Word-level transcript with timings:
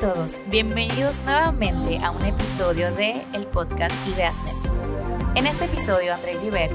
todos, 0.00 0.40
bienvenidos 0.46 1.20
nuevamente 1.26 1.98
a 1.98 2.10
un 2.10 2.24
episodio 2.24 2.90
de 2.94 3.22
el 3.34 3.46
podcast 3.46 3.94
IdeasNet. 4.08 4.54
En 5.34 5.46
este 5.46 5.66
episodio, 5.66 6.14
André 6.14 6.40
River 6.40 6.70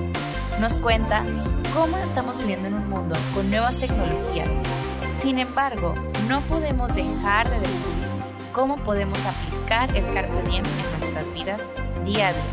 nos 0.59 0.77
cuenta 0.77 1.25
cómo 1.73 1.97
estamos 1.97 2.37
viviendo 2.37 2.67
en 2.67 2.75
un 2.75 2.87
mundo 2.87 3.15
con 3.33 3.49
nuevas 3.49 3.79
tecnologías. 3.79 4.51
Sin 5.17 5.39
embargo, 5.39 5.95
no 6.27 6.41
podemos 6.41 6.93
dejar 6.93 7.49
de 7.49 7.59
descubrir 7.61 8.05
cómo 8.53 8.75
podemos 8.75 9.17
aplicar 9.25 9.89
el 9.97 10.05
Carpe 10.13 10.43
Diem 10.47 10.63
en 10.63 10.99
nuestras 10.99 11.33
vidas 11.33 11.63
día 12.05 12.27
a 12.27 12.33
día. 12.33 12.43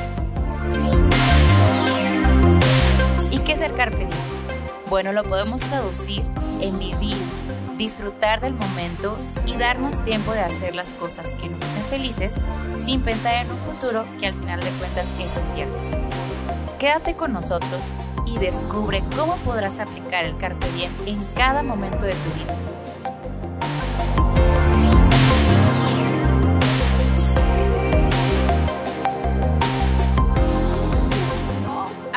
¿Y 3.31 3.39
qué 3.41 3.53
es 3.53 3.61
el 3.61 3.75
Carpe 3.75 3.99
Diem? 3.99 4.11
Bueno, 4.89 5.13
lo 5.13 5.23
podemos 5.25 5.61
traducir 5.61 6.25
en 6.63 6.79
vivir, 6.79 7.19
disfrutar 7.83 8.41
del 8.41 8.55
momento 8.55 9.17
y 9.45 9.57
darnos 9.57 10.05
tiempo 10.05 10.33
de 10.33 10.39
hacer 10.39 10.73
las 10.73 10.95
cosas 10.95 11.35
que 11.35 11.49
nos 11.49 11.61
hacen 11.61 11.83
felices 11.87 12.35
sin 12.85 13.03
pensar 13.03 13.45
en 13.45 13.51
un 13.51 13.59
futuro 13.59 14.05
que 14.21 14.29
al 14.29 14.35
final 14.35 14.61
de 14.61 14.71
cuentas 14.71 15.11
es 15.19 15.37
incierto. 15.37 15.75
Quédate 16.79 17.17
con 17.17 17.33
nosotros 17.33 17.91
y 18.25 18.39
descubre 18.39 19.03
cómo 19.17 19.35
podrás 19.39 19.81
aplicar 19.81 20.25
el 20.25 20.37
Carpe 20.37 20.71
Diem 20.77 20.93
en 21.07 21.19
cada 21.35 21.65
momento 21.65 22.07
de 22.07 22.13
tu 22.13 22.31
vida. 22.39 22.72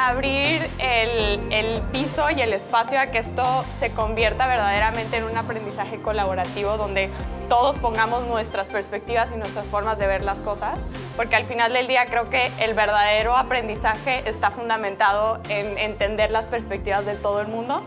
Abrir 0.07 0.69
el, 0.79 1.81
piso 1.91 2.29
y 2.29 2.41
el 2.41 2.53
espacio 2.53 2.99
a 2.99 3.07
que 3.07 3.19
esto 3.19 3.65
se 3.79 3.91
convierta 3.91 4.47
verdaderamente 4.47 5.17
en 5.17 5.23
un 5.23 5.37
aprendizaje 5.37 6.01
colaborativo 6.01 6.77
donde 6.77 7.09
todos 7.49 7.77
pongamos 7.77 8.27
nuestras 8.27 8.67
perspectivas 8.67 9.31
y 9.33 9.37
nuestras 9.37 9.65
formas 9.67 9.97
de 9.97 10.07
ver 10.07 10.23
las 10.23 10.39
cosas, 10.39 10.77
porque 11.15 11.35
al 11.35 11.45
final 11.45 11.73
del 11.73 11.87
día 11.87 12.05
creo 12.07 12.29
que 12.29 12.51
el 12.59 12.73
verdadero 12.73 13.35
aprendizaje 13.35 14.27
está 14.29 14.51
fundamentado 14.51 15.39
en 15.49 15.77
entender 15.77 16.31
las 16.31 16.47
perspectivas 16.47 17.05
de 17.05 17.15
todo 17.15 17.41
el 17.41 17.47
mundo 17.47 17.83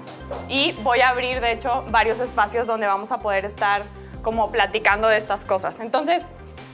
y 0.49 0.73
voy 0.83 1.01
a 1.01 1.11
abrir 1.11 1.41
de 1.41 1.53
hecho 1.53 1.85
varios 1.89 2.21
espacios 2.21 2.67
donde 2.67 2.87
vamos 2.87 3.13
a 3.13 3.21
poder 3.21 3.45
estar 3.45 3.83
como 4.23 4.51
platicando 4.51 5.09
de 5.09 5.19
estas 5.19 5.45
cosas. 5.45 5.81
Entonces, 5.81 6.25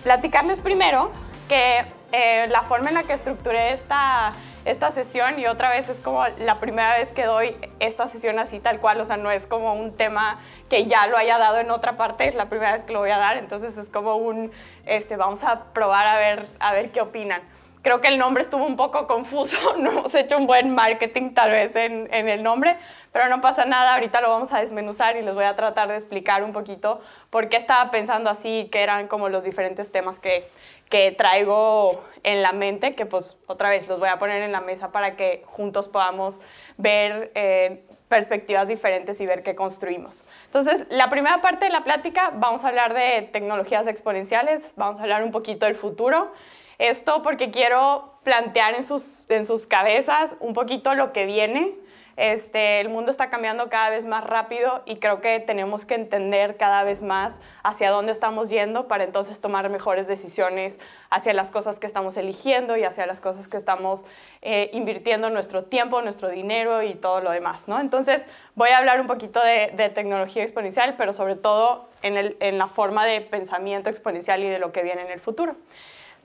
platicarles 0.02 0.60
primero 0.60 1.10
que 1.48 1.84
eh, 2.12 2.46
la 2.48 2.62
forma 2.62 2.88
en 2.88 2.94
la 2.94 3.02
que 3.02 3.12
estructuré 3.12 3.72
esta 3.72 4.32
esta 4.64 4.90
sesión 4.90 5.38
y 5.38 5.46
otra 5.46 5.70
vez 5.70 5.88
es 5.88 6.00
como 6.00 6.24
la 6.38 6.56
primera 6.56 6.96
vez 6.96 7.12
que 7.12 7.24
doy 7.24 7.56
esta 7.80 8.06
sesión 8.06 8.38
así 8.38 8.60
tal 8.60 8.80
cual, 8.80 9.00
o 9.00 9.06
sea, 9.06 9.16
no 9.16 9.30
es 9.30 9.46
como 9.46 9.74
un 9.74 9.96
tema 9.96 10.38
que 10.70 10.86
ya 10.86 11.06
lo 11.06 11.16
haya 11.16 11.38
dado 11.38 11.58
en 11.58 11.70
otra 11.70 11.96
parte, 11.96 12.26
es 12.26 12.34
la 12.34 12.48
primera 12.48 12.72
vez 12.72 12.82
que 12.82 12.92
lo 12.92 13.00
voy 13.00 13.10
a 13.10 13.18
dar, 13.18 13.36
entonces 13.36 13.76
es 13.76 13.88
como 13.88 14.16
un, 14.16 14.50
este, 14.86 15.16
vamos 15.16 15.44
a 15.44 15.64
probar 15.72 16.06
a 16.06 16.18
ver, 16.18 16.48
a 16.60 16.72
ver 16.72 16.92
qué 16.92 17.00
opinan. 17.00 17.42
Creo 17.82 18.00
que 18.00 18.08
el 18.08 18.16
nombre 18.16 18.42
estuvo 18.42 18.64
un 18.64 18.76
poco 18.76 19.06
confuso, 19.06 19.58
no 19.78 19.90
hemos 19.90 20.14
hecho 20.14 20.38
un 20.38 20.46
buen 20.46 20.74
marketing 20.74 21.34
tal 21.34 21.50
vez 21.50 21.76
en, 21.76 22.08
en 22.14 22.30
el 22.30 22.42
nombre, 22.42 22.78
pero 23.12 23.28
no 23.28 23.42
pasa 23.42 23.66
nada, 23.66 23.94
ahorita 23.94 24.22
lo 24.22 24.30
vamos 24.30 24.52
a 24.54 24.60
desmenuzar 24.60 25.16
y 25.16 25.22
les 25.22 25.34
voy 25.34 25.44
a 25.44 25.54
tratar 25.54 25.88
de 25.88 25.96
explicar 25.96 26.42
un 26.42 26.52
poquito 26.52 27.02
por 27.28 27.50
qué 27.50 27.58
estaba 27.58 27.90
pensando 27.90 28.30
así, 28.30 28.70
que 28.72 28.82
eran 28.82 29.08
como 29.08 29.28
los 29.28 29.44
diferentes 29.44 29.92
temas 29.92 30.18
que, 30.18 30.48
que 30.94 31.10
traigo 31.10 32.04
en 32.22 32.40
la 32.40 32.52
mente, 32.52 32.94
que 32.94 33.04
pues 33.04 33.36
otra 33.48 33.68
vez 33.68 33.88
los 33.88 33.98
voy 33.98 34.10
a 34.10 34.20
poner 34.20 34.42
en 34.42 34.52
la 34.52 34.60
mesa 34.60 34.92
para 34.92 35.16
que 35.16 35.42
juntos 35.44 35.88
podamos 35.88 36.38
ver 36.76 37.32
eh, 37.34 37.84
perspectivas 38.06 38.68
diferentes 38.68 39.20
y 39.20 39.26
ver 39.26 39.42
qué 39.42 39.56
construimos. 39.56 40.22
Entonces, 40.44 40.86
la 40.90 41.10
primera 41.10 41.40
parte 41.40 41.64
de 41.64 41.72
la 41.72 41.82
plática 41.82 42.30
vamos 42.34 42.62
a 42.62 42.68
hablar 42.68 42.94
de 42.94 43.28
tecnologías 43.32 43.88
exponenciales, 43.88 44.72
vamos 44.76 45.00
a 45.00 45.02
hablar 45.02 45.24
un 45.24 45.32
poquito 45.32 45.66
del 45.66 45.74
futuro. 45.74 46.30
Esto 46.78 47.22
porque 47.22 47.50
quiero 47.50 48.14
plantear 48.22 48.76
en 48.76 48.84
sus, 48.84 49.04
en 49.28 49.46
sus 49.46 49.66
cabezas 49.66 50.36
un 50.38 50.54
poquito 50.54 50.94
lo 50.94 51.12
que 51.12 51.26
viene, 51.26 51.74
este, 52.16 52.80
el 52.80 52.88
mundo 52.88 53.10
está 53.10 53.30
cambiando 53.30 53.68
cada 53.68 53.90
vez 53.90 54.04
más 54.04 54.24
rápido 54.24 54.82
y 54.86 54.96
creo 54.96 55.20
que 55.20 55.40
tenemos 55.40 55.84
que 55.84 55.94
entender 55.94 56.56
cada 56.56 56.84
vez 56.84 57.02
más 57.02 57.40
hacia 57.62 57.90
dónde 57.90 58.12
estamos 58.12 58.48
yendo 58.48 58.86
para 58.88 59.04
entonces 59.04 59.40
tomar 59.40 59.68
mejores 59.70 60.06
decisiones 60.06 60.78
hacia 61.10 61.34
las 61.34 61.50
cosas 61.50 61.78
que 61.78 61.86
estamos 61.86 62.16
eligiendo 62.16 62.76
y 62.76 62.84
hacia 62.84 63.06
las 63.06 63.20
cosas 63.20 63.48
que 63.48 63.56
estamos 63.56 64.04
eh, 64.42 64.70
invirtiendo 64.72 65.30
nuestro 65.30 65.64
tiempo, 65.64 66.02
nuestro 66.02 66.28
dinero 66.28 66.82
y 66.82 66.94
todo 66.94 67.20
lo 67.20 67.30
demás. 67.30 67.68
¿no? 67.68 67.80
Entonces 67.80 68.24
voy 68.54 68.70
a 68.70 68.78
hablar 68.78 69.00
un 69.00 69.06
poquito 69.06 69.40
de, 69.42 69.90
tecnología 69.94 70.42
exponencial, 70.42 70.94
pero 70.96 71.12
sobre 71.12 71.36
todo 71.36 71.88
en 72.02 72.58
la 72.58 72.66
forma 72.66 73.06
de 73.06 73.20
pensamiento 73.20 73.90
exponencial 73.90 74.42
y 74.42 74.48
de 74.48 74.58
lo 74.58 74.72
que 74.72 74.82
viene 74.82 75.02
en 75.02 75.10
el 75.10 75.20
futuro. 75.20 75.56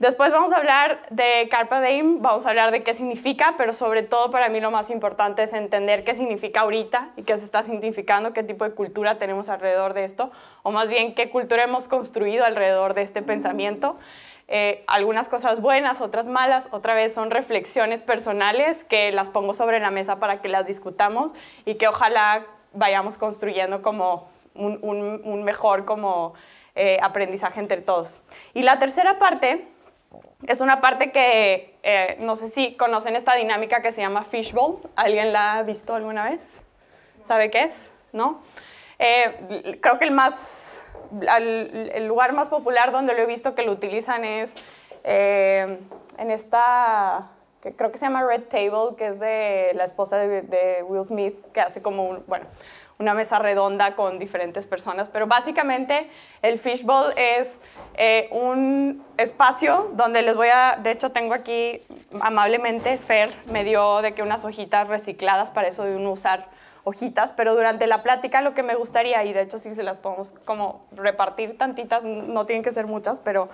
Después 0.00 0.32
vamos 0.32 0.50
a 0.50 0.56
hablar 0.56 1.02
de 1.10 1.46
Carpe 1.50 1.78
Diem, 1.82 2.22
vamos 2.22 2.46
a 2.46 2.48
hablar 2.48 2.70
de 2.70 2.82
qué 2.82 2.94
significa, 2.94 3.56
pero 3.58 3.74
sobre 3.74 4.02
todo 4.02 4.30
para 4.30 4.48
mí 4.48 4.58
lo 4.58 4.70
más 4.70 4.88
importante 4.88 5.42
es 5.42 5.52
entender 5.52 6.04
qué 6.04 6.14
significa 6.14 6.62
ahorita 6.62 7.10
y 7.18 7.22
qué 7.22 7.34
se 7.36 7.44
está 7.44 7.62
significando, 7.64 8.32
qué 8.32 8.42
tipo 8.42 8.64
de 8.64 8.70
cultura 8.70 9.18
tenemos 9.18 9.50
alrededor 9.50 9.92
de 9.92 10.04
esto, 10.04 10.30
o 10.62 10.70
más 10.70 10.88
bien 10.88 11.14
qué 11.14 11.28
cultura 11.28 11.64
hemos 11.64 11.86
construido 11.86 12.46
alrededor 12.46 12.94
de 12.94 13.02
este 13.02 13.20
pensamiento. 13.20 13.98
Eh, 14.48 14.84
algunas 14.86 15.28
cosas 15.28 15.60
buenas, 15.60 16.00
otras 16.00 16.26
malas, 16.28 16.68
otra 16.70 16.94
vez 16.94 17.12
son 17.12 17.30
reflexiones 17.30 18.00
personales 18.00 18.84
que 18.84 19.12
las 19.12 19.28
pongo 19.28 19.52
sobre 19.52 19.80
la 19.80 19.90
mesa 19.90 20.18
para 20.18 20.40
que 20.40 20.48
las 20.48 20.64
discutamos 20.64 21.32
y 21.66 21.74
que 21.74 21.88
ojalá 21.88 22.46
vayamos 22.72 23.18
construyendo 23.18 23.82
como 23.82 24.30
un, 24.54 24.78
un, 24.80 25.20
un 25.22 25.42
mejor 25.42 25.84
como, 25.84 26.32
eh, 26.76 26.98
aprendizaje 27.02 27.58
entre 27.58 27.82
todos. 27.82 28.20
Y 28.54 28.62
la 28.62 28.78
tercera 28.78 29.18
parte 29.18 29.66
es 30.46 30.60
una 30.60 30.80
parte 30.80 31.12
que 31.12 31.78
eh, 31.82 32.16
no 32.20 32.36
sé 32.36 32.50
si 32.50 32.74
conocen 32.74 33.16
esta 33.16 33.34
dinámica 33.34 33.82
que 33.82 33.92
se 33.92 34.00
llama 34.00 34.24
fishbowl. 34.24 34.80
¿Alguien 34.96 35.32
la 35.32 35.54
ha 35.54 35.62
visto 35.62 35.94
alguna 35.94 36.30
vez? 36.30 36.62
¿Sabe 37.24 37.50
qué 37.50 37.64
es? 37.64 37.74
¿No? 38.12 38.42
Eh, 38.98 39.78
creo 39.80 39.98
que 39.98 40.04
el, 40.04 40.10
más, 40.10 40.82
el, 41.20 42.06
lugar 42.06 42.32
más 42.32 42.48
popular 42.48 42.92
donde 42.92 43.14
lo 43.14 43.20
he 43.20 43.26
visto 43.26 43.54
que 43.54 43.62
lo 43.62 43.72
utilizan 43.72 44.24
es 44.24 44.52
eh, 45.04 45.78
en 46.18 46.30
esta, 46.30 47.30
que 47.62 47.74
creo 47.74 47.92
que 47.92 47.98
se 47.98 48.04
llama 48.04 48.24
Red 48.24 48.42
Table, 48.44 48.96
que 48.98 49.08
es 49.08 49.20
de 49.20 49.72
la 49.74 49.84
esposa 49.84 50.18
de, 50.18 50.42
de 50.42 50.82
Will 50.82 51.04
Smith, 51.04 51.34
que 51.52 51.60
hace 51.60 51.80
como 51.80 52.08
un, 52.08 52.24
bueno, 52.26 52.46
una 53.00 53.14
mesa 53.14 53.38
redonda 53.38 53.96
con 53.96 54.18
diferentes 54.18 54.66
personas, 54.66 55.08
pero 55.08 55.26
básicamente 55.26 56.10
el 56.42 56.58
fishbowl 56.58 57.14
es 57.16 57.58
eh, 57.94 58.28
un 58.30 59.02
espacio 59.16 59.90
donde 59.94 60.20
les 60.20 60.36
voy 60.36 60.48
a, 60.52 60.78
de 60.80 60.90
hecho 60.90 61.10
tengo 61.10 61.32
aquí 61.32 61.82
amablemente, 62.20 62.98
Fer 62.98 63.30
me 63.46 63.64
dio 63.64 64.02
de 64.02 64.12
que 64.12 64.22
unas 64.22 64.44
hojitas 64.44 64.86
recicladas 64.86 65.50
para 65.50 65.68
eso 65.68 65.82
de 65.82 65.96
uno 65.96 66.12
usar 66.12 66.48
hojitas, 66.84 67.32
pero 67.32 67.54
durante 67.54 67.86
la 67.86 68.02
plática 68.02 68.42
lo 68.42 68.52
que 68.52 68.62
me 68.62 68.74
gustaría, 68.74 69.24
y 69.24 69.32
de 69.32 69.42
hecho 69.42 69.58
sí 69.58 69.74
se 69.74 69.82
las 69.82 69.98
podemos 69.98 70.34
como 70.44 70.84
repartir 70.92 71.56
tantitas, 71.56 72.04
no 72.04 72.44
tienen 72.44 72.62
que 72.62 72.72
ser 72.72 72.86
muchas, 72.86 73.20
pero 73.20 73.48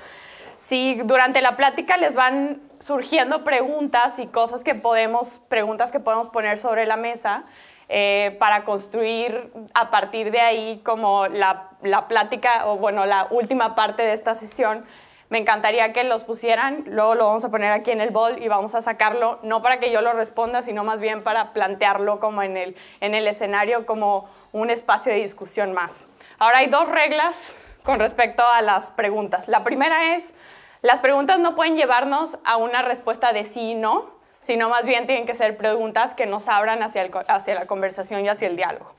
si 0.56 0.96
durante 1.04 1.40
la 1.40 1.56
plática 1.56 1.96
les 1.98 2.14
van 2.14 2.60
surgiendo 2.80 3.44
preguntas 3.44 4.18
y 4.18 4.26
cosas 4.26 4.64
que 4.64 4.74
podemos, 4.74 5.40
preguntas 5.48 5.92
que 5.92 6.00
podemos 6.00 6.30
poner 6.30 6.58
sobre 6.58 6.84
la 6.86 6.96
mesa, 6.96 7.44
eh, 7.88 8.36
para 8.40 8.64
construir 8.64 9.52
a 9.74 9.90
partir 9.90 10.32
de 10.32 10.40
ahí 10.40 10.80
como 10.84 11.28
la, 11.28 11.70
plática 12.08 12.66
o 12.66 12.78
bueno, 12.78 13.06
la 13.06 13.28
última 13.30 13.76
parte 13.76 14.02
de 14.02 14.12
esta 14.12 14.34
sesión. 14.34 14.84
Me 15.28 15.38
encantaría 15.38 15.92
que 15.92 16.04
los 16.04 16.24
pusieran, 16.24 16.84
luego 16.86 17.14
lo 17.14 17.26
vamos 17.26 17.44
a 17.44 17.50
poner 17.50 17.72
aquí 17.72 17.90
en 17.92 18.00
el 18.00 18.10
bol 18.10 18.42
y 18.42 18.48
vamos 18.48 18.74
a 18.74 18.82
sacarlo, 18.82 19.40
no 19.42 19.62
para 19.62 19.78
que 19.78 19.90
yo 19.90 20.00
lo 20.00 20.12
responda, 20.12 20.62
sino 20.62 20.84
más 20.84 21.00
bien 21.00 21.22
para 21.22 21.52
plantearlo 21.52 22.20
como 22.20 22.42
en 22.42 22.56
el, 22.56 22.76
en 23.00 23.14
el 23.14 23.26
escenario 23.28 23.86
como 23.86 24.28
un 24.52 24.70
espacio 24.70 25.12
de 25.12 25.18
discusión 25.18 25.72
más. 25.72 26.08
Ahora 26.38 26.58
hay 26.58 26.66
dos 26.66 26.88
reglas 26.88 27.56
con 27.84 28.00
respecto 28.00 28.42
a 28.46 28.62
las 28.62 28.90
preguntas. 28.90 29.46
La 29.48 29.62
primera 29.64 30.16
es, 30.16 30.34
las 30.82 31.00
preguntas 31.00 31.38
no 31.38 31.54
pueden 31.54 31.76
llevarnos 31.76 32.38
a 32.44 32.56
una 32.56 32.82
respuesta 32.82 33.32
de 33.32 33.44
sí 33.44 33.70
y 33.70 33.74
no, 33.74 34.15
sino 34.38 34.68
más 34.68 34.84
bien 34.84 35.06
tienen 35.06 35.26
que 35.26 35.34
ser 35.34 35.56
preguntas 35.56 36.14
que 36.14 36.26
nos 36.26 36.48
abran 36.48 36.82
hacia, 36.82 37.08
hacia 37.28 37.54
la 37.54 37.66
conversación 37.66 38.24
y 38.24 38.28
hacia 38.28 38.48
el 38.48 38.56
diálogo. 38.56 38.92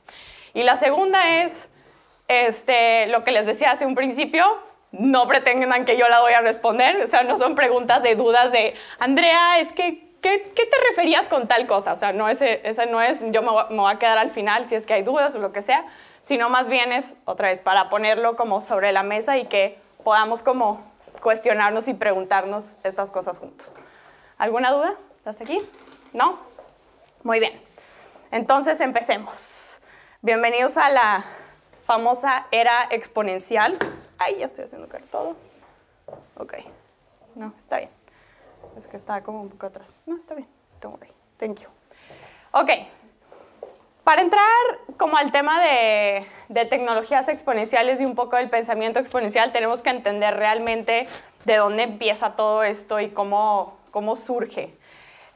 Y 0.53 0.63
la 0.63 0.75
segunda 0.75 1.43
es 1.43 1.67
este, 2.27 3.07
lo 3.07 3.23
que 3.23 3.31
les 3.31 3.45
decía 3.45 3.71
hace 3.71 3.85
un 3.85 3.95
principio, 3.95 4.43
no 4.91 5.27
pretendan 5.27 5.85
que 5.85 5.97
yo 5.97 6.07
la 6.07 6.21
voy 6.21 6.33
a 6.33 6.41
responder, 6.41 6.97
o 7.03 7.07
sea, 7.07 7.23
no 7.23 7.37
son 7.37 7.55
preguntas 7.55 8.01
de 8.03 8.15
dudas 8.15 8.51
de, 8.51 8.73
Andrea, 8.99 9.59
es 9.59 9.71
que, 9.73 10.09
¿qué, 10.21 10.41
qué 10.41 10.65
te 10.65 10.77
referías 10.89 11.27
con 11.27 11.47
tal 11.47 11.67
cosa? 11.67 11.93
O 11.93 11.97
sea, 11.97 12.13
no, 12.13 12.29
ese, 12.29 12.61
ese 12.67 12.85
no 12.85 13.01
es, 13.01 13.17
yo 13.31 13.41
me, 13.41 13.51
me 13.69 13.81
voy 13.81 13.93
a 13.93 13.99
quedar 13.99 14.17
al 14.17 14.31
final 14.31 14.65
si 14.65 14.75
es 14.75 14.85
que 14.85 14.93
hay 14.93 15.03
dudas 15.03 15.35
o 15.35 15.39
lo 15.39 15.51
que 15.51 15.61
sea, 15.61 15.85
sino 16.21 16.49
más 16.49 16.67
bien 16.67 16.91
es, 16.91 17.15
otra 17.25 17.49
vez, 17.49 17.61
para 17.61 17.89
ponerlo 17.89 18.35
como 18.35 18.61
sobre 18.61 18.91
la 18.91 19.03
mesa 19.03 19.37
y 19.37 19.45
que 19.45 19.77
podamos 20.03 20.41
como 20.41 20.81
cuestionarnos 21.21 21.87
y 21.87 21.93
preguntarnos 21.93 22.77
estas 22.83 23.11
cosas 23.11 23.37
juntos. 23.37 23.75
¿Alguna 24.37 24.71
duda? 24.71 24.95
¿Estás 25.29 25.41
aquí? 25.41 25.59
¿No? 26.13 26.39
Muy 27.21 27.41
bien. 27.41 27.61
Entonces 28.31 28.79
empecemos. 28.79 29.77
Bienvenidos 30.21 30.77
a 30.77 30.89
la 30.89 31.25
famosa 31.85 32.47
era 32.49 32.87
exponencial. 32.91 33.77
Ay, 34.19 34.37
ya 34.37 34.45
estoy 34.45 34.63
haciendo 34.63 34.87
caer 34.87 35.03
todo. 35.11 35.35
Ok. 36.37 36.53
No, 37.35 37.53
está 37.57 37.79
bien. 37.79 37.89
Es 38.77 38.87
que 38.87 38.95
está 38.95 39.21
como 39.21 39.41
un 39.41 39.49
poco 39.49 39.65
atrás. 39.65 40.01
No, 40.05 40.15
está 40.15 40.33
bien. 40.33 40.47
Don't 40.79 40.95
worry. 40.95 41.13
Thank 41.37 41.59
you. 41.63 41.69
Ok. 42.53 42.69
Para 44.05 44.21
entrar 44.21 44.45
como 44.95 45.17
al 45.17 45.33
tema 45.33 45.59
de, 45.59 46.25
de, 46.47 46.63
tecnologías 46.63 47.27
exponenciales 47.27 47.99
y 47.99 48.05
un 48.05 48.15
poco 48.15 48.37
del 48.37 48.49
pensamiento 48.49 48.99
exponencial, 48.99 49.51
tenemos 49.51 49.81
que 49.81 49.89
entender 49.89 50.37
realmente 50.37 51.05
de 51.43 51.55
dónde 51.57 51.83
empieza 51.83 52.37
todo 52.37 52.63
esto 52.63 53.01
y 53.01 53.09
cómo, 53.09 53.77
cómo 53.91 54.15
surge. 54.15 54.73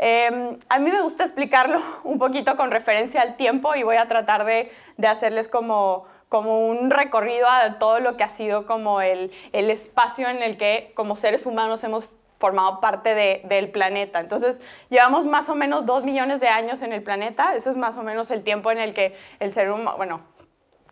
Eh, 0.04 0.58
a 0.68 0.80
mí 0.80 0.90
me 0.90 1.00
gusta 1.04 1.24
explicarlo 1.24 1.78
un 2.04 2.18
poquito 2.18 2.58
con 2.58 2.72
referencia 2.72 3.22
al 3.22 3.38
tiempo 3.38 3.76
y 3.76 3.84
voy 3.84 3.98
a 3.98 4.08
tratar 4.08 4.46
de, 4.46 4.72
hacerles 5.08 5.48
como, 5.48 6.08
un 6.32 6.90
recorrido 6.90 7.48
a 7.48 7.78
todo 7.78 8.00
lo 8.00 8.18
que 8.18 8.24
ha 8.24 8.30
sido 8.30 8.66
como 8.66 9.02
el, 9.02 9.32
espacio 9.54 10.28
en 10.28 10.42
el 10.42 10.58
que 10.58 10.92
como 10.96 11.16
seres 11.16 11.46
humanos 11.46 11.84
hemos 11.84 12.10
formado 12.40 12.80
parte 12.80 13.14
de, 13.14 13.42
del 13.46 13.70
planeta. 13.70 14.20
Entonces, 14.20 14.60
llevamos 14.90 15.28
más 15.28 15.50
o 15.50 15.56
menos 15.56 15.86
dos 15.86 16.04
millones 16.04 16.40
de 16.40 16.48
años 16.48 16.82
en 16.82 16.94
el 16.94 17.04
planeta. 17.04 17.54
Eso 17.54 17.70
es 17.70 17.78
más 17.78 17.96
o 17.98 18.02
menos 18.02 18.32
el 18.32 18.44
tiempo 18.44 18.72
en 18.72 18.80
el 18.80 18.96
que 18.96 19.16
el 19.40 19.54
ser 19.54 19.70
humano, 19.70 19.98
bueno, 19.98 20.22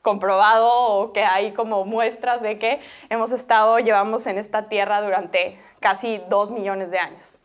comprobado 0.03 0.71
o 0.71 1.13
que 1.13 1.23
hay 1.23 1.53
como 1.53 1.83
muestras 1.83 2.43
de 2.43 2.59
que 2.59 2.79
hemos 3.09 3.31
estado, 3.31 3.79
llevamos 3.79 4.27
en 4.27 4.37
esta 4.37 4.69
tierra 4.69 5.01
durante 5.01 5.57
casi 5.79 6.21
dos 6.29 6.51
millones 6.51 6.91
de 6.91 6.99
años. 6.99 7.38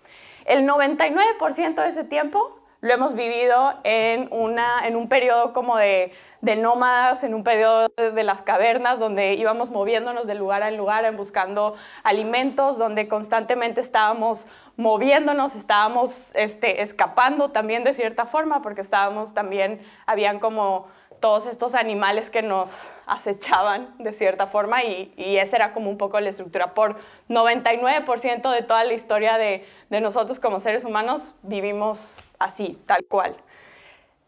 El 0.44 0.68
99% 0.68 1.74
de 1.74 1.88
ese 1.88 2.04
tiempo 2.04 2.58
lo 2.84 2.92
hemos 2.92 3.14
vivido 3.14 3.72
en, 3.82 4.28
una, 4.30 4.86
en 4.86 4.94
un 4.94 5.08
periodo 5.08 5.54
como 5.54 5.78
de, 5.78 6.12
de 6.42 6.54
nómadas, 6.54 7.24
en 7.24 7.32
un 7.32 7.42
periodo 7.42 7.88
de 7.88 8.24
las 8.24 8.42
cavernas, 8.42 8.98
donde 8.98 9.32
íbamos 9.32 9.70
moviéndonos 9.70 10.26
de 10.26 10.34
lugar 10.34 10.62
en 10.62 10.76
lugar 10.76 11.06
en 11.06 11.16
buscando 11.16 11.76
alimentos, 12.02 12.76
donde 12.76 13.08
constantemente 13.08 13.80
estábamos 13.80 14.46
moviéndonos, 14.76 15.54
estábamos 15.54 16.30
este, 16.34 16.82
escapando 16.82 17.52
también 17.52 17.84
de 17.84 17.94
cierta 17.94 18.26
forma, 18.26 18.60
porque 18.60 18.82
estábamos 18.82 19.32
también, 19.32 19.80
habían 20.04 20.38
como 20.38 20.88
todos 21.24 21.46
estos 21.46 21.74
animales 21.74 22.28
que 22.28 22.42
nos 22.42 22.90
acechaban 23.06 23.94
de 23.96 24.12
cierta 24.12 24.46
forma 24.46 24.84
y, 24.84 25.10
y, 25.16 25.38
esa 25.38 25.56
era 25.56 25.72
como 25.72 25.88
un 25.88 25.96
poco 25.96 26.20
la 26.20 26.28
estructura. 26.28 26.74
Por 26.74 26.98
99% 27.30 28.50
de 28.50 28.60
toda 28.60 28.84
la 28.84 28.92
historia 28.92 29.38
de, 29.38 29.64
nosotros 29.88 30.38
como 30.38 30.60
seres 30.60 30.84
humanos 30.84 31.34
vivimos 31.40 32.16
así, 32.38 32.78
tal 32.84 33.06
cual. 33.08 33.34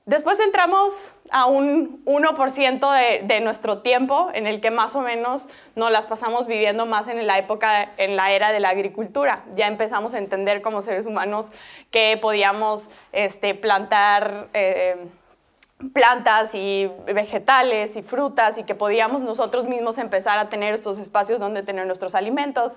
Después 0.06 0.40
entramos 0.40 1.12
a 1.30 1.44
un 1.44 2.02
1% 2.06 2.90
de, 2.90 3.26
de, 3.26 3.40
nuestro 3.42 3.82
tiempo 3.82 4.30
en 4.32 4.46
el 4.46 4.62
que 4.62 4.70
más 4.70 4.96
o 4.96 5.02
menos 5.02 5.48
nos 5.74 5.90
las 5.90 6.06
pasamos 6.06 6.46
viviendo 6.46 6.86
más 6.86 7.08
en 7.08 7.26
la 7.26 7.36
época, 7.36 7.90
en 7.98 8.16
la 8.16 8.32
era 8.32 8.52
de 8.52 8.60
la 8.60 8.70
agricultura. 8.70 9.44
Ya 9.54 9.66
empezamos 9.66 10.14
a 10.14 10.18
entender 10.18 10.62
como 10.62 10.80
seres 10.80 11.04
humanos 11.04 11.48
que 11.90 12.18
podíamos 12.22 12.88
este, 13.12 13.54
plantar... 13.54 14.48
Eh, 14.54 14.96
plantas 15.92 16.54
y 16.54 16.90
vegetales 17.06 17.96
y 17.96 18.02
frutas 18.02 18.56
y 18.56 18.64
que 18.64 18.74
podíamos 18.74 19.20
nosotros 19.20 19.66
mismos 19.66 19.98
empezar 19.98 20.38
a 20.38 20.48
tener 20.48 20.74
estos 20.74 20.98
espacios 20.98 21.38
donde 21.38 21.62
tener 21.62 21.86
nuestros 21.86 22.14
alimentos. 22.14 22.72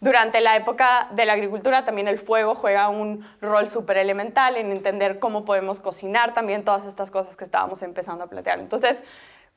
Durante 0.00 0.40
la 0.40 0.54
época 0.54 1.08
de 1.12 1.24
la 1.24 1.32
agricultura 1.32 1.84
también 1.84 2.06
el 2.06 2.18
fuego 2.18 2.54
juega 2.54 2.88
un 2.88 3.26
rol 3.40 3.68
súper 3.68 3.96
elemental 3.96 4.56
en 4.56 4.70
entender 4.70 5.18
cómo 5.18 5.44
podemos 5.44 5.80
cocinar 5.80 6.32
también 6.32 6.64
todas 6.64 6.84
estas 6.84 7.10
cosas 7.10 7.36
que 7.36 7.44
estábamos 7.44 7.82
empezando 7.82 8.22
a 8.22 8.28
plantear. 8.28 8.60
Entonces, 8.60 9.02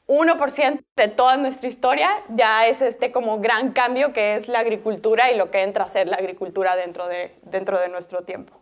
1% 0.07 0.83
de 0.95 1.07
toda 1.09 1.37
nuestra 1.37 1.67
historia 1.67 2.09
ya 2.29 2.65
es 2.65 2.81
este 2.81 3.11
como 3.11 3.39
gran 3.39 3.73
cambio 3.73 4.13
que 4.13 4.35
es 4.35 4.47
la 4.47 4.59
agricultura 4.59 5.31
y 5.31 5.37
lo 5.37 5.51
que 5.51 5.61
entra 5.61 5.83
a 5.83 5.87
ser 5.87 6.07
la 6.07 6.15
agricultura 6.15 6.75
dentro 6.75 7.07
de, 7.07 7.35
dentro 7.43 7.79
de 7.79 7.89
nuestro 7.89 8.23
tiempo. 8.23 8.57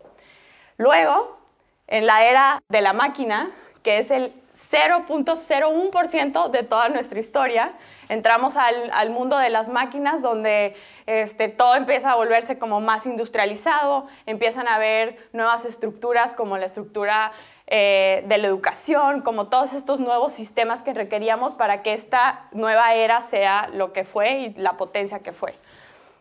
Luego, 0.78 1.40
en 1.88 2.06
la 2.08 2.26
era 2.26 2.64
de 2.68 2.82
la 2.82 2.94
máquina, 2.94 3.52
que 3.86 4.00
es 4.00 4.10
el 4.10 4.34
0.01% 4.72 6.50
de 6.50 6.64
toda 6.64 6.90
nuestra 6.90 7.20
historia. 7.20 7.74
Entramos 8.10 8.58
al, 8.58 8.90
al, 8.94 9.12
mundo 9.12 9.38
de 9.38 9.50
las 9.50 9.70
máquinas 9.70 10.24
donde 10.24 10.76
este, 11.06 11.50
todo 11.50 11.76
empieza 11.76 12.12
a 12.12 12.16
volverse 12.16 12.58
como 12.58 12.82
más 12.82 13.06
industrializado, 13.06 14.08
empiezan 14.26 14.68
a 14.68 14.76
haber 14.76 15.18
nuevas 15.34 15.66
estructuras 15.66 16.34
como 16.34 16.58
la 16.58 16.66
estructura 16.66 17.32
eh, 17.68 18.24
de 18.28 18.38
la 18.40 18.48
educación, 18.48 19.22
como 19.22 19.50
todos 19.50 19.74
estos 19.74 20.00
nuevos 20.00 20.32
sistemas 20.32 20.82
que 20.82 20.94
requeríamos 20.94 21.54
para 21.54 21.84
que 21.84 21.94
esta 21.94 22.48
nueva 22.52 22.96
era 22.96 23.22
sea 23.22 23.70
lo 23.72 23.94
que 23.94 24.04
fue 24.04 24.40
y 24.40 24.54
la 24.56 24.78
potencia 24.78 25.20
que 25.20 25.32
fue. 25.32 25.54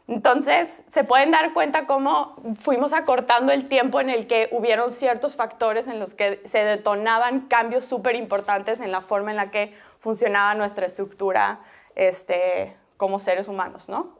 Entonces, 0.06 0.82
se 0.88 1.02
pueden 1.02 1.30
dar 1.30 1.54
cuenta 1.54 1.86
cómo 1.86 2.36
fuimos 2.60 2.92
acortando 2.92 3.52
el 3.52 3.68
tiempo 3.68 4.00
en 4.00 4.10
el 4.10 4.26
que 4.26 4.50
hubieron 4.52 4.92
ciertos 4.92 5.34
factores 5.34 5.86
en 5.86 5.98
los 5.98 6.12
que 6.12 6.42
se 6.44 6.58
detonaban 6.58 7.48
cambios 7.48 7.86
súper 7.86 8.14
importantes 8.14 8.80
en 8.80 8.92
la 8.92 9.00
forma 9.00 9.30
en 9.30 9.38
la 9.38 9.50
que 9.50 9.72
funcionaba 9.98 10.52
nuestra 10.54 10.84
estructura 10.84 11.60
este, 11.94 12.76
como 12.98 13.18
seres 13.18 13.48
humanos, 13.48 13.88
¿no? 13.88 14.18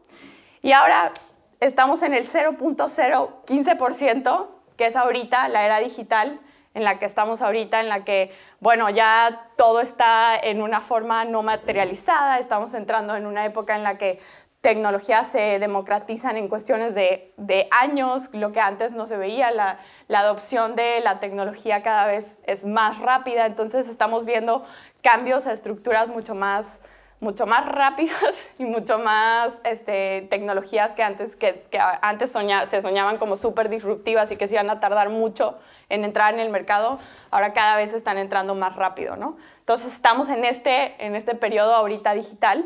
Y 0.63 0.73
ahora 0.73 1.13
estamos 1.61 2.03
en 2.03 2.15
el 2.15 2.25
0.015%, 2.25 4.49
que 4.79 4.87
es 4.87 4.97
ahorita 4.97 5.49
la 5.49 5.67
era 5.67 5.81
digital, 5.81 6.41
en 6.73 6.83
la 6.83 6.99
que 6.99 7.05
estamos 7.05 7.41
ahorita, 7.41 7.81
en 7.81 7.89
la 7.89 8.05
que, 8.05 8.35
bueno, 8.59 8.91
ya 8.91 9.49
todo 9.57 9.81
está 9.81 10.37
en 10.37 10.61
una 10.61 10.81
forma 10.81 11.25
no 11.25 11.43
materializada, 11.43 12.41
estamos 12.41 12.75
entrando 12.75 13.15
en 13.15 13.27
una 13.27 13.45
época 13.45 13.77
en 13.77 13.85
la 13.85 13.97
que 13.97 14.19
tecnologías 14.65 15.27
se 15.27 15.59
democratizan 15.59 16.39
en 16.39 16.49
cuestiones 16.49 16.95
de, 16.95 17.35
de, 17.37 17.69
años, 17.71 18.31
lo 18.33 18.51
que 18.53 18.61
antes 18.61 18.93
no 18.93 19.07
se 19.07 19.19
veía, 19.19 19.51
la, 19.51 19.77
la, 20.09 20.21
adopción 20.21 20.75
de 20.75 21.01
la 21.01 21.21
tecnología 21.21 21.83
cada 21.83 22.07
vez 22.07 22.39
es 22.47 22.65
más 22.65 22.99
rápida, 22.99 23.45
entonces 23.45 23.89
estamos 23.89 24.25
viendo 24.25 24.65
cambios 25.03 25.47
a 25.47 25.53
estructuras 25.53 26.09
mucho 26.09 26.35
más, 26.35 26.81
mucho 27.21 27.45
más 27.45 27.67
rápidas 27.67 28.35
y 28.59 28.65
mucho 28.65 28.97
más 28.99 29.53
este, 29.65 30.27
tecnologías 30.31 30.95
que 30.95 31.03
antes, 31.03 31.37
que, 31.37 31.67
que 31.71 31.79
antes 32.01 32.33
soña, 32.33 32.65
se 32.65 32.81
soñaban 32.81 33.19
como 33.19 33.37
súper 33.37 33.69
disruptivas 33.69 34.33
y 34.33 34.39
que 34.39 34.49
se 34.49 34.55
iban 34.55 34.71
a 34.71 34.81
tardar 34.81 35.11
mucho 35.11 35.59
en 35.91 36.05
entrar 36.05 36.33
en 36.33 36.41
el 36.41 36.49
mercado, 36.49 36.97
ahora 37.31 37.53
cada 37.53 37.77
vez 37.77 37.93
están 37.93 38.17
entrando 38.17 38.55
más 38.55 38.75
rápido, 38.77 39.17
¿no? 39.17 39.37
Entonces 39.59 39.93
estamos 39.93 40.31
en 40.31 40.47
este, 40.47 41.05
en 41.05 41.17
este 41.17 41.35
periodo 41.35 41.75
ahorita 41.75 42.15
digital, 42.15 42.65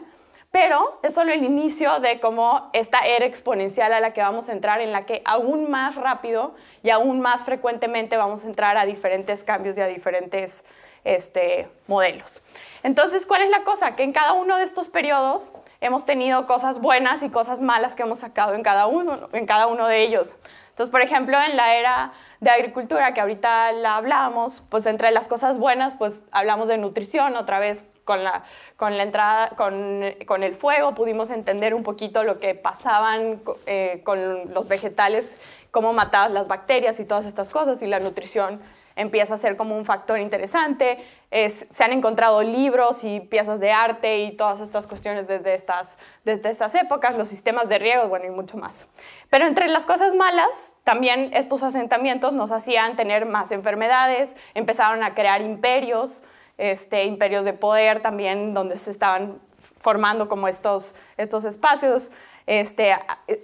pero 0.50 0.98
es 1.02 1.14
solo 1.14 1.32
el 1.32 1.44
inicio 1.44 2.00
de 2.00 2.20
cómo 2.20 2.70
esta 2.72 3.00
era 3.00 3.26
exponencial 3.26 3.92
a 3.92 4.00
la 4.00 4.12
que 4.12 4.22
vamos 4.22 4.48
a 4.48 4.52
entrar, 4.52 4.80
en 4.80 4.92
la 4.92 5.04
que 5.04 5.22
aún 5.24 5.70
más 5.70 5.94
rápido 5.94 6.54
y 6.82 6.90
aún 6.90 7.20
más 7.20 7.44
frecuentemente 7.44 8.16
vamos 8.16 8.44
a 8.44 8.46
entrar 8.46 8.76
a 8.78 8.86
diferentes 8.86 9.44
cambios 9.44 9.76
y 9.76 9.82
a 9.82 9.86
diferentes 9.86 10.64
este, 11.04 11.68
modelos. 11.86 12.42
Entonces, 12.82 13.26
¿cuál 13.26 13.42
es 13.42 13.50
la 13.50 13.62
cosa? 13.62 13.94
Que 13.94 14.02
en 14.02 14.12
cada 14.12 14.32
uno 14.32 14.56
de 14.56 14.64
estos 14.64 14.88
periodos 14.88 15.50
hemos 15.80 16.06
tenido 16.06 16.46
cosas 16.46 16.80
buenas 16.80 17.22
y 17.22 17.30
cosas 17.30 17.60
malas 17.60 17.94
que 17.94 18.02
hemos 18.02 18.20
sacado 18.20 18.54
en 18.54 18.62
cada 18.62 18.86
uno, 18.86 19.28
en 19.32 19.46
cada 19.46 19.66
uno 19.66 19.86
de 19.86 20.02
ellos. 20.02 20.32
Entonces, 20.70 20.90
por 20.90 21.02
ejemplo, 21.02 21.36
en 21.42 21.56
la 21.56 21.74
era 21.74 22.12
de 22.40 22.50
agricultura, 22.50 23.12
que 23.12 23.20
ahorita 23.20 23.72
la 23.72 23.96
hablamos, 23.96 24.62
pues 24.68 24.86
entre 24.86 25.10
las 25.10 25.26
cosas 25.26 25.58
buenas, 25.58 25.96
pues 25.96 26.22
hablamos 26.30 26.68
de 26.68 26.78
nutrición, 26.78 27.36
otra 27.36 27.58
vez 27.58 27.84
con 28.08 28.24
la, 28.24 28.42
con 28.76 28.96
la 28.96 29.02
entrada, 29.02 29.50
con, 29.50 30.02
con, 30.26 30.42
el 30.42 30.54
fuego, 30.54 30.94
pudimos 30.94 31.28
entender 31.28 31.74
un 31.74 31.82
poquito 31.82 32.24
lo 32.24 32.38
que 32.38 32.54
pasaban 32.54 33.42
eh, 33.66 34.00
con 34.02 34.54
los 34.54 34.66
vegetales, 34.66 35.38
cómo 35.70 35.92
mataban 35.92 36.32
las 36.32 36.48
bacterias 36.48 36.98
y 37.00 37.04
todas 37.04 37.26
estas 37.26 37.50
cosas, 37.50 37.82
y 37.82 37.86
la 37.86 38.00
nutrición 38.00 38.62
empieza 38.96 39.34
a 39.34 39.36
ser 39.36 39.58
como 39.58 39.76
un 39.76 39.84
factor 39.84 40.18
interesante. 40.18 41.04
Es, 41.30 41.66
se 41.70 41.84
han 41.84 41.92
encontrado 41.92 42.42
libros 42.42 43.04
y 43.04 43.20
piezas 43.20 43.60
de 43.60 43.72
arte 43.72 44.20
y 44.20 44.32
todas 44.34 44.60
estas 44.60 44.86
cuestiones 44.86 45.28
desde 45.28 45.54
estas, 45.54 45.88
desde 46.24 46.48
estas 46.48 46.74
épocas, 46.74 47.18
los 47.18 47.28
sistemas 47.28 47.68
de 47.68 47.78
riego, 47.78 48.08
bueno, 48.08 48.24
y 48.24 48.30
mucho 48.30 48.56
más. 48.56 48.88
Pero 49.28 49.46
entre 49.46 49.68
las 49.68 49.84
cosas 49.84 50.14
malas, 50.14 50.76
también 50.82 51.28
estos 51.34 51.62
asentamientos 51.62 52.32
nos 52.32 52.52
hacían 52.52 52.96
tener 52.96 53.26
más 53.26 53.52
enfermedades, 53.52 54.34
empezaron 54.54 55.02
a 55.02 55.14
crear 55.14 55.42
imperios, 55.42 56.22
este, 56.58 57.04
imperios 57.04 57.44
de 57.44 57.52
poder 57.52 58.00
también, 58.00 58.52
donde 58.52 58.76
se 58.76 58.90
estaban 58.90 59.40
formando 59.80 60.28
como 60.28 60.48
estos, 60.48 60.94
estos 61.16 61.44
espacios. 61.44 62.10
Este, 62.46 62.96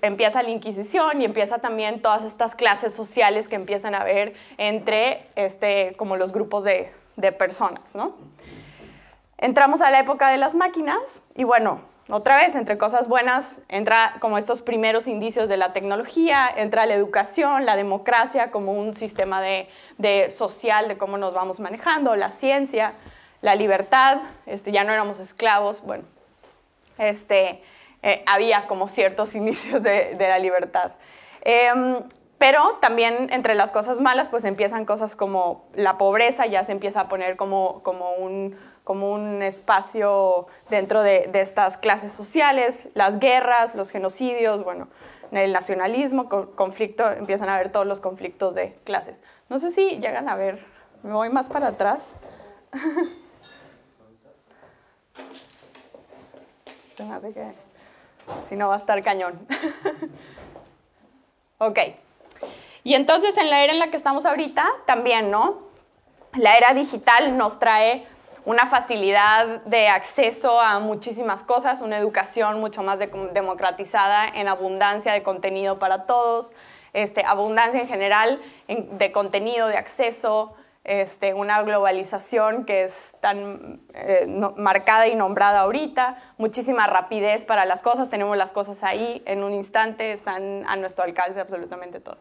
empieza 0.03 0.43
la 0.43 0.51
Inquisición 0.51 1.23
y 1.23 1.25
empieza 1.25 1.59
también 1.59 2.03
todas 2.03 2.23
estas 2.23 2.55
clases 2.55 2.95
sociales 2.95 3.49
que 3.49 3.57
empiezan 3.57 3.95
a 3.95 4.01
haber 4.01 4.35
entre 4.59 5.23
este, 5.37 5.95
como 5.97 6.17
los 6.17 6.33
grupos 6.33 6.65
de, 6.65 6.91
de 7.17 7.33
personas. 7.33 7.95
¿no? 7.95 8.15
Entramos 9.39 9.81
a 9.81 9.91
la 9.91 10.01
época 10.01 10.31
de 10.31 10.39
las 10.39 10.55
máquinas 10.55 11.23
y 11.35 11.45
bueno, 11.45 11.81
otra 12.11 12.37
vez, 12.37 12.55
entre 12.55 12.77
cosas 12.77 13.09
buenas, 13.09 13.63
entra 13.69 14.17
como 14.21 14.37
estos 14.37 14.61
primeros 14.61 15.07
indicios 15.07 15.49
de 15.49 15.57
la 15.57 15.73
tecnología, 15.73 16.51
entra 16.55 16.85
la 16.85 16.93
educación, 16.93 17.65
la 17.65 17.77
democracia 17.77 18.51
como 18.51 18.73
un 18.73 18.93
sistema 18.93 19.41
de, 19.41 19.71
de 19.97 20.29
social 20.29 20.87
de 20.87 20.99
cómo 20.99 21.17
nos 21.17 21.33
vamos 21.33 21.61
manejando, 21.61 22.15
la 22.15 22.29
ciencia, 22.29 22.93
la 23.45 23.55
libertad, 23.57 24.23
este, 24.47 24.73
ya 24.73 24.85
no 24.85 24.93
éramos 24.95 25.21
esclavos, 25.21 25.83
bueno, 25.83 26.05
este, 26.97 27.63
eh, 28.03 28.25
había 28.27 28.67
como 28.67 28.89
ciertos 28.89 29.35
inicios 29.35 29.83
de, 29.83 30.17
la 30.19 30.39
libertad. 30.39 30.93
Em, 31.43 31.99
pero 32.39 32.79
también 32.81 33.29
entre 33.31 33.55
las 33.55 33.71
cosas 33.71 34.01
malas, 34.01 34.31
pues 34.31 34.45
empiezan 34.45 34.87
cosas 34.87 35.15
como 35.15 35.67
la 35.75 35.99
pobreza, 35.99 36.47
ya 36.47 36.65
se 36.65 36.73
empieza 36.73 37.03
a 37.03 37.05
poner 37.05 37.37
como, 37.37 37.83
como, 37.83 38.13
un, 38.15 38.57
como 38.83 39.13
un 39.13 39.43
espacio 39.43 40.47
dentro 40.71 41.03
de, 41.03 41.29
de, 41.31 41.43
estas 41.43 41.77
clases 41.77 42.13
sociales, 42.13 42.89
las 42.95 43.19
guerras, 43.19 43.75
los 43.75 43.91
genocidios, 43.91 44.65
bueno, 44.65 44.89
el 45.33 45.53
nacionalismo, 45.53 46.31
conflicto, 46.31 47.11
empiezan 47.13 47.51
a 47.51 47.59
ver 47.59 47.71
todos 47.71 47.87
los 47.87 48.01
conflictos 48.01 48.55
de 48.55 48.73
clases. 48.85 49.23
No 49.51 49.59
sé 49.59 49.71
si 49.71 49.99
llegan 49.99 50.31
a 50.31 50.35
ver, 50.35 50.65
me 51.03 51.13
voy 51.13 51.29
más 51.29 51.51
para 51.51 51.69
atrás. 51.69 52.17
si 58.41 58.57
no 58.57 58.69
va 58.69 58.75
a 58.75 58.79
estar 58.79 59.03
cañón. 59.03 59.47
ok. 61.59 61.79
Y 62.83 62.95
entonces 62.95 63.37
en 63.39 63.51
la 63.51 63.65
era 63.65 63.73
en 63.73 63.79
la 63.79 63.89
que 63.89 63.97
estamos 63.97 64.27
ahorita, 64.27 64.65
también, 64.87 65.31
¿no? 65.31 65.63
La 66.35 66.57
era 66.57 66.75
digital 66.75 67.37
nos 67.37 67.59
trae 67.59 68.07
una 68.45 68.67
facilidad 68.67 69.63
de 69.65 69.89
acceso 69.89 70.61
a 70.61 70.79
muchísimas 70.79 71.43
cosas, 71.43 71.81
una 71.81 71.97
educación 71.97 72.61
mucho 72.61 72.83
más 72.83 72.99
democratizada 73.33 74.29
en 74.29 74.49
abundancia 74.49 75.13
de 75.13 75.23
contenido 75.23 75.79
para 75.79 76.03
todos, 76.03 76.53
este, 76.93 77.25
abundancia 77.25 77.81
en 77.81 77.89
general 77.89 78.43
de 78.69 79.13
contenido, 79.13 79.69
de 79.69 79.79
acceso, 79.79 80.55
este, 80.85 81.33
una 81.33 81.63
globalización 81.63 82.67
que 82.67 82.85
es 82.85 83.17
tan 83.21 83.81
eh, 83.95 84.27
marcada 84.59 85.09
y 85.09 85.15
nombrada 85.15 85.61
ahorita, 85.61 86.19
muchísima 86.37 86.87
rapidez 86.87 87.47
para 87.47 87.65
las 87.65 87.81
cosas, 87.81 88.11
tenemos 88.11 88.37
las 88.37 88.53
cosas 88.53 88.83
ahí 88.83 89.23
en 89.25 89.43
un 89.43 89.55
instante, 89.55 90.13
están 90.13 90.65
a 90.69 90.77
nuestro 90.77 91.05
alcance 91.05 91.41
absolutamente 91.41 92.01
todo. 92.01 92.19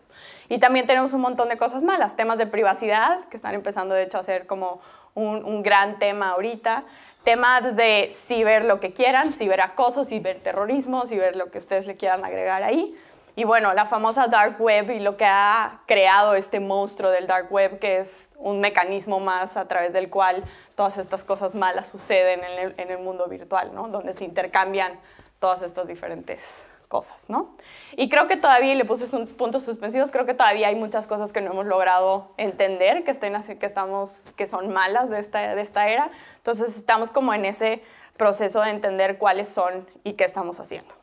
Y 0.47 0.59
también 0.59 0.87
tenemos 0.87 1.11
un 1.11 1.19
montón 1.19 1.49
de 1.49 1.57
cosas 1.57 1.83
malas, 1.83 2.15
temas 2.15 2.37
de 2.37 2.47
privacidad, 2.47 3.25
que 3.25 3.35
están 3.35 3.53
empezando 3.53 3.95
de 3.95 4.03
hecho 4.03 4.17
a 4.17 4.23
ser 4.23 4.47
como 4.47 4.79
un, 5.13 5.43
un 5.43 5.61
gran 5.61 5.99
tema 5.99 6.29
ahorita, 6.29 6.85
temas 7.25 7.75
de 7.75 8.13
ciber 8.13 8.63
lo 8.63 8.79
que 8.79 8.93
quieran, 8.93 9.33
ciberacoso, 9.33 10.05
ciberterrorismo, 10.05 11.05
ciber 11.07 11.35
lo 11.35 11.51
que 11.51 11.57
ustedes 11.57 11.85
le 11.85 11.97
quieran 11.97 12.23
agregar 12.23 12.63
ahí. 12.63 12.95
Y 13.35 13.45
bueno, 13.45 13.73
la 13.73 13.85
famosa 13.85 14.27
dark 14.27 14.61
web 14.61 14.91
y 14.91 14.99
lo 14.99 15.17
que 15.17 15.25
ha 15.25 15.81
creado 15.87 16.35
este 16.35 16.59
monstruo 16.59 17.09
del 17.09 17.25
dark 17.25 17.51
web, 17.51 17.79
que 17.79 17.97
es 17.97 18.29
un 18.37 18.59
mecanismo 18.59 19.19
más 19.19 19.57
a 19.57 19.67
través 19.67 19.91
del 19.91 20.11
cual 20.11 20.43
todas 20.75 20.99
estas 20.99 21.23
cosas 21.23 21.55
malas 21.55 21.87
suceden 21.87 22.41
en 22.43 22.89
el, 22.91 22.97
mundo 22.99 23.27
virtual, 23.27 23.73
¿no? 23.73 23.87
Donde 23.87 24.13
se 24.13 24.23
intercambian 24.23 24.99
todas 25.39 25.63
estas 25.63 25.87
diferentes 25.87 26.63
cosas, 26.87 27.27
¿no? 27.27 27.55
Y 27.93 28.07
creo 28.07 28.27
que 28.27 28.37
todavía, 28.37 28.75
le 28.75 28.85
puse 28.85 29.15
un 29.15 29.25
puntos 29.25 29.63
suspensivos, 29.63 30.11
creo 30.11 30.27
que 30.27 30.35
todavía 30.35 30.67
hay 30.67 30.75
muchas 30.75 31.07
cosas 31.07 31.33
que 31.33 31.41
no 31.41 31.53
hemos 31.53 31.65
logrado 31.65 32.33
entender, 32.37 33.03
que, 33.03 33.09
estén 33.09 33.33
que, 33.57 33.65
estamos, 33.65 34.11
que 34.37 34.45
son 34.45 34.71
malas 34.71 35.09
de 35.09 35.19
esta, 35.19 35.55
de 35.55 35.61
esta 35.61 35.89
era. 35.89 36.11
Entonces 36.37 36.77
estamos 36.77 37.09
como 37.09 37.33
en 37.33 37.45
ese 37.45 37.81
proceso 38.15 38.61
de 38.61 38.69
entender 38.69 39.17
cuáles 39.17 39.49
son 39.49 39.87
y 40.03 40.13
qué 40.13 40.23
estamos 40.23 40.59
haciendo. 40.59 41.02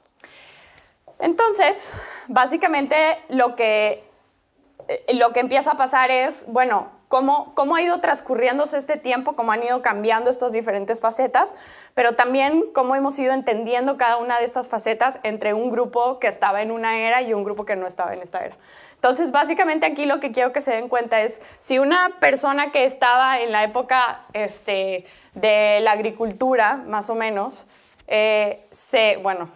Entonces, 1.20 1.90
básicamente 2.28 2.96
lo 3.28 3.54
que, 3.56 4.04
eh, 4.88 5.14
lo 5.14 5.32
que 5.32 5.40
empieza 5.40 5.72
a 5.72 5.76
pasar 5.76 6.10
es, 6.10 6.44
bueno, 6.48 6.90
cómo, 7.10 7.54
cómo 7.56 7.74
ha 7.74 7.82
ido 7.82 7.98
transcurriéndose 7.98 8.78
este 8.78 8.96
tiempo, 8.96 9.34
cómo 9.34 9.50
han 9.50 9.64
ido 9.64 9.82
cambiando 9.82 10.30
estas 10.30 10.52
diferentes 10.52 11.00
facetas, 11.00 11.50
pero 11.92 12.14
también 12.14 12.66
cómo 12.72 12.94
hemos 12.94 13.18
ido 13.18 13.32
entendiendo 13.32 13.96
cada 13.96 14.16
una 14.16 14.38
de 14.38 14.44
estas 14.44 14.68
facetas 14.68 15.18
entre 15.24 15.52
un 15.52 15.72
grupo 15.72 16.20
que 16.20 16.28
estaba 16.28 16.62
en 16.62 16.70
una 16.70 16.98
era 16.98 17.20
y 17.20 17.34
un 17.34 17.42
grupo 17.42 17.64
que 17.64 17.74
no 17.74 17.88
estaba 17.88 18.14
en 18.14 18.22
esta 18.22 18.44
era. 18.44 18.56
Entonces, 18.94 19.32
básicamente 19.32 19.86
aquí 19.86 20.06
lo 20.06 20.20
que 20.20 20.30
quiero 20.30 20.52
que 20.52 20.60
se 20.60 20.70
den 20.70 20.88
cuenta 20.88 21.20
es, 21.20 21.40
si 21.58 21.80
una 21.80 22.16
persona 22.20 22.70
que 22.70 22.84
estaba 22.84 23.40
en 23.40 23.50
la 23.50 23.64
época 23.64 24.24
este, 24.32 25.04
de 25.34 25.80
la 25.80 25.90
agricultura, 25.92 26.76
más 26.76 27.10
o 27.10 27.16
menos, 27.16 27.66
eh, 28.06 28.64
se, 28.70 29.16
bueno, 29.16 29.50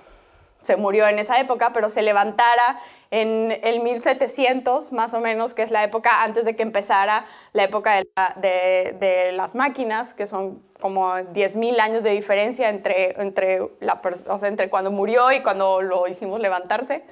se 0.64 0.76
murió 0.76 1.06
en 1.06 1.18
esa 1.18 1.38
época, 1.38 1.72
pero 1.72 1.88
se 1.88 2.02
levantara 2.02 2.80
en 3.10 3.60
el 3.62 3.80
1700, 3.80 4.92
más 4.92 5.14
o 5.14 5.20
menos, 5.20 5.54
que 5.54 5.62
es 5.62 5.70
la 5.70 5.84
época 5.84 6.22
antes 6.22 6.44
de 6.44 6.56
que 6.56 6.62
empezara 6.62 7.26
la 7.52 7.64
época 7.64 8.02
de, 8.36 9.30
las 9.34 9.54
máquinas, 9.54 10.14
que 10.14 10.26
son 10.26 10.62
como 10.80 11.12
10.000 11.12 11.78
años 11.80 12.02
de 12.02 12.10
diferencia 12.10 12.70
entre, 12.70 13.20
entre, 13.20 13.60
la, 13.80 14.00
entre 14.42 14.70
cuando 14.70 14.90
murió 14.90 15.30
y 15.30 15.42
cuando 15.42 15.82
lo 15.82 16.08
hicimos 16.08 16.40
levantarse. 16.40 17.04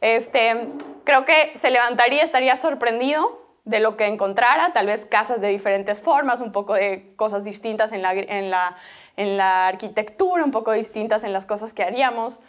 Este, 0.00 0.68
creo 1.04 1.24
que 1.24 1.52
se 1.54 1.70
levantaría, 1.70 2.22
estaría 2.22 2.56
sorprendido 2.56 3.40
de 3.64 3.80
lo 3.80 3.96
que 3.96 4.06
encontrara, 4.06 4.72
tal 4.72 4.86
vez 4.86 5.06
casas 5.06 5.40
de 5.40 5.48
diferentes 5.48 6.00
formas, 6.00 6.40
un 6.40 6.52
poco 6.52 6.74
de 6.74 7.14
cosas 7.16 7.44
distintas 7.44 7.92
en 7.92 8.02
la, 8.02 8.12
en 8.12 8.50
la, 8.50 8.76
en 9.16 9.36
la 9.36 9.68
arquitectura, 9.68 10.44
un 10.44 10.50
poco 10.50 10.72
distintas 10.72 11.22
en 11.24 11.32
las 11.32 11.46
cosas 11.46 11.72
que 11.72 11.84
haríamos 11.84 12.40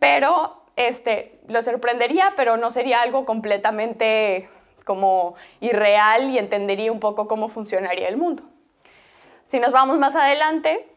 pero 0.00 0.64
este, 0.74 1.38
lo 1.46 1.62
sorprendería, 1.62 2.32
pero 2.36 2.56
no 2.56 2.72
sería 2.72 3.02
algo 3.02 3.24
completamente 3.24 4.48
como 4.84 5.36
irreal 5.60 6.30
y 6.30 6.38
entendería 6.38 6.90
un 6.90 6.98
poco 6.98 7.28
cómo 7.28 7.48
funcionaría 7.48 8.08
el 8.08 8.16
mundo. 8.16 8.42
Si 9.44 9.60
nos 9.60 9.70
vamos 9.70 9.98
más 9.98 10.16
adelante, 10.16 10.88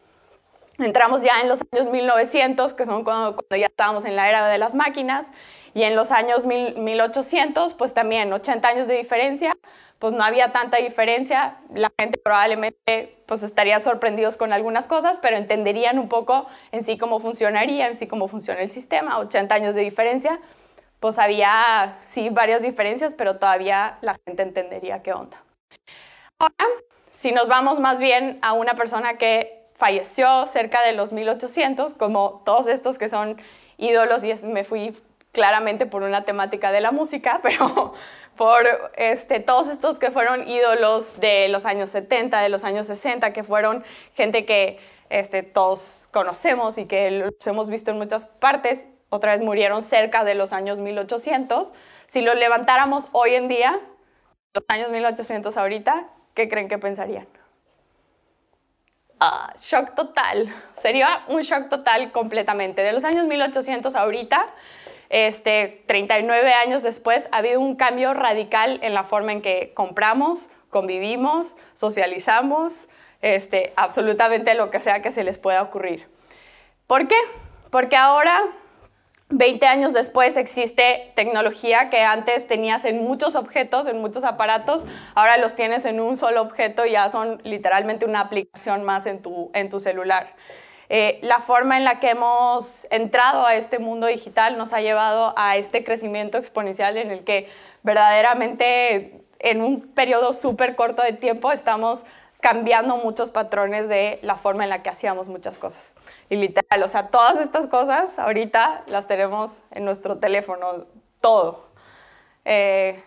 entramos 0.78 1.22
ya 1.22 1.40
en 1.40 1.48
los 1.48 1.60
años 1.72 1.88
1900, 1.88 2.72
que 2.72 2.86
son 2.86 3.04
cuando, 3.04 3.36
ya 3.50 3.66
estábamos 3.66 4.04
en 4.04 4.16
la 4.16 4.28
era 4.28 4.48
de 4.48 4.58
las 4.58 4.74
máquinas, 4.74 5.30
y 5.74 5.82
en 5.82 5.96
los 5.96 6.12
años 6.12 6.46
1800, 6.46 7.74
pues 7.74 7.94
también 7.94 8.32
80 8.32 8.66
años 8.68 8.86
de 8.86 8.96
diferencia, 8.96 9.56
pues 10.04 10.12
no 10.12 10.22
había 10.22 10.52
tanta 10.52 10.76
diferencia, 10.76 11.56
la 11.72 11.90
gente 11.98 12.18
probablemente 12.22 13.16
pues 13.24 13.42
estaría 13.42 13.80
sorprendidos 13.80 14.36
con 14.36 14.52
algunas 14.52 14.86
cosas, 14.86 15.18
pero 15.22 15.38
entenderían 15.38 15.98
un 15.98 16.10
poco 16.10 16.46
en 16.72 16.84
sí 16.84 16.98
cómo 16.98 17.20
funcionaría, 17.20 17.86
en 17.86 17.94
sí 17.94 18.06
cómo 18.06 18.28
funciona 18.28 18.60
el 18.60 18.70
sistema, 18.70 19.18
80 19.18 19.54
años 19.54 19.74
de 19.74 19.80
diferencia, 19.80 20.40
pues 21.00 21.18
había 21.18 21.96
sí 22.02 22.28
varias 22.28 22.60
diferencias, 22.60 23.14
pero 23.14 23.36
todavía 23.36 23.96
la 24.02 24.14
gente 24.26 24.42
entendería 24.42 25.02
qué 25.02 25.14
onda. 25.14 25.42
Ahora, 26.38 26.74
si 27.10 27.32
nos 27.32 27.48
vamos 27.48 27.80
más 27.80 27.98
bien 27.98 28.38
a 28.42 28.52
una 28.52 28.74
persona 28.74 29.16
que 29.16 29.64
falleció 29.74 30.46
cerca 30.48 30.82
de 30.82 30.92
los 30.92 31.12
1800, 31.12 31.94
como 31.94 32.42
todos 32.44 32.66
estos 32.66 32.98
que 32.98 33.08
son 33.08 33.40
ídolos, 33.78 34.22
y 34.22 34.34
me 34.44 34.64
fui 34.64 34.94
claramente 35.34 35.84
por 35.84 36.02
una 36.02 36.24
temática 36.24 36.72
de 36.72 36.80
la 36.80 36.92
música, 36.92 37.40
pero 37.42 37.94
por 38.36 38.66
este, 38.96 39.40
todos 39.40 39.68
estos 39.68 39.98
que 39.98 40.10
fueron 40.10 40.48
ídolos 40.48 41.20
de 41.20 41.48
los 41.48 41.64
años 41.66 41.90
70, 41.90 42.40
de 42.40 42.48
los 42.48 42.64
años 42.64 42.86
60, 42.86 43.32
que 43.32 43.44
fueron 43.44 43.84
gente 44.14 44.44
que 44.44 44.78
este, 45.10 45.42
todos 45.42 46.00
conocemos 46.10 46.78
y 46.78 46.86
que 46.86 47.10
los 47.10 47.46
hemos 47.46 47.68
visto 47.68 47.90
en 47.90 47.98
muchas 47.98 48.26
partes, 48.26 48.86
otra 49.10 49.36
vez 49.36 49.44
murieron 49.44 49.82
cerca 49.82 50.24
de 50.24 50.34
los 50.34 50.52
años 50.52 50.78
1800. 50.78 51.72
Si 52.06 52.20
los 52.20 52.34
levantáramos 52.34 53.06
hoy 53.12 53.34
en 53.34 53.48
día, 53.48 53.80
los 54.52 54.64
años 54.68 54.90
1800 54.90 55.56
ahorita, 55.56 56.08
¿qué 56.34 56.48
creen 56.48 56.68
que 56.68 56.78
pensarían? 56.78 57.28
Ah, 59.20 59.54
shock 59.60 59.94
total. 59.94 60.52
Sería 60.74 61.24
un 61.28 61.42
shock 61.42 61.68
total 61.68 62.10
completamente. 62.10 62.82
De 62.82 62.92
los 62.92 63.04
años 63.04 63.26
1800 63.26 63.94
ahorita, 63.94 64.46
este, 65.14 65.84
39 65.86 66.52
años 66.54 66.82
después, 66.82 67.28
ha 67.30 67.36
habido 67.36 67.60
un 67.60 67.76
cambio 67.76 68.14
radical 68.14 68.80
en 68.82 68.94
la 68.94 69.04
forma 69.04 69.30
en 69.30 69.42
que 69.42 69.70
compramos, 69.72 70.50
convivimos, 70.70 71.54
socializamos, 71.72 72.88
este, 73.22 73.72
absolutamente 73.76 74.54
lo 74.54 74.72
que 74.72 74.80
sea 74.80 75.02
que 75.02 75.12
se 75.12 75.22
les 75.22 75.38
pueda 75.38 75.62
ocurrir. 75.62 76.08
¿Por 76.88 77.06
qué? 77.06 77.14
Porque 77.70 77.94
ahora 77.94 78.42
20 79.28 79.64
años 79.66 79.92
después 79.92 80.36
existe 80.36 81.12
tecnología 81.14 81.90
que 81.90 82.00
antes 82.00 82.48
tenías 82.48 82.84
en 82.84 83.00
muchos 83.00 83.36
objetos, 83.36 83.86
en 83.86 84.00
muchos 84.00 84.24
aparatos, 84.24 84.84
ahora 85.14 85.38
los 85.38 85.54
tienes 85.54 85.84
en 85.84 86.00
un 86.00 86.16
solo 86.16 86.42
objeto 86.42 86.86
y 86.86 86.90
ya 86.90 87.08
son 87.08 87.40
literalmente 87.44 88.04
una 88.04 88.18
aplicación 88.18 88.82
más 88.82 89.06
en 89.06 89.22
tu, 89.22 89.52
en 89.54 89.70
tu 89.70 89.78
celular. 89.78 90.34
Eh, 90.96 91.18
la 91.22 91.40
forma 91.40 91.76
en 91.76 91.82
la 91.82 91.98
que 91.98 92.10
hemos 92.10 92.86
entrado 92.88 93.44
a 93.44 93.56
este 93.56 93.80
mundo 93.80 94.06
digital 94.06 94.56
nos 94.56 94.72
ha 94.72 94.80
llevado 94.80 95.34
a 95.36 95.56
este 95.56 95.82
crecimiento 95.82 96.38
exponencial 96.38 96.96
en 96.98 97.10
el 97.10 97.24
que 97.24 97.48
verdaderamente 97.82 99.20
en 99.40 99.60
un 99.60 99.80
periodo 99.88 100.32
súper 100.32 100.76
corto 100.76 101.02
de 101.02 101.12
tiempo 101.12 101.50
estamos 101.50 102.04
cambiando 102.40 102.96
muchos 102.96 103.32
patrones 103.32 103.88
de 103.88 104.20
la 104.22 104.36
forma 104.36 104.62
en 104.62 104.70
la 104.70 104.84
que 104.84 104.88
hacíamos 104.88 105.26
muchas 105.26 105.58
cosas. 105.58 105.96
Y 106.30 106.36
literal, 106.36 106.80
o 106.84 106.86
sea, 106.86 107.08
todas 107.08 107.40
estas 107.40 107.66
cosas 107.66 108.16
ahorita 108.16 108.84
las 108.86 109.08
tenemos 109.08 109.62
en 109.72 109.84
nuestro 109.84 110.18
teléfono, 110.18 110.86
todo. 111.20 111.70
Eh, 112.44 113.02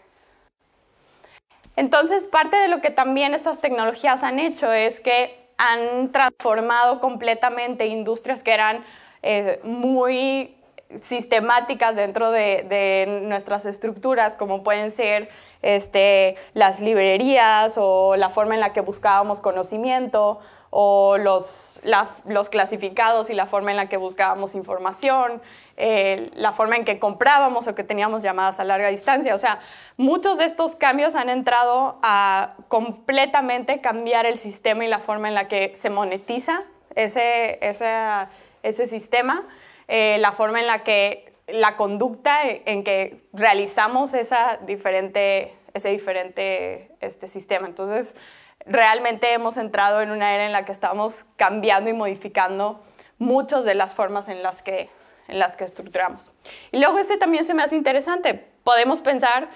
entonces, 1.78 2.26
parte 2.26 2.58
de 2.58 2.68
lo 2.68 2.82
que 2.82 2.90
también 2.90 3.34
estas 3.34 3.62
tecnologías 3.62 4.24
han 4.24 4.40
hecho 4.40 4.74
es 4.74 5.00
que 5.00 5.47
han 5.58 6.12
transformado 6.12 7.00
completamente 7.00 7.88
industrias 7.88 8.44
que 8.44 8.54
eran 8.54 8.84
eh, 9.24 9.60
muy 9.64 10.56
sistemáticas 11.04 11.96
dentro 11.96 12.32
de, 12.32 13.24
nuestras 13.24 13.66
estructuras, 13.66 14.38
como 14.38 14.64
pueden 14.64 14.92
ser 14.92 15.30
este, 15.62 16.36
las 16.54 16.80
librerías 16.80 17.76
o 17.78 18.16
la 18.16 18.30
forma 18.30 18.56
en 18.56 18.62
la 18.62 18.72
que 18.72 18.82
buscábamos 18.82 19.42
conocimiento 19.42 20.40
o 20.70 21.18
los, 21.18 21.46
los 22.26 22.50
clasificados 22.50 23.30
y 23.30 23.34
la 23.34 23.48
forma 23.48 23.72
en 23.72 23.78
la 23.78 23.90
que 23.90 23.98
buscábamos 23.98 24.56
información, 24.56 25.42
eh, 25.80 26.32
la 26.34 26.54
forma 26.54 26.76
en 26.76 26.86
que 26.86 26.98
comprábamos 26.98 27.68
o 27.68 27.76
que 27.76 27.84
teníamos 27.84 28.24
llamadas 28.24 28.60
a 28.60 28.64
larga 28.64 28.88
distancia. 28.88 29.36
O 29.36 29.38
sea, 29.38 29.60
muchos 29.96 30.40
de 30.40 30.46
estos 30.46 30.76
cambios 30.76 31.14
han 31.14 31.30
entrado 31.30 32.00
a 32.02 32.56
completamente 32.68 33.80
cambiar 33.80 34.26
el 34.26 34.40
sistema 34.40 34.86
y 34.86 34.88
la 34.88 34.98
forma 34.98 35.28
en 35.28 35.36
la 35.36 35.48
que 35.48 35.74
se 35.76 35.92
monetiza 35.92 36.64
ese, 36.96 37.60
ese, 37.62 38.88
sistema, 38.88 39.48
eh, 39.88 40.18
la 40.20 40.32
forma 40.32 40.60
en 40.60 40.66
la 40.66 40.84
que 40.84 41.32
la 41.48 41.76
conducta 41.76 42.42
en 42.44 42.84
que 42.84 43.22
realizamos 43.32 44.16
esa 44.16 44.58
diferente, 44.66 45.54
ese 45.76 45.90
diferente 45.90 46.92
este 47.02 47.28
sistema. 47.28 47.68
Entonces, 47.68 48.16
realmente 48.66 49.32
hemos 49.32 49.58
entrado 49.58 50.02
en 50.02 50.10
una 50.10 50.34
era 50.34 50.46
en 50.46 50.52
la 50.52 50.66
que 50.66 50.72
estamos 50.72 51.24
cambiando 51.36 51.90
y 51.90 51.94
modificando 51.94 52.82
muchas 53.20 53.64
de 53.64 53.76
las 53.76 53.94
formas 53.94 54.28
en 54.28 54.44
las 54.44 54.62
que, 54.62 54.90
en 55.28 55.40
las 55.40 55.56
que 55.56 55.64
estructuramos. 55.64 56.32
Y 56.72 56.80
luego 56.80 57.00
este 57.00 57.18
también 57.18 57.46
se 57.46 57.54
me 57.54 57.64
hace 57.64 57.76
interesante. 57.76 58.46
Podemos 58.64 59.02
pensar, 59.02 59.50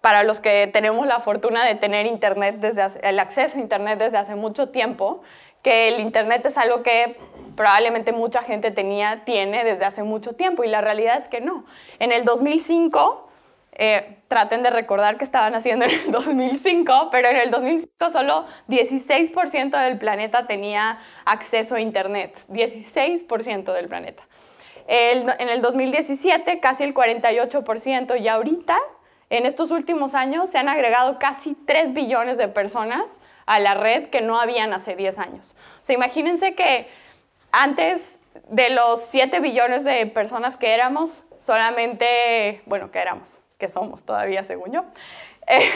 para 0.00 0.22
los 0.22 0.40
que 0.40 0.68
tenemos 0.72 1.06
la 1.06 1.20
fortuna 1.20 1.64
de 1.64 1.74
tener 1.74 2.06
internet 2.06 2.56
desde 2.60 2.86
el 3.08 3.18
acceso 3.18 3.58
a 3.58 3.60
internet 3.60 3.98
desde 3.98 4.18
hace 4.18 4.34
mucho 4.34 4.68
tiempo, 4.68 5.22
que 5.62 5.88
el 5.88 6.00
internet 6.00 6.46
es 6.46 6.56
algo 6.56 6.82
que 6.82 7.16
probablemente 7.56 8.12
mucha 8.12 8.42
gente 8.42 8.70
tenía, 8.70 9.24
tiene 9.24 9.64
desde 9.64 9.84
hace 9.84 10.04
mucho 10.04 10.34
tiempo 10.34 10.62
y 10.62 10.68
la 10.68 10.80
realidad 10.80 11.16
es 11.16 11.26
que 11.26 11.40
no. 11.40 11.64
En 11.98 12.12
el 12.12 12.24
2005 12.24 13.28
eh, 13.72 14.18
traten 14.26 14.62
de 14.62 14.70
recordar 14.70 15.18
que 15.18 15.24
estaban 15.24 15.54
haciendo 15.54 15.84
en 15.84 15.92
el 15.92 16.10
2005, 16.12 17.08
pero 17.10 17.28
en 17.28 17.36
el 17.36 17.50
2005 17.50 18.10
solo 18.10 18.46
16% 18.68 19.84
del 19.84 19.98
planeta 19.98 20.46
tenía 20.46 20.98
acceso 21.24 21.76
a 21.76 21.80
Internet, 21.80 22.36
16% 22.48 23.72
del 23.72 23.88
planeta. 23.88 24.24
En 24.88 25.48
el 25.48 25.60
2017 25.60 26.60
casi 26.60 26.82
el 26.82 26.94
48% 26.94 28.20
y 28.20 28.26
ahorita, 28.26 28.78
en 29.28 29.44
estos 29.44 29.70
últimos 29.70 30.14
años, 30.14 30.48
se 30.48 30.56
han 30.56 30.70
agregado 30.70 31.18
casi 31.18 31.54
3 31.54 31.92
billones 31.92 32.38
de 32.38 32.48
personas 32.48 33.20
a 33.44 33.60
la 33.60 33.74
red 33.74 34.08
que 34.08 34.22
no 34.22 34.40
habían 34.40 34.72
hace 34.72 34.96
10 34.96 35.18
años. 35.18 35.54
O 35.80 35.84
sea, 35.84 35.94
imagínense 35.94 36.54
que 36.54 36.88
antes 37.52 38.18
de 38.48 38.70
los 38.70 39.02
7 39.02 39.40
billones 39.40 39.84
de 39.84 40.06
personas 40.06 40.56
que 40.56 40.72
éramos, 40.72 41.24
solamente, 41.38 42.62
bueno, 42.64 42.90
que 42.90 42.98
éramos, 42.98 43.40
que 43.58 43.68
somos 43.68 44.04
todavía, 44.04 44.44
según 44.44 44.72
yo. 44.72 44.84
Eh, 45.50 45.66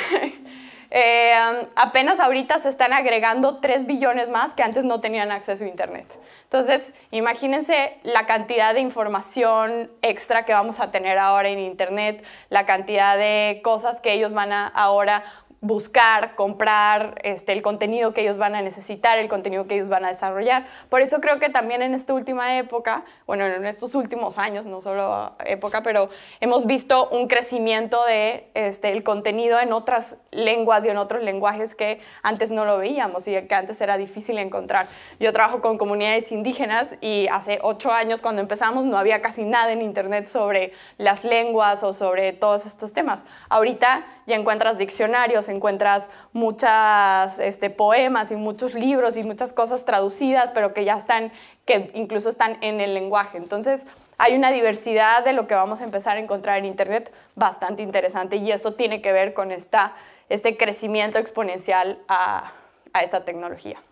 um, 0.92 1.68
apenas 1.74 2.20
ahorita 2.20 2.58
se 2.58 2.68
están 2.68 2.92
agregando 2.92 3.58
3 3.58 3.86
billones 3.86 4.28
más 4.28 4.54
que 4.54 4.62
antes 4.62 4.84
no 4.84 5.00
tenían 5.00 5.32
acceso 5.32 5.64
a 5.64 5.66
Internet. 5.66 6.06
Entonces, 6.44 6.92
imagínense 7.10 7.98
la 8.02 8.26
cantidad 8.26 8.74
de 8.74 8.80
información 8.80 9.90
extra 10.02 10.44
que 10.44 10.52
vamos 10.52 10.80
a 10.80 10.90
tener 10.90 11.18
ahora 11.18 11.48
en 11.48 11.58
Internet, 11.58 12.22
la 12.50 12.66
cantidad 12.66 13.16
de 13.16 13.60
cosas 13.64 14.00
que 14.00 14.12
ellos 14.12 14.34
van 14.34 14.52
a 14.52 14.66
ahora 14.66 15.24
buscar, 15.62 16.34
comprar 16.34 17.20
este, 17.22 17.52
el 17.52 17.62
contenido 17.62 18.12
que 18.12 18.22
ellos 18.22 18.36
van 18.36 18.56
a 18.56 18.62
necesitar, 18.62 19.18
el 19.18 19.28
contenido 19.28 19.68
que 19.68 19.76
ellos 19.76 19.88
van 19.88 20.04
a 20.04 20.08
desarrollar. 20.08 20.66
Por 20.88 21.02
eso 21.02 21.20
creo 21.20 21.38
que 21.38 21.50
también 21.50 21.82
en 21.82 21.94
esta 21.94 22.12
última 22.12 22.58
época, 22.58 23.04
bueno, 23.28 23.46
en 23.46 23.64
estos 23.64 23.94
últimos 23.94 24.38
años, 24.38 24.66
no 24.66 24.80
solo 24.80 25.36
época, 25.46 25.84
pero 25.84 26.10
hemos 26.40 26.66
visto 26.66 27.08
un 27.10 27.28
crecimiento 27.28 28.04
de 28.04 28.50
este, 28.54 28.90
el 28.90 29.04
contenido 29.04 29.60
en 29.60 29.72
otras 29.72 30.16
lenguas 30.32 30.84
y 30.84 30.88
en 30.88 30.96
otros 30.96 31.22
lenguajes 31.22 31.76
que 31.76 32.00
antes 32.24 32.50
no 32.50 32.64
lo 32.64 32.78
veíamos 32.78 33.28
y 33.28 33.40
que 33.42 33.54
antes 33.54 33.80
era 33.80 33.96
difícil 33.96 34.38
encontrar. 34.38 34.86
Yo 35.20 35.32
trabajo 35.32 35.62
con 35.62 35.78
comunidades 35.78 36.32
indígenas 36.32 36.96
y 37.00 37.28
hace 37.28 37.60
ocho 37.62 37.92
años 37.92 38.20
cuando 38.20 38.42
empezamos 38.42 38.84
no 38.84 38.98
había 38.98 39.22
casi 39.22 39.44
nada 39.44 39.70
en 39.70 39.80
internet 39.80 40.26
sobre 40.26 40.72
las 40.98 41.22
lenguas 41.22 41.84
o 41.84 41.92
sobre 41.92 42.32
todos 42.32 42.66
estos 42.66 42.92
temas. 42.92 43.24
Ahorita 43.48 44.04
ya 44.26 44.36
encuentras 44.36 44.78
diccionarios, 44.78 45.48
encuentras 45.48 46.08
muchas 46.32 47.38
este, 47.38 47.70
poemas 47.70 48.30
y 48.30 48.36
muchos 48.36 48.74
libros 48.74 49.16
y 49.16 49.22
muchas 49.22 49.52
cosas 49.52 49.84
traducidas, 49.84 50.50
pero 50.52 50.74
que 50.74 50.84
ya 50.84 50.94
están, 50.94 51.32
que 51.64 51.90
incluso 51.94 52.28
están 52.28 52.58
en 52.60 52.80
el 52.80 52.94
lenguaje. 52.94 53.38
Entonces, 53.38 53.84
hay 54.18 54.34
una 54.34 54.50
diversidad 54.50 55.24
de 55.24 55.32
lo 55.32 55.46
que 55.46 55.54
vamos 55.54 55.80
a 55.80 55.84
empezar 55.84 56.16
a 56.16 56.20
encontrar 56.20 56.58
en 56.58 56.66
Internet 56.66 57.12
bastante 57.34 57.82
interesante 57.82 58.36
y 58.36 58.52
esto 58.52 58.74
tiene 58.74 59.02
que 59.02 59.12
ver 59.12 59.34
con 59.34 59.50
esta, 59.50 59.94
este 60.28 60.56
crecimiento 60.56 61.18
exponencial 61.18 61.98
a, 62.08 62.52
a 62.92 63.00
esta 63.00 63.24
tecnología. 63.24 63.82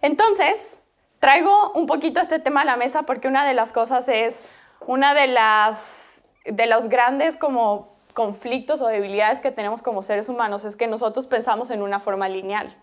Entonces, 0.00 0.78
traigo 1.18 1.72
un 1.74 1.86
poquito 1.86 2.20
este 2.20 2.38
tema 2.38 2.60
a 2.60 2.64
la 2.64 2.76
mesa 2.76 3.02
porque 3.02 3.26
una 3.26 3.44
de 3.46 3.54
las 3.54 3.72
cosas 3.72 4.08
es, 4.08 4.42
una 4.86 5.14
de 5.14 5.26
las 5.26 6.04
de 6.44 6.66
los 6.66 6.88
grandes 6.88 7.36
como 7.36 7.97
conflictos 8.18 8.82
o 8.82 8.88
debilidades 8.88 9.38
que 9.38 9.52
tenemos 9.52 9.80
como 9.80 10.02
seres 10.02 10.28
humanos 10.28 10.64
es 10.64 10.74
que 10.74 10.88
nosotros 10.88 11.28
pensamos 11.28 11.70
en 11.70 11.82
una 11.82 12.00
forma 12.00 12.28
lineal. 12.28 12.76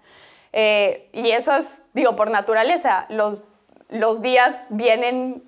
Eh, 0.54 1.10
y 1.12 1.32
eso 1.32 1.54
es, 1.54 1.84
digo, 1.94 2.16
por 2.16 2.32
naturaleza. 2.32 3.06
Los, 3.10 3.44
los 3.90 4.22
días 4.22 4.68
vienen, 4.70 5.44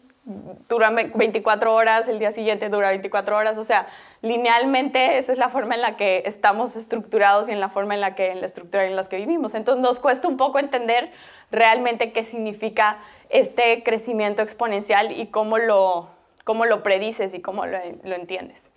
duran 0.67 0.93
24 1.15 1.73
horas, 1.73 2.09
el 2.09 2.19
día 2.19 2.33
siguiente 2.33 2.67
dura 2.67 2.89
24 2.89 3.37
horas. 3.37 3.57
O 3.57 3.63
sea, 3.63 3.87
linealmente 4.21 5.19
esa 5.19 5.31
es 5.31 5.37
la 5.37 5.47
forma 5.47 5.75
en 5.75 5.81
la 5.81 5.95
que 5.95 6.23
estamos 6.25 6.75
estructurados 6.75 7.47
y 7.47 7.53
en 7.53 7.61
la 7.61 7.69
forma 7.69 7.93
en 7.93 8.01
la 8.01 8.13
que, 8.13 8.31
en 8.31 8.41
la 8.41 8.45
estructura 8.45 8.83
en 8.83 8.97
la 8.97 9.05
que 9.05 9.15
vivimos. 9.15 9.53
Entonces 9.53 9.81
nos 9.81 10.01
cuesta 10.01 10.27
un 10.27 10.35
poco 10.35 10.59
entender 10.59 11.13
realmente 11.49 12.11
qué 12.11 12.25
significa 12.25 12.97
este 13.29 13.83
crecimiento 13.83 14.41
exponencial 14.41 15.17
y 15.17 15.27
cómo 15.27 15.57
lo, 15.57 16.09
cómo 16.43 16.65
lo 16.65 16.83
predices 16.83 17.33
y 17.33 17.41
cómo 17.41 17.65
lo, 17.65 17.77
lo 18.03 18.15
entiendes. 18.15 18.69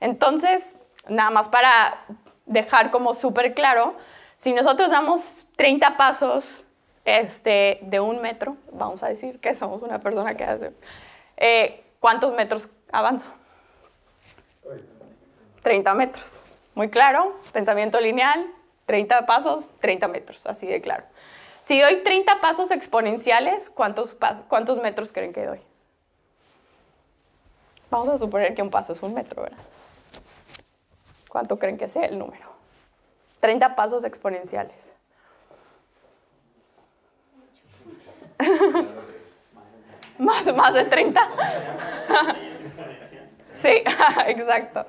Entonces, 0.00 0.74
nada 1.08 1.30
más 1.30 1.48
para 1.48 2.04
dejar 2.44 2.90
como 2.90 3.14
súper 3.14 3.54
claro, 3.54 3.94
si 4.36 4.52
nosotros 4.52 4.90
damos 4.90 5.46
30 5.56 5.96
pasos 5.96 6.64
este, 7.04 7.78
de 7.82 8.00
un 8.00 8.20
metro, 8.20 8.56
vamos 8.72 9.02
a 9.02 9.08
decir 9.08 9.40
que 9.40 9.54
somos 9.54 9.82
una 9.82 10.00
persona 10.00 10.36
que 10.36 10.44
hace, 10.44 10.72
eh, 11.36 11.84
¿cuántos 12.00 12.34
metros 12.34 12.68
avanzo? 12.92 13.30
30 15.62 15.94
metros. 15.94 16.42
Muy 16.74 16.90
claro, 16.90 17.40
pensamiento 17.52 18.00
lineal, 18.00 18.46
30 18.84 19.26
pasos, 19.26 19.70
30 19.80 20.08
metros, 20.08 20.46
así 20.46 20.66
de 20.66 20.80
claro. 20.80 21.04
Si 21.60 21.80
doy 21.80 22.02
30 22.04 22.40
pasos 22.40 22.70
exponenciales, 22.70 23.70
¿cuántos, 23.70 24.16
¿cuántos 24.48 24.80
metros 24.80 25.10
creen 25.10 25.32
que 25.32 25.46
doy? 25.46 25.60
Vamos 27.90 28.08
a 28.08 28.18
suponer 28.18 28.54
que 28.54 28.62
un 28.62 28.70
paso 28.70 28.92
es 28.92 29.02
un 29.02 29.14
metro, 29.14 29.42
¿verdad? 29.42 29.58
¿Cuánto 31.28 31.58
creen 31.58 31.76
que 31.76 31.88
sea 31.88 32.04
el 32.04 32.18
número? 32.18 32.46
30 33.40 33.76
pasos 33.76 34.04
exponenciales. 34.04 34.92
más, 40.18 40.54
más 40.54 40.74
de 40.74 40.84
30. 40.84 41.20
sí, 43.52 43.82
exacto. 44.26 44.86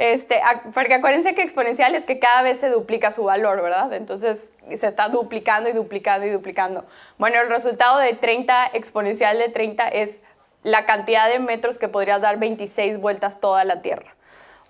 Este, 0.00 0.40
porque 0.72 0.94
acuérdense 0.94 1.34
que 1.34 1.42
exponencial 1.42 1.94
es 1.94 2.06
que 2.06 2.18
cada 2.18 2.40
vez 2.40 2.58
se 2.58 2.70
duplica 2.70 3.10
su 3.10 3.24
valor, 3.24 3.60
¿verdad? 3.60 3.92
Entonces 3.92 4.50
se 4.74 4.86
está 4.86 5.10
duplicando 5.10 5.68
y 5.68 5.72
duplicando 5.72 6.26
y 6.26 6.30
duplicando. 6.30 6.86
Bueno, 7.18 7.38
el 7.38 7.50
resultado 7.50 7.98
de 7.98 8.14
30 8.14 8.68
exponencial 8.72 9.36
de 9.36 9.50
30 9.50 9.88
es 9.88 10.20
la 10.62 10.86
cantidad 10.86 11.28
de 11.28 11.38
metros 11.38 11.76
que 11.76 11.88
podrías 11.88 12.22
dar 12.22 12.38
26 12.38 12.98
vueltas 12.98 13.40
toda 13.40 13.64
la 13.64 13.82
Tierra. 13.82 14.16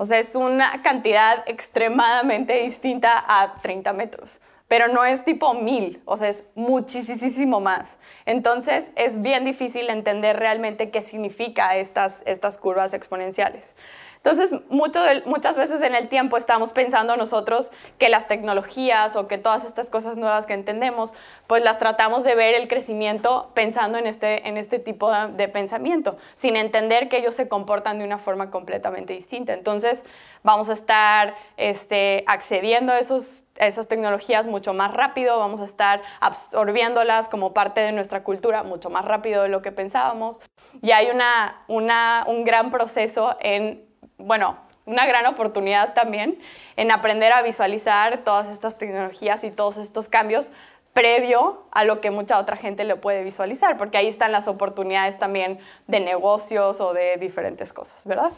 O 0.00 0.06
sea, 0.06 0.18
es 0.18 0.34
una 0.34 0.80
cantidad 0.80 1.44
extremadamente 1.46 2.54
distinta 2.62 3.22
a 3.28 3.52
30 3.60 3.92
metros, 3.92 4.40
pero 4.66 4.88
no 4.88 5.04
es 5.04 5.26
tipo 5.26 5.52
mil, 5.52 6.00
o 6.06 6.16
sea, 6.16 6.30
es 6.30 6.42
muchísimo 6.54 7.60
más. 7.60 7.98
Entonces, 8.24 8.92
es 8.96 9.20
bien 9.20 9.44
difícil 9.44 9.90
entender 9.90 10.38
realmente 10.38 10.90
qué 10.90 11.02
significa 11.02 11.76
estas, 11.76 12.22
estas 12.24 12.56
curvas 12.56 12.94
exponenciales. 12.94 13.74
Entonces, 14.22 14.54
muchas 14.68 15.56
veces 15.56 15.80
en 15.80 15.94
el 15.94 16.08
tiempo 16.08 16.36
estamos 16.36 16.74
pensando 16.74 17.16
nosotros 17.16 17.72
que 17.96 18.10
las 18.10 18.28
tecnologías 18.28 19.16
o 19.16 19.26
que 19.28 19.38
todas 19.38 19.64
estas 19.64 19.88
cosas 19.88 20.18
nuevas 20.18 20.44
que 20.44 20.52
entendemos, 20.52 21.14
pues 21.46 21.64
las 21.64 21.78
tratamos 21.78 22.22
de 22.22 22.34
ver 22.34 22.54
el 22.54 22.68
crecimiento 22.68 23.50
pensando 23.54 23.96
en 23.96 24.06
este, 24.06 24.46
en 24.46 24.58
este 24.58 24.78
tipo 24.78 25.10
de, 25.10 25.48
pensamiento, 25.48 26.18
sin 26.34 26.56
entender 26.56 27.08
que 27.08 27.16
ellos 27.16 27.34
se 27.34 27.48
comportan 27.48 27.98
de 27.98 28.04
una 28.04 28.18
forma 28.18 28.50
completamente 28.50 29.14
distinta. 29.14 29.54
Entonces, 29.54 30.04
vamos 30.42 30.68
a 30.68 30.74
estar 30.74 31.34
este, 31.56 32.22
accediendo 32.26 32.92
a, 32.92 32.98
esos, 32.98 33.44
a 33.58 33.68
esas 33.68 33.88
tecnologías 33.88 34.44
mucho 34.44 34.74
más 34.74 34.92
rápido, 34.92 35.38
vamos 35.38 35.62
a 35.62 35.64
estar 35.64 36.02
absorbiéndolas 36.20 37.30
como 37.30 37.54
parte 37.54 37.80
de 37.80 37.92
nuestra 37.92 38.22
cultura 38.22 38.64
mucho 38.64 38.90
más 38.90 39.06
rápido 39.06 39.44
de 39.44 39.48
lo 39.48 39.62
que 39.62 39.72
pensábamos. 39.72 40.38
Y 40.82 40.90
hay 40.90 41.08
una, 41.08 41.64
una, 41.68 42.24
un 42.26 42.44
gran 42.44 42.70
proceso 42.70 43.34
en 43.40 43.88
bueno, 44.20 44.58
una 44.86 45.06
gran 45.06 45.26
oportunidad 45.26 45.94
también 45.94 46.38
en 46.76 46.90
aprender 46.90 47.32
a 47.32 47.42
visualizar 47.42 48.18
todas 48.18 48.48
estas 48.48 48.78
tecnologías 48.78 49.44
y 49.44 49.50
todos 49.50 49.76
estos 49.76 50.08
cambios 50.08 50.50
previo 50.92 51.64
a 51.70 51.84
lo 51.84 52.00
que 52.00 52.10
mucha 52.10 52.38
otra 52.38 52.56
gente 52.56 52.84
le 52.84 52.96
puede 52.96 53.22
visualizar, 53.22 53.76
porque 53.76 53.98
ahí 53.98 54.08
están 54.08 54.32
las 54.32 54.48
oportunidades 54.48 55.18
también 55.18 55.60
de 55.86 56.00
negocios 56.00 56.80
o 56.80 56.92
de 56.92 57.16
diferentes 57.16 57.72
cosas, 57.72 58.04
¿verdad? 58.04 58.32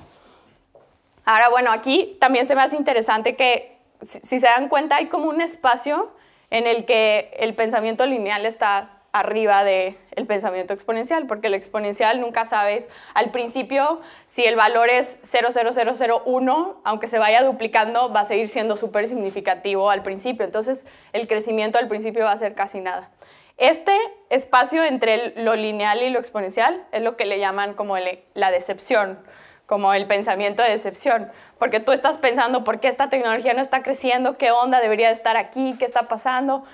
Ahora, 1.25 1.49
bueno, 1.49 1.71
aquí 1.71 2.17
también 2.21 2.47
se 2.47 2.55
me 2.55 2.63
hace 2.63 2.77
interesante 2.77 3.37
que, 3.37 3.79
si 4.01 4.41
se 4.41 4.47
dan 4.47 4.69
cuenta, 4.69 4.97
hay 4.97 5.07
como 5.07 5.29
un 5.29 5.41
espacio 5.41 6.13
en 6.51 6.67
el 6.67 6.85
que 6.85 7.31
el 7.39 7.55
pensamiento 7.55 8.05
lineal 8.05 8.45
está 8.45 9.02
arriba 9.13 9.63
del 9.63 9.99
el 10.17 10.27
pensamiento 10.27 10.73
exponencial, 10.73 11.27
porque 11.27 11.47
el 11.47 11.55
exponencial 11.55 12.21
nunca 12.21 12.45
sabes 12.47 12.87
al 13.15 13.31
principio 13.31 14.01
si 14.27 14.45
el 14.45 14.57
valor 14.57 14.89
es 14.89 15.19
0,0001, 15.23 16.77
aunque 16.85 17.07
se 17.07 17.19
vaya 17.19 17.43
duplicando, 17.43 18.13
va 18.13 18.21
a 18.21 18.25
seguir 18.25 18.49
siendo 18.49 18.77
súper 18.77 19.09
significativo 19.09 19.91
al 19.91 20.03
principio. 20.03 20.45
Entonces, 20.45 20.85
el 21.13 21.29
crecimiento 21.29 21.79
al 21.79 21.89
principio 21.89 22.25
va 22.25 22.33
a 22.33 22.39
ser 22.39 22.55
casi 22.55 22.81
nada. 22.81 23.11
Este 23.59 23.95
espacio 24.31 24.83
entre 24.83 25.41
lo 25.43 25.55
lineal 25.57 26.03
y 26.03 26.11
lo 26.11 26.19
exponencial 26.19 26.87
es 26.91 27.03
lo 27.03 27.17
que 27.17 27.27
le 27.27 27.39
llaman 27.39 27.75
como 27.75 27.97
la 28.35 28.51
decepción, 28.51 29.19
como 29.67 29.95
el 29.95 30.07
pensamiento 30.07 30.63
de 30.63 30.71
decepción, 30.71 31.31
porque 31.59 31.79
tú 31.81 31.93
estás 31.93 32.19
pensando, 32.19 32.65
¿por 32.65 32.81
qué 32.81 32.89
esta 32.89 33.09
tecnología 33.09 33.55
no 33.55 33.61
está 33.61 33.83
creciendo? 33.83 34.37
¿Qué 34.37 34.51
onda 34.51 34.81
debería 34.81 35.11
estar 35.11 35.37
aquí? 35.37 35.77
¿Qué 35.79 35.85
está 35.85 36.09
pasando? 36.09 36.65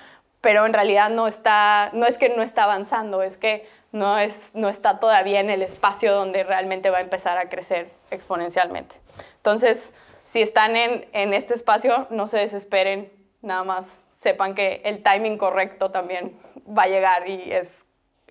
Pero 0.41 0.65
en 0.65 0.73
realidad 0.73 1.09
no, 1.09 1.27
está, 1.27 1.89
no 1.93 2.05
es 2.05 2.17
que 2.17 2.29
no 2.29 2.43
está 2.43 2.63
avanzando, 2.63 3.21
es 3.23 3.37
que 3.37 3.67
no, 3.91 4.17
es, 4.17 4.51
no 4.53 4.69
está 4.69 4.99
todavía 4.99 5.39
en 5.39 5.49
el 5.49 5.61
espacio 5.61 6.13
donde 6.13 6.43
realmente 6.43 6.89
va 6.89 6.99
a 6.99 7.01
empezar 7.01 7.37
a 7.37 7.49
crecer 7.49 7.91
exponencialmente. 8.11 8.95
Entonces, 9.37 9.93
si 10.23 10.41
están 10.41 10.75
en, 10.75 11.07
en 11.13 11.33
este 11.33 11.53
espacio, 11.53 12.07
no 12.09 12.27
se 12.27 12.37
desesperen, 12.37 13.11
nada 13.41 13.63
más 13.63 14.01
sepan 14.19 14.53
que 14.53 14.81
el 14.85 15.01
timing 15.01 15.37
correcto 15.37 15.91
también 15.91 16.37
va 16.67 16.83
a 16.83 16.87
llegar 16.87 17.27
y 17.27 17.51
es, 17.51 17.83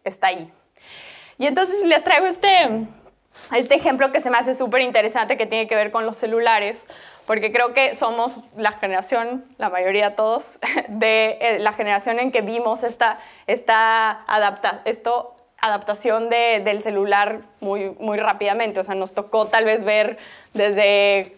está 0.04 0.28
ahí. 0.28 0.52
Y 1.38 1.46
entonces 1.46 1.82
les 1.84 2.04
traigo 2.04 2.26
este, 2.26 2.86
este 3.56 3.74
ejemplo 3.74 4.12
que 4.12 4.20
se 4.20 4.30
me 4.30 4.36
hace 4.36 4.54
súper 4.54 4.82
interesante 4.82 5.36
que 5.36 5.46
tiene 5.46 5.66
que 5.66 5.76
ver 5.76 5.90
con 5.90 6.04
los 6.04 6.16
celulares, 6.16 6.86
porque 7.28 7.52
creo 7.52 7.74
que 7.74 7.94
somos 7.94 8.38
la 8.56 8.72
generación, 8.72 9.44
la 9.58 9.68
mayoría 9.68 10.16
todos, 10.16 10.58
de 10.88 11.36
eh, 11.42 11.58
la 11.58 11.74
generación 11.74 12.18
en 12.20 12.32
que 12.32 12.40
vimos 12.40 12.82
esta, 12.84 13.20
esta 13.46 14.24
adapta, 14.26 14.80
esto, 14.86 15.36
adaptación 15.60 16.30
de, 16.30 16.62
del 16.64 16.80
celular 16.80 17.42
muy, 17.60 17.90
muy 18.00 18.16
rápidamente. 18.16 18.80
O 18.80 18.82
sea, 18.82 18.94
nos 18.94 19.12
tocó 19.12 19.46
tal 19.46 19.66
vez 19.66 19.84
ver 19.84 20.16
desde 20.54 21.36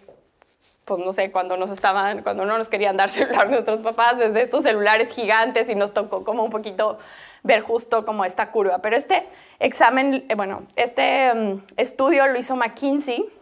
pues 0.84 1.04
no 1.04 1.12
sé, 1.12 1.32
cuando 1.32 1.56
nos 1.56 1.70
estaban, 1.70 2.22
cuando 2.22 2.44
no 2.44 2.56
nos 2.56 2.68
querían 2.68 2.96
dar 2.96 3.10
celular 3.10 3.50
nuestros 3.50 3.80
papás, 3.80 4.16
desde 4.16 4.42
estos 4.42 4.62
celulares 4.62 5.08
gigantes 5.08 5.68
y 5.68 5.74
nos 5.74 5.92
tocó 5.92 6.22
como 6.22 6.44
un 6.44 6.50
poquito 6.50 6.98
ver 7.42 7.62
justo 7.62 8.06
como 8.06 8.24
esta 8.24 8.52
curva. 8.52 8.78
Pero 8.78 8.96
este 8.96 9.26
examen, 9.58 10.24
eh, 10.28 10.36
bueno, 10.36 10.62
este 10.76 11.34
mm, 11.34 11.62
estudio 11.76 12.28
lo 12.28 12.38
hizo 12.38 12.54
McKinsey 12.54 13.39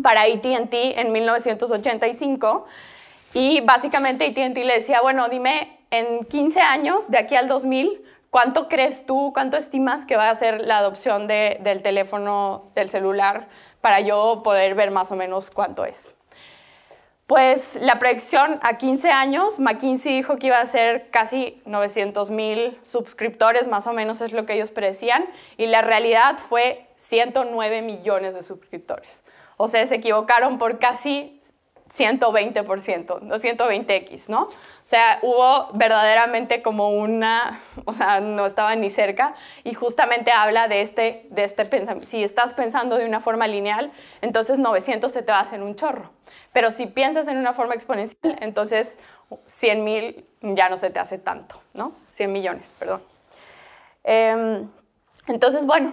para 0.00 0.22
ATT 0.22 0.72
en 0.72 1.12
1985 1.12 2.66
y 3.34 3.60
básicamente 3.60 4.26
ATT 4.26 4.56
le 4.58 4.74
decía, 4.74 5.00
bueno, 5.00 5.28
dime 5.28 5.78
en 5.90 6.24
15 6.24 6.60
años, 6.60 7.10
de 7.10 7.18
aquí 7.18 7.36
al 7.36 7.48
2000, 7.48 8.02
¿cuánto 8.30 8.68
crees 8.68 9.04
tú, 9.04 9.32
cuánto 9.34 9.56
estimas 9.56 10.06
que 10.06 10.16
va 10.16 10.30
a 10.30 10.34
ser 10.34 10.62
la 10.62 10.78
adopción 10.78 11.26
del 11.26 11.82
teléfono, 11.82 12.70
del 12.74 12.88
celular, 12.88 13.48
para 13.80 14.00
yo 14.00 14.42
poder 14.42 14.74
ver 14.74 14.90
más 14.90 15.12
o 15.12 15.16
menos 15.16 15.50
cuánto 15.50 15.84
es? 15.84 16.14
Pues 17.26 17.78
la 17.80 17.98
proyección 17.98 18.58
a 18.62 18.76
15 18.76 19.10
años, 19.10 19.58
McKinsey 19.58 20.16
dijo 20.16 20.36
que 20.36 20.48
iba 20.48 20.60
a 20.60 20.66
ser 20.66 21.08
casi 21.10 21.62
900 21.64 22.30
mil 22.30 22.78
suscriptores, 22.82 23.68
más 23.68 23.86
o 23.86 23.92
menos 23.92 24.20
es 24.20 24.32
lo 24.32 24.44
que 24.44 24.54
ellos 24.54 24.70
predecían, 24.70 25.24
y 25.56 25.66
la 25.66 25.80
realidad 25.80 26.36
fue 26.36 26.88
109 26.96 27.80
millones 27.82 28.34
de 28.34 28.42
suscriptores. 28.42 29.22
O 29.56 29.68
sea, 29.68 29.86
se 29.86 29.96
equivocaron 29.96 30.58
por 30.58 30.78
casi 30.78 31.42
120%, 31.92 33.20
no 33.20 33.34
120x, 33.36 34.28
¿no? 34.28 34.44
O 34.44 34.48
sea, 34.84 35.18
hubo 35.20 35.68
verdaderamente 35.74 36.62
como 36.62 36.90
una, 36.90 37.60
o 37.84 37.92
sea, 37.92 38.20
no 38.20 38.46
estaba 38.46 38.74
ni 38.76 38.90
cerca 38.90 39.34
y 39.62 39.74
justamente 39.74 40.32
habla 40.32 40.68
de 40.68 40.80
este, 40.80 41.26
de 41.30 41.44
este 41.44 41.64
pensamiento. 41.66 42.08
Si 42.08 42.24
estás 42.24 42.54
pensando 42.54 42.96
de 42.96 43.04
una 43.04 43.20
forma 43.20 43.46
lineal, 43.46 43.92
entonces 44.22 44.58
900 44.58 45.12
se 45.12 45.22
te 45.22 45.32
va 45.32 45.38
a 45.38 45.42
hacer 45.42 45.62
un 45.62 45.74
chorro. 45.74 46.10
Pero 46.52 46.70
si 46.70 46.86
piensas 46.86 47.28
en 47.28 47.36
una 47.36 47.52
forma 47.52 47.74
exponencial, 47.74 48.36
entonces 48.40 48.98
100 49.46 49.84
mil 49.84 50.26
ya 50.40 50.68
no 50.68 50.78
se 50.78 50.90
te 50.90 50.98
hace 50.98 51.18
tanto, 51.18 51.60
¿no? 51.74 51.92
100 52.10 52.32
millones, 52.32 52.72
perdón. 52.78 53.02
Em, 54.04 54.68
entonces, 55.26 55.66
bueno, 55.66 55.92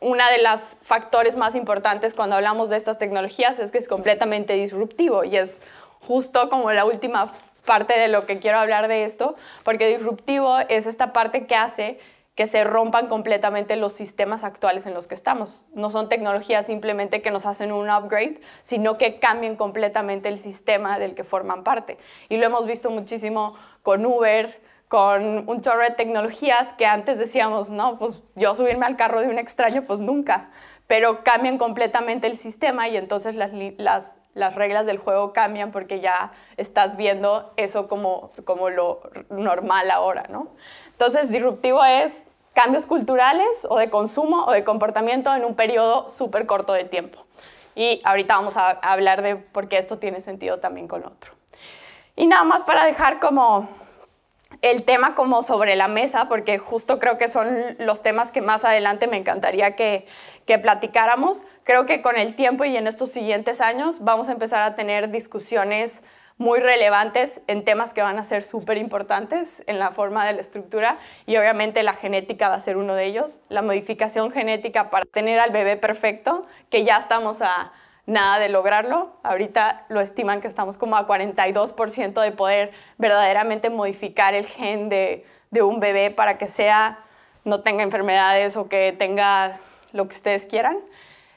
uno 0.00 0.24
de 0.30 0.42
los 0.42 0.76
factores 0.82 1.36
más 1.36 1.54
importantes 1.54 2.14
cuando 2.14 2.36
hablamos 2.36 2.68
de 2.68 2.76
estas 2.76 2.98
tecnologías 2.98 3.58
es 3.58 3.70
que 3.70 3.78
es 3.78 3.88
completamente 3.88 4.52
disruptivo 4.54 5.24
y 5.24 5.36
es 5.36 5.60
justo 6.00 6.48
como 6.50 6.70
la 6.72 6.84
última 6.84 7.32
parte 7.64 7.98
de 7.98 8.08
lo 8.08 8.26
que 8.26 8.38
quiero 8.38 8.58
hablar 8.58 8.88
de 8.88 9.04
esto, 9.04 9.34
porque 9.64 9.88
disruptivo 9.88 10.58
es 10.68 10.86
esta 10.86 11.12
parte 11.12 11.46
que 11.46 11.56
hace 11.56 11.98
que 12.36 12.46
se 12.46 12.64
rompan 12.64 13.08
completamente 13.08 13.76
los 13.76 13.94
sistemas 13.94 14.44
actuales 14.44 14.84
en 14.84 14.92
los 14.92 15.06
que 15.06 15.14
estamos. 15.14 15.64
No 15.72 15.88
son 15.88 16.10
tecnologías 16.10 16.66
simplemente 16.66 17.22
que 17.22 17.30
nos 17.30 17.46
hacen 17.46 17.72
un 17.72 17.88
upgrade, 17.88 18.42
sino 18.62 18.98
que 18.98 19.18
cambien 19.18 19.56
completamente 19.56 20.28
el 20.28 20.38
sistema 20.38 20.98
del 20.98 21.14
que 21.14 21.24
forman 21.24 21.64
parte. 21.64 21.96
Y 22.28 22.36
lo 22.36 22.44
hemos 22.44 22.66
visto 22.66 22.90
muchísimo 22.90 23.56
con 23.82 24.04
Uber, 24.04 24.60
con 24.88 25.48
un 25.48 25.60
chorro 25.60 25.82
de 25.82 25.90
tecnologías 25.90 26.72
que 26.74 26.86
antes 26.86 27.18
decíamos, 27.18 27.70
no, 27.70 27.98
pues 27.98 28.22
yo 28.34 28.54
subirme 28.54 28.86
al 28.86 28.96
carro 28.96 29.20
de 29.20 29.28
un 29.28 29.38
extraño, 29.38 29.82
pues 29.82 29.98
nunca. 29.98 30.50
Pero 30.86 31.24
cambian 31.24 31.58
completamente 31.58 32.28
el 32.28 32.36
sistema 32.36 32.88
y 32.88 32.96
entonces 32.96 33.34
las, 33.34 33.50
las, 33.78 34.14
las 34.34 34.54
reglas 34.54 34.86
del 34.86 34.98
juego 34.98 35.32
cambian 35.32 35.72
porque 35.72 36.00
ya 36.00 36.32
estás 36.56 36.96
viendo 36.96 37.52
eso 37.56 37.88
como, 37.88 38.30
como 38.44 38.70
lo 38.70 39.00
normal 39.28 39.90
ahora, 39.90 40.24
¿no? 40.30 40.48
Entonces, 40.92 41.30
disruptivo 41.30 41.84
es 41.84 42.24
cambios 42.54 42.86
culturales 42.86 43.66
o 43.68 43.78
de 43.78 43.90
consumo 43.90 44.44
o 44.44 44.52
de 44.52 44.62
comportamiento 44.62 45.34
en 45.34 45.44
un 45.44 45.56
periodo 45.56 46.08
súper 46.08 46.46
corto 46.46 46.72
de 46.72 46.84
tiempo. 46.84 47.26
Y 47.74 48.00
ahorita 48.04 48.36
vamos 48.36 48.56
a 48.56 48.70
hablar 48.70 49.22
de 49.22 49.36
por 49.36 49.68
qué 49.68 49.78
esto 49.78 49.98
tiene 49.98 50.20
sentido 50.20 50.60
también 50.60 50.86
con 50.88 51.04
otro. 51.04 51.32
Y 52.14 52.26
nada 52.26 52.44
más 52.44 52.64
para 52.64 52.84
dejar 52.84 53.20
como 53.20 53.68
el 54.62 54.84
tema 54.84 55.14
como 55.14 55.42
sobre 55.42 55.76
la 55.76 55.88
mesa, 55.88 56.28
porque 56.28 56.58
justo 56.58 56.98
creo 56.98 57.18
que 57.18 57.28
son 57.28 57.76
los 57.78 58.02
temas 58.02 58.32
que 58.32 58.40
más 58.40 58.64
adelante 58.64 59.06
me 59.06 59.16
encantaría 59.16 59.76
que, 59.76 60.06
que 60.46 60.58
platicáramos. 60.58 61.42
Creo 61.64 61.86
que 61.86 62.02
con 62.02 62.16
el 62.16 62.34
tiempo 62.34 62.64
y 62.64 62.76
en 62.76 62.86
estos 62.86 63.10
siguientes 63.10 63.60
años 63.60 63.96
vamos 64.00 64.28
a 64.28 64.32
empezar 64.32 64.62
a 64.62 64.74
tener 64.74 65.10
discusiones 65.10 66.02
muy 66.38 66.60
relevantes 66.60 67.40
en 67.46 67.64
temas 67.64 67.94
que 67.94 68.02
van 68.02 68.18
a 68.18 68.24
ser 68.24 68.42
súper 68.42 68.76
importantes 68.76 69.62
en 69.66 69.78
la 69.78 69.90
forma 69.92 70.26
de 70.26 70.34
la 70.34 70.40
estructura 70.40 70.96
y 71.24 71.36
obviamente 71.36 71.82
la 71.82 71.94
genética 71.94 72.48
va 72.48 72.56
a 72.56 72.60
ser 72.60 72.76
uno 72.76 72.94
de 72.94 73.06
ellos, 73.06 73.40
la 73.48 73.62
modificación 73.62 74.30
genética 74.30 74.90
para 74.90 75.06
tener 75.06 75.38
al 75.38 75.50
bebé 75.50 75.76
perfecto, 75.76 76.42
que 76.68 76.84
ya 76.84 76.98
estamos 76.98 77.40
a 77.40 77.72
nada 78.06 78.38
de 78.38 78.48
lograrlo, 78.48 79.10
ahorita 79.24 79.84
lo 79.88 80.00
estiman 80.00 80.40
que 80.40 80.48
estamos 80.48 80.78
como 80.78 80.96
a 80.96 81.06
42% 81.06 82.20
de 82.20 82.32
poder 82.32 82.72
verdaderamente 82.98 83.68
modificar 83.68 84.34
el 84.34 84.46
gen 84.46 84.88
de, 84.88 85.24
un 85.60 85.80
bebé 85.80 86.10
para 86.10 86.36
que 86.36 86.48
sea, 86.48 86.98
no 87.44 87.62
tenga 87.62 87.82
enfermedades 87.82 88.56
o 88.56 88.68
que 88.68 88.94
tenga 88.96 89.58
lo 89.92 90.06
que 90.06 90.14
ustedes 90.14 90.44
quieran. 90.44 90.78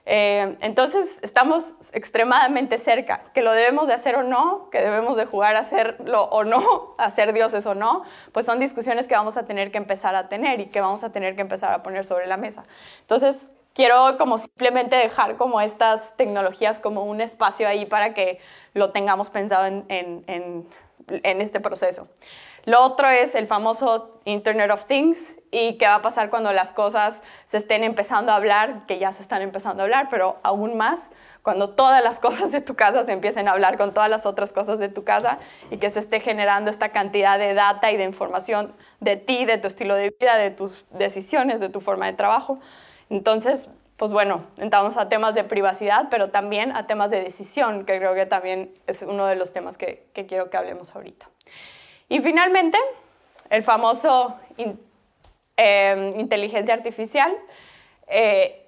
Eh, 0.05 0.57
entonces 0.61 1.19
estamos 1.21 1.75
extremadamente 1.93 2.77
cerca, 2.77 3.21
que 3.33 3.41
lo 3.41 3.53
debemos 3.53 3.87
de 3.87 3.93
hacer 3.93 4.15
o 4.17 4.23
no, 4.23 4.69
que 4.71 4.81
debemos 4.81 5.15
de 5.15 5.25
jugar 5.25 5.55
a 5.55 5.59
hacerlo 5.59 6.23
o 6.23 6.43
no, 6.43 6.95
a 6.97 7.09
ser 7.11 7.31
dioses 7.31 7.65
o 7.65 7.75
no, 7.75 8.03
pues 8.33 8.45
son 8.45 8.59
discusiones 8.59 9.07
que 9.07 9.15
vamos 9.15 9.37
a 9.37 9.45
tener 9.45 9.71
que 9.71 9.77
empezar 9.77 10.15
a 10.15 10.27
tener 10.27 10.59
y 10.59 10.65
que 10.65 10.81
vamos 10.81 11.03
a 11.03 11.11
tener 11.11 11.35
que 11.35 11.41
empezar 11.41 11.73
a 11.73 11.81
poner 11.81 12.05
sobre 12.05 12.27
la 12.27 12.37
mesa. 12.37 12.65
Entonces, 13.01 13.49
quiero 13.73 14.17
como 14.17 14.37
simplemente 14.37 14.95
dejar 14.95 15.37
como 15.37 15.61
estas 15.61 16.15
tecnologías 16.17 16.79
como 16.79 17.03
un 17.03 17.21
espacio 17.21 17.67
ahí 17.67 17.85
para 17.85 18.13
que 18.13 18.39
lo 18.73 18.91
tengamos 18.91 19.29
pensado 19.29 19.65
en, 19.65 19.85
en, 19.89 20.23
en, 20.27 20.67
en 21.07 21.41
este 21.41 21.59
proceso. 21.59 22.07
Lo 22.65 22.83
otro 22.83 23.07
es 23.07 23.35
el 23.35 23.47
famoso 23.47 24.19
Internet 24.25 24.69
of 24.71 24.85
Things 24.85 25.37
y 25.49 25.77
qué 25.77 25.87
va 25.87 25.95
a 25.95 26.01
pasar 26.01 26.29
cuando 26.29 26.51
las 26.51 26.71
cosas 26.71 27.21
se 27.45 27.57
estén 27.57 27.83
empezando 27.83 28.31
a 28.31 28.35
hablar, 28.35 28.85
que 28.85 28.99
ya 28.99 29.13
se 29.13 29.21
están 29.21 29.41
empezando 29.41 29.81
a 29.81 29.85
hablar, 29.85 30.07
pero 30.11 30.37
aún 30.43 30.77
más 30.77 31.09
cuando 31.41 31.69
todas 31.69 32.03
las 32.03 32.19
cosas 32.19 32.51
de 32.51 32.61
tu 32.61 32.75
casa 32.75 33.05
se 33.05 33.13
empiecen 33.13 33.47
a 33.47 33.51
hablar 33.51 33.77
con 33.77 33.93
todas 33.93 34.09
las 34.09 34.25
otras 34.25 34.51
cosas 34.51 34.77
de 34.77 34.89
tu 34.89 35.03
casa 35.03 35.39
y 35.71 35.77
que 35.77 35.89
se 35.89 35.99
esté 35.99 36.19
generando 36.19 36.69
esta 36.69 36.89
cantidad 36.89 37.39
de 37.39 37.53
data 37.53 37.91
y 37.91 37.97
de 37.97 38.03
información 38.03 38.73
de 38.99 39.15
ti, 39.15 39.45
de 39.45 39.57
tu 39.57 39.67
estilo 39.67 39.95
de 39.95 40.13
vida, 40.19 40.35
de 40.35 40.51
tus 40.51 40.85
decisiones, 40.91 41.59
de 41.59 41.69
tu 41.69 41.79
forma 41.79 42.07
de 42.07 42.13
trabajo. 42.13 42.59
Entonces, 43.09 43.69
pues 43.97 44.11
bueno, 44.11 44.45
entramos 44.57 44.97
a 44.97 45.09
temas 45.09 45.35
de 45.35 45.43
privacidad, 45.43 46.07
pero 46.09 46.29
también 46.29 46.75
a 46.75 46.87
temas 46.87 47.09
de 47.09 47.23
decisión, 47.23 47.85
que 47.85 47.97
creo 47.97 48.13
que 48.13 48.25
también 48.25 48.71
es 48.87 49.01
uno 49.01 49.25
de 49.25 49.35
los 49.35 49.51
temas 49.51 49.77
que, 49.77 50.07
que 50.13 50.25
quiero 50.25 50.49
que 50.49 50.57
hablemos 50.57 50.95
ahorita. 50.95 51.29
Y 52.07 52.19
finalmente, 52.19 52.77
el 53.49 53.63
famoso 53.63 54.39
eh, 55.61 56.13
inteligencia 56.17 56.73
artificial. 56.73 57.35
Eh, 58.07 58.65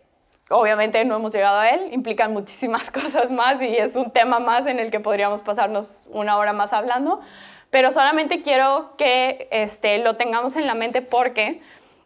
obviamente 0.49 1.05
no 1.05 1.15
hemos 1.15 1.31
llegado 1.31 1.59
a 1.59 1.69
él, 1.69 1.93
implican 1.93 2.33
muchísimas 2.33 2.91
cosas 2.91 3.31
más 3.31 3.61
y 3.61 3.77
es 3.77 3.95
un 3.95 4.11
tema 4.11 4.39
más 4.39 4.65
en 4.65 4.77
el 4.77 4.91
que 4.91 4.99
podríamos 4.99 5.41
pasarnos 5.41 5.87
una 6.09 6.37
hora 6.37 6.51
más 6.51 6.73
hablando, 6.73 7.21
pero 7.69 7.91
solamente 7.91 8.41
quiero 8.41 8.95
que 8.97 9.47
este, 9.51 9.99
lo 9.99 10.17
tengamos 10.17 10.57
en 10.57 10.67
la 10.67 10.75
mente 10.75 11.01
porque 11.01 11.61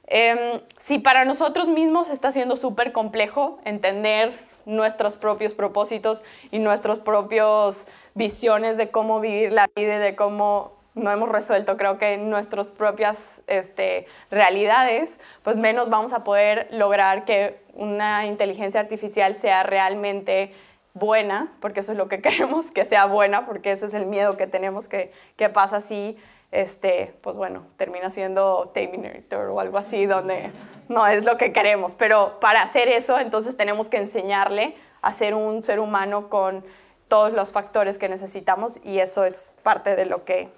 em, 0.07 0.61
si 0.77 0.99
para 0.99 1.25
nosotros 1.25 1.67
mismos 1.67 2.09
está 2.09 2.31
siendo 2.31 2.57
súper 2.57 2.91
complejo 2.91 3.59
entender 3.65 4.31
nuestros 4.65 5.15
propios 5.15 5.53
propósitos 5.53 6.23
y 6.51 6.59
nuestras 6.59 6.99
propias 6.99 7.85
visiones 8.13 8.77
de 8.77 8.89
cómo 8.89 9.19
vivir 9.19 9.51
la 9.51 9.67
vida 9.75 9.95
y 9.95 9.99
de 9.99 10.15
cómo 10.15 10.73
no 10.95 11.11
hemos 11.11 11.29
resuelto, 11.29 11.75
creo 11.77 11.97
que 11.97 12.17
nuestras 12.17 12.67
propias 12.67 13.41
este, 13.47 14.07
realidades, 14.31 15.19
pues 15.43 15.57
menos 15.57 15.89
vamos 15.89 16.13
a 16.13 16.23
poder 16.23 16.67
lograr 16.71 17.25
que 17.25 17.59
una 17.73 18.25
inteligencia 18.25 18.79
artificial 18.79 19.35
sea 19.35 19.63
realmente 19.63 20.53
buena, 20.93 21.51
porque 21.59 21.81
eso 21.81 21.91
es 21.91 21.97
lo 21.97 22.07
que 22.07 22.21
queremos, 22.23 22.71
que 22.71 22.85
sea 22.85 23.05
buena, 23.05 23.45
porque 23.45 23.71
ese 23.71 23.85
es 23.85 23.93
el 23.93 24.05
miedo 24.05 24.37
que 24.37 24.47
tenemos 24.47 24.87
que, 24.87 25.11
que 25.35 25.49
pasa 25.49 25.77
así, 25.77 26.17
este, 26.55 27.13
pues 27.21 27.35
bueno, 27.35 27.67
termina 27.75 28.09
siendo 28.09 28.71
Terminator 28.73 29.49
o 29.49 29.59
algo 29.59 29.77
así, 29.77 30.05
donde 30.05 30.51
no 30.87 31.05
es 31.05 31.25
lo 31.25 31.37
que 31.37 31.51
queremos. 31.51 31.93
Pero 31.95 32.39
para 32.39 32.61
hacer 32.61 32.87
eso, 32.87 33.19
entonces 33.19 33.57
tenemos 33.57 33.89
que 33.89 33.97
enseñarle 33.97 34.75
a 35.01 35.11
ser 35.11 35.35
un 35.35 35.63
ser 35.63 35.79
humano 35.79 36.29
con 36.29 36.63
todos 37.09 37.33
los 37.33 37.51
factores 37.51 37.97
que 37.97 38.07
necesitamos 38.07 38.79
y 38.83 38.99
eso 38.99 39.25
es 39.25 39.57
parte 39.63 39.95
de 39.95 40.05
lo 40.05 40.23
que 40.23 40.49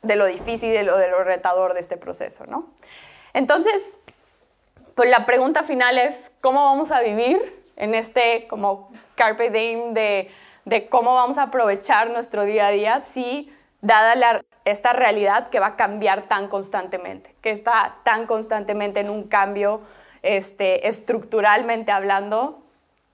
de 0.00 0.14
lo 0.14 0.26
difícil, 0.26 0.72
de 0.72 0.84
lo, 0.84 0.96
de 0.96 1.08
lo 1.08 1.24
retador 1.24 1.74
de 1.74 1.80
este 1.80 1.96
proceso, 1.96 2.46
¿no? 2.46 2.68
Entonces, 3.34 3.98
pues 4.94 5.10
la 5.10 5.26
pregunta 5.26 5.64
final 5.64 5.98
es, 5.98 6.30
¿cómo 6.40 6.64
vamos 6.64 6.92
a 6.92 7.00
vivir 7.00 7.64
en 7.74 7.96
este 7.96 8.46
como 8.46 8.92
carpe 9.16 9.50
diem 9.50 9.94
de, 9.94 10.30
de 10.64 10.88
cómo 10.88 11.14
vamos 11.14 11.36
a 11.38 11.44
aprovechar 11.44 12.10
nuestro 12.10 12.44
día 12.44 12.68
a 12.68 12.70
día 12.70 13.00
si, 13.00 13.52
dada 13.80 14.14
la, 14.14 14.44
esta 14.70 14.92
realidad 14.92 15.48
que 15.48 15.60
va 15.60 15.68
a 15.68 15.76
cambiar 15.76 16.26
tan 16.26 16.48
constantemente, 16.48 17.34
que 17.40 17.50
está 17.50 17.96
tan 18.04 18.26
constantemente 18.26 19.00
en 19.00 19.10
un 19.10 19.24
cambio 19.24 19.80
este, 20.22 20.88
estructuralmente 20.88 21.92
hablando, 21.92 22.62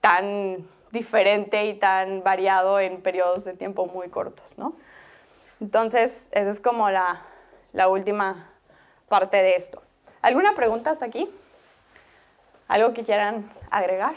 tan 0.00 0.66
diferente 0.90 1.66
y 1.66 1.74
tan 1.74 2.22
variado 2.22 2.80
en 2.80 3.02
periodos 3.02 3.44
de 3.44 3.54
tiempo 3.54 3.86
muy 3.86 4.08
cortos, 4.08 4.56
¿no? 4.58 4.74
Entonces, 5.60 6.28
esa 6.32 6.50
es 6.50 6.60
como 6.60 6.90
la, 6.90 7.22
la 7.72 7.88
última 7.88 8.50
parte 9.08 9.36
de 9.42 9.56
esto. 9.56 9.82
¿Alguna 10.22 10.54
pregunta 10.54 10.90
hasta 10.90 11.06
aquí? 11.06 11.30
¿Algo 12.68 12.94
que 12.94 13.02
quieran 13.04 13.50
agregar? 13.70 14.14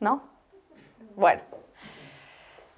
¿No? 0.00 0.22
Bueno. 1.16 1.53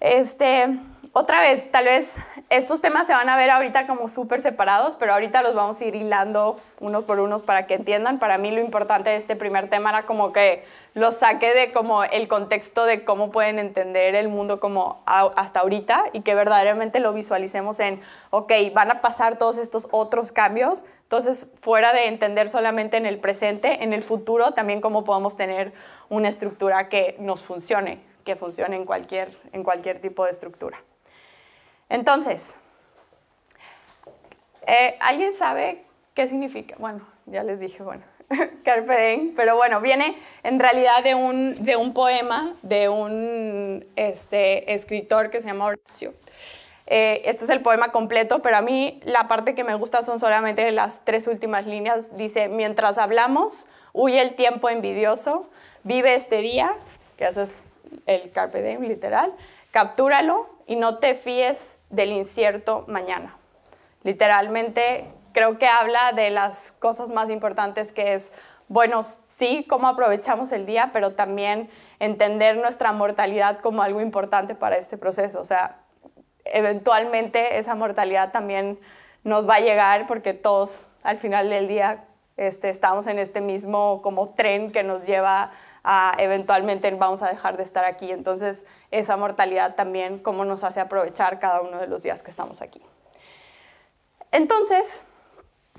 Este, 0.01 0.69
otra 1.13 1.41
vez, 1.41 1.71
tal 1.73 1.87
vez 1.87 2.17
estos 2.51 2.83
temas 2.83 3.07
se 3.07 3.15
van 3.15 3.31
a 3.31 3.37
ver 3.39 3.51
ahorita 3.51 3.87
como 3.87 4.09
súper 4.09 4.43
separados, 4.43 4.97
pero 4.99 5.15
ahorita 5.15 5.41
los 5.43 5.55
vamos 5.55 5.81
a 5.81 5.85
ir 5.87 5.95
hilando 5.95 6.61
uno 6.79 7.03
por 7.03 7.21
uno 7.21 7.39
para 7.39 7.67
que 7.67 7.75
entiendan. 7.75 8.19
Para 8.19 8.37
mí 8.37 8.51
lo 8.51 8.61
importante 8.61 9.09
de 9.09 9.17
este 9.17 9.35
primer 9.35 9.71
tema 9.71 9.89
era 9.89 10.03
como 10.03 10.35
que 10.35 10.65
los 10.93 11.17
saque 11.17 11.55
de 11.55 11.73
como 11.73 12.05
el 12.05 12.29
contexto 12.29 12.85
de 12.85 13.05
cómo 13.05 13.31
pueden 13.31 13.59
entender 13.59 14.15
el 14.15 14.29
mundo 14.29 14.61
como 14.61 15.03
hasta 15.07 15.61
ahorita 15.61 16.05
y 16.13 16.21
que 16.21 16.35
verdaderamente 16.35 17.01
lo 17.01 17.15
visualicemos 17.15 17.81
en, 17.81 18.03
ok, 18.31 18.53
van 18.75 18.91
a 18.91 19.01
pasar 19.01 19.39
todos 19.39 19.57
estos 19.57 19.89
otros 19.91 20.33
cambios, 20.33 20.85
entonces 21.03 21.47
fuera 21.63 21.95
de 21.95 22.09
entender 22.09 22.51
solamente 22.51 22.99
en 22.99 23.07
el 23.07 23.19
presente, 23.19 23.83
en 23.83 23.93
el 23.93 24.03
futuro 24.03 24.53
también 24.53 24.83
cómo 24.83 25.05
podemos 25.05 25.37
tener 25.37 25.73
una 26.09 26.29
estructura 26.29 26.89
que 26.89 27.17
nos 27.19 27.43
funcione, 27.43 28.01
que 28.27 28.37
funcione 28.37 28.77
en 28.77 28.85
cualquier, 28.85 29.39
en 29.53 29.63
cualquier 29.63 30.01
tipo 30.01 30.25
de 30.25 30.33
estructura. 30.33 30.83
Entonces, 31.89 32.57
eh, 34.67 34.97
¿alguien 35.01 35.33
sabe 35.33 35.85
qué 36.13 36.27
significa? 36.27 36.75
Bueno, 36.79 37.07
ya 37.27 37.45
les 37.45 37.61
dije, 37.61 37.83
bueno, 37.85 38.03
Carpe 38.65 38.97
Diem, 38.99 39.35
pero 39.37 39.55
bueno, 39.57 39.81
viene 39.81 40.19
en 40.43 40.59
realidad 40.59 41.05
de 41.05 41.15
un, 41.15 41.55
de 41.55 41.77
un 41.77 41.95
poema 41.95 42.55
de 42.63 42.89
un 42.89 43.87
este, 43.95 44.75
escritor 44.75 45.31
que 45.31 45.41
se 45.41 45.47
llama 45.47 45.67
Horacio. 45.67 46.13
Eh, 46.89 47.23
este 47.25 47.45
es 47.45 47.51
el 47.51 47.63
poema 47.63 47.93
completo, 47.93 48.43
pero 48.43 48.57
a 48.57 48.61
mí 48.61 49.01
la 49.05 49.29
parte 49.29 49.55
que 49.55 49.63
me 49.63 49.75
gusta 49.77 50.03
son 50.03 50.19
solamente 50.19 50.71
las 50.73 51.05
tres 51.05 51.29
últimas 51.29 51.65
líneas. 51.67 52.17
Dice, 52.17 52.49
mientras 52.49 52.99
hablamos, 52.99 53.67
huye 53.93 54.21
el 54.21 54.35
tiempo 54.35 54.69
envidioso, 54.69 55.49
vive 55.85 56.15
este 56.17 56.39
día, 56.39 56.73
que 57.17 57.27
eso 57.27 57.43
es 57.43 57.76
el 58.07 58.31
Carpe 58.31 58.63
Diem 58.63 58.83
literal, 58.83 59.35
captúralo 59.71 60.49
y 60.67 60.77
no 60.77 60.99
te 60.99 61.15
fíes 61.15 61.79
del 61.91 62.13
incierto 62.13 62.85
mañana. 62.89 63.37
Literalmente 64.03 65.07
creo 65.33 65.59
que 65.59 65.67
habla 65.67 66.13
de 66.13 66.31
las 66.31 66.73
cosas 66.79 67.11
más 67.11 67.29
importantes 67.29 67.93
que 67.93 68.15
es, 68.15 68.33
bueno, 68.69 69.03
sí, 69.03 69.67
cómo 69.69 69.87
aprovechamos 69.87 70.51
el 70.53 70.65
día, 70.65 70.91
pero 70.93 71.13
también 71.13 71.69
entender 71.99 72.57
nuestra 72.57 72.93
mortalidad 72.93 73.61
como 73.61 73.83
algo 73.83 74.01
importante 74.01 74.55
para 74.55 74.77
este 74.77 74.97
proceso. 74.97 75.41
O 75.41 75.45
sea, 75.45 75.81
eventualmente 76.45 77.59
esa 77.59 77.75
mortalidad 77.75 78.33
también 78.33 78.79
nos 79.25 79.49
va 79.49 79.57
a 79.57 79.61
llegar 79.61 80.07
porque 80.07 80.35
todos 80.35 80.87
al 81.03 81.19
final 81.19 81.51
del 81.51 81.69
día 81.69 82.05
este, 82.37 82.71
estamos 82.71 83.07
en 83.07 83.19
este 83.19 83.41
mismo 83.41 84.01
como 84.03 84.33
tren 84.35 84.71
que 84.71 84.83
nos 84.83 85.07
lleva 85.07 85.51
eventualmente 86.19 86.91
vamos 86.93 87.23
a 87.23 87.29
dejar 87.29 87.57
de 87.57 87.63
estar 87.63 87.85
aquí. 87.85 88.11
Entonces, 88.11 88.65
esa 88.91 89.17
mortalidad 89.17 89.75
también, 89.75 90.19
cómo 90.19 90.45
nos 90.45 90.65
hace 90.65 90.81
aprovechar 90.81 91.39
cada 91.39 91.61
uno 91.61 91.79
de 91.79 91.87
los 91.87 92.03
días 92.03 92.23
que 92.23 92.31
estamos 92.31 92.61
aquí. 92.61 92.83
Entonces, 94.33 95.03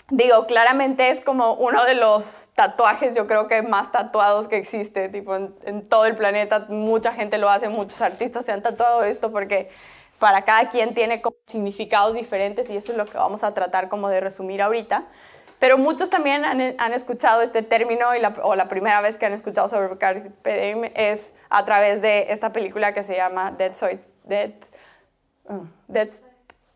digo, 0.09 0.47
claramente 0.47 1.09
es 1.09 1.21
como 1.21 1.53
uno 1.53 1.83
de 1.85 1.95
los 1.95 2.49
tatuajes, 2.55 3.15
yo 3.15 3.27
creo 3.27 3.47
que 3.47 3.61
más 3.61 3.91
tatuados 3.91 4.47
que 4.47 4.57
existe, 4.57 5.09
tipo 5.09 5.35
en, 5.35 5.87
todo 5.87 6.05
el 6.05 6.15
planeta, 6.15 6.65
mucha 6.69 7.13
gente 7.13 7.37
lo 7.37 7.49
hace, 7.49 7.69
muchos 7.69 8.01
artistas 8.01 8.45
se 8.45 8.51
han 8.51 8.61
tatuado 8.61 9.03
esto 9.03 9.31
porque 9.31 9.69
para 10.19 10.43
cada 10.43 10.69
quien 10.69 10.93
tiene 10.93 11.21
significados 11.45 12.15
diferentes 12.15 12.69
y 12.69 12.77
eso 12.77 12.93
es 12.93 12.97
lo 12.97 13.05
que 13.05 13.17
vamos 13.17 13.43
a 13.43 13.53
tratar 13.53 13.89
como 13.89 14.09
de 14.09 14.21
resumir 14.21 14.61
ahorita. 14.61 15.05
Pero 15.59 15.77
muchos 15.77 16.09
también 16.09 16.45
han, 16.45 16.93
escuchado 16.93 17.41
este 17.41 17.63
término 17.63 18.13
y 18.15 18.19
la, 18.19 18.33
o 18.43 18.55
la 18.55 18.67
primera 18.67 19.01
vez 19.01 19.17
que 19.17 19.25
han 19.25 19.33
escuchado 19.33 19.67
sobre 19.67 19.97
Carpe 19.97 20.61
Diem 20.61 20.91
es 20.93 21.33
a 21.49 21.65
través 21.65 22.01
de 22.01 22.27
esta 22.29 22.53
película 22.53 22.93
que 22.93 23.03
se 23.03 23.15
llama 23.15 23.51
Dead, 23.51 23.73
Dead, 24.25 24.51
uh, 25.45 25.65
Dead 25.87 26.09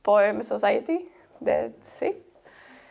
Poem 0.01 0.41
Society. 0.43 1.11
Dead, 1.39 1.71
¿Sí? 1.83 2.23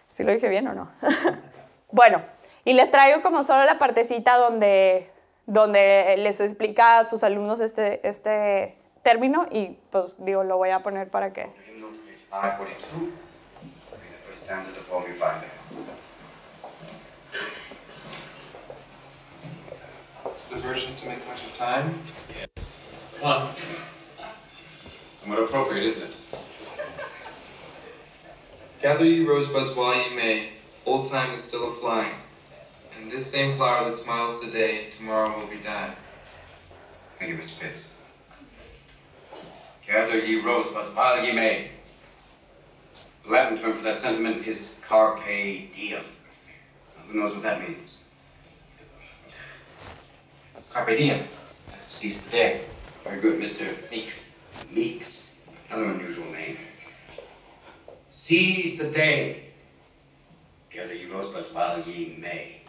¿Sí 0.09 0.23
lo 0.23 0.33
dije 0.33 0.49
bien 0.49 0.69
o 0.69 0.75
no? 0.75 0.91
bueno, 1.91 2.23
y 2.65 2.75
les 2.75 2.91
traigo 2.91 3.23
como 3.23 3.43
solo 3.43 3.65
la 3.65 3.79
partecita 3.79 4.37
donde, 4.37 5.11
donde 5.47 6.17
les 6.19 6.41
explica 6.41 7.01
a 7.01 7.05
sus 7.05 7.25
alumnos 7.25 7.61
este, 7.61 8.07
este 8.09 8.77
término 9.03 9.47
y 9.51 9.79
pues 9.91 10.15
digo, 10.19 10.45
lo 10.45 10.57
voy 10.57 10.71
a 10.71 10.81
poner 10.81 11.09
para 11.09 11.33
que... 11.33 11.49
Diversion 20.51 20.97
to 20.97 21.07
make 21.07 21.25
much 21.29 21.45
of 21.45 21.57
time? 21.57 21.95
Yes. 22.37 22.73
Come 23.21 23.31
on. 23.31 23.55
Somewhat 25.21 25.45
appropriate, 25.45 25.85
isn't 25.85 26.03
it? 26.03 26.11
Gather 28.83 29.05
ye 29.05 29.25
rosebuds 29.25 29.71
while 29.77 29.95
ye 29.95 30.13
may, 30.17 30.49
old 30.87 31.09
time 31.09 31.35
is 31.35 31.43
still 31.43 31.73
a 31.73 31.77
flying, 31.77 32.15
And 32.99 33.09
this 33.09 33.31
same 33.31 33.57
flower 33.57 33.85
that 33.85 33.95
smiles 33.95 34.41
today, 34.41 34.89
tomorrow 34.97 35.39
will 35.39 35.47
be 35.47 35.63
dying. 35.63 35.93
Thank 37.21 37.31
you, 37.31 37.37
Mr. 37.37 37.61
Pitts. 37.61 37.85
Gather 39.87 40.19
ye 40.19 40.41
rosebuds 40.41 40.93
while 40.97 41.25
ye 41.25 41.31
may. 41.31 41.71
The 43.23 43.31
Latin 43.31 43.57
term 43.57 43.77
for 43.77 43.83
that 43.85 44.01
sentiment 44.01 44.45
is 44.49 44.75
carpe 44.83 45.25
diem. 45.27 46.03
Now, 46.97 47.03
who 47.07 47.21
knows 47.21 47.35
what 47.35 47.45
that 47.45 47.61
means? 47.61 48.00
Carpe 50.73 50.97
diem. 50.97 51.21
That's 51.69 51.85
to 51.85 51.91
seize 51.91 52.21
the 52.23 52.31
day. 52.31 52.65
Very 53.03 53.21
good, 53.21 53.41
Mr. 53.41 53.91
Meeks. 53.91 54.15
Meeks. 54.71 55.29
Another 55.69 55.87
unusual 55.87 56.31
name. 56.31 56.59
Seize 58.13 58.79
the 58.79 58.85
day. 58.85 59.47
Gather 60.73 60.95
ye 60.95 61.07
rosebuds 61.07 61.53
while 61.53 61.81
ye 61.81 62.17
may. 62.21 62.61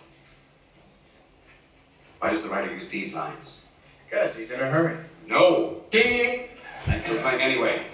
Why 2.20 2.32
does 2.32 2.42
the 2.42 2.50
writer 2.50 2.74
use 2.74 2.88
these 2.88 3.14
lines? 3.14 3.60
Because 4.10 4.36
he's 4.36 4.50
in 4.50 4.60
a 4.60 4.66
hurry. 4.66 4.98
No. 5.28 5.84
Ding! 5.92 6.48
I 6.88 7.00
kill 7.00 7.22
mine 7.22 7.40
anyway. 7.40 7.86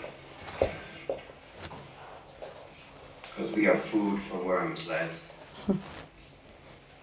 Because 3.21 3.51
we 3.53 3.67
are 3.67 3.77
food 3.77 4.21
for 4.29 4.37
worms, 4.37 4.87
lads. 4.87 5.17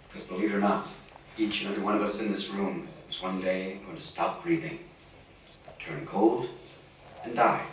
Because 0.09 0.29
believe 0.29 0.53
it 0.53 0.55
or 0.55 0.61
not, 0.61 0.87
each 1.37 1.62
and 1.62 1.73
every 1.73 1.83
one 1.83 1.97
of 1.97 2.03
us 2.03 2.21
in 2.21 2.31
this 2.31 2.49
room 2.49 2.87
is 3.14 3.22
one 3.22 3.40
day 3.40 3.79
going 3.85 3.96
to 3.96 4.03
stop 4.03 4.42
breathing, 4.42 4.79
turn 5.79 6.05
cold, 6.07 6.48
and 7.22 7.35
die. 7.35 7.64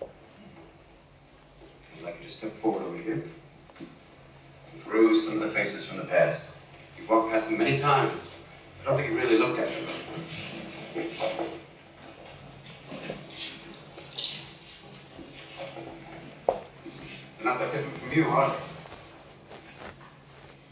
I'd 0.00 2.02
like 2.02 2.18
you 2.18 2.24
to 2.24 2.30
step 2.30 2.54
forward 2.56 2.82
over 2.82 2.96
here 2.96 3.24
and 3.78 4.84
peruse 4.84 5.24
some 5.24 5.34
of 5.34 5.48
the 5.48 5.54
faces 5.54 5.84
from 5.84 5.98
the 5.98 6.04
past. 6.04 6.42
You've 6.96 7.08
walked 7.08 7.30
past 7.30 7.46
them 7.46 7.58
many 7.58 7.78
times. 7.78 8.20
I 8.82 8.84
don't 8.84 8.96
think 8.96 9.12
you 9.12 9.18
really 9.18 9.38
looked 9.38 9.58
at 9.58 9.68
them. 9.68 9.86
They're 17.36 17.44
not 17.44 17.58
that 17.58 17.72
different 17.72 17.98
from 17.98 18.12
you, 18.12 18.24
are 18.24 18.56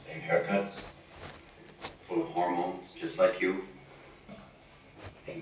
they? 0.06 0.12
Same 0.12 0.22
haircuts, 0.22 0.82
full 2.08 2.22
of 2.22 2.28
hormones, 2.28 2.88
just 2.98 3.18
like 3.18 3.40
you. 3.40 3.64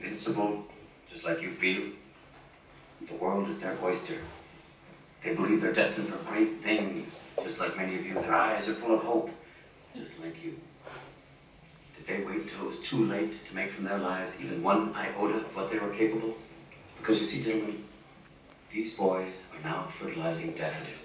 Invincible, 0.03 0.65
just 1.09 1.25
like 1.25 1.41
you 1.41 1.53
feel. 1.55 1.91
The 3.07 3.15
world 3.15 3.49
is 3.49 3.59
their 3.59 3.79
oyster. 3.83 4.19
They 5.23 5.35
believe 5.35 5.61
they're 5.61 5.73
destined 5.73 6.09
for 6.09 6.17
great 6.29 6.63
things, 6.63 7.21
just 7.45 7.59
like 7.61 7.77
many 7.77 7.97
of 7.97 8.05
you. 8.05 8.15
Their 8.15 8.35
eyes 8.35 8.69
are 8.69 8.75
full 8.75 8.95
of 8.95 9.03
hope, 9.03 9.31
just 9.97 10.19
like 10.21 10.43
you. 10.43 10.59
Did 11.97 12.07
they 12.07 12.25
wait 12.25 12.49
till 12.49 12.63
it 12.63 12.69
was 12.69 12.79
too 12.81 13.05
late 13.05 13.47
to 13.47 13.55
make 13.55 13.71
from 13.71 13.85
their 13.85 13.99
lives 13.99 14.33
even 14.41 14.63
one 14.63 14.93
iota 14.95 15.37
of 15.37 15.55
what 15.55 15.71
they 15.71 15.79
were 15.79 15.95
capable? 15.95 16.35
Because 16.99 17.21
you 17.21 17.29
see, 17.29 17.43
gentlemen, 17.43 17.85
these 18.73 18.95
boys 18.95 19.33
are 19.55 19.63
now 19.63 19.87
fertilizing 20.01 20.53
daffodils. 20.53 20.99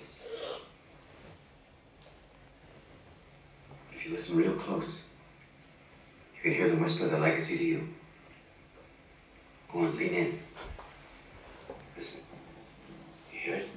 If 3.94 4.06
you 4.06 4.12
listen 4.16 4.36
real 4.36 4.54
close, 4.54 5.02
you 6.36 6.42
can 6.42 6.54
hear 6.54 6.70
them 6.70 6.82
whisper 6.82 7.08
their 7.08 7.20
legacy 7.20 7.58
to 7.58 7.64
you. 7.64 7.88
Go 9.72 9.80
on, 9.80 9.98
lean 9.98 10.14
in. 10.14 10.40
Listen. 11.98 12.20
You 13.34 13.40
hear 13.40 13.56
it? 13.56 13.70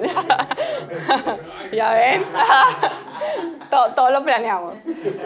Ya 1.72 1.92
ven, 1.94 2.22
todo, 3.96 4.10
lo 4.10 4.22
planeamos. 4.22 4.76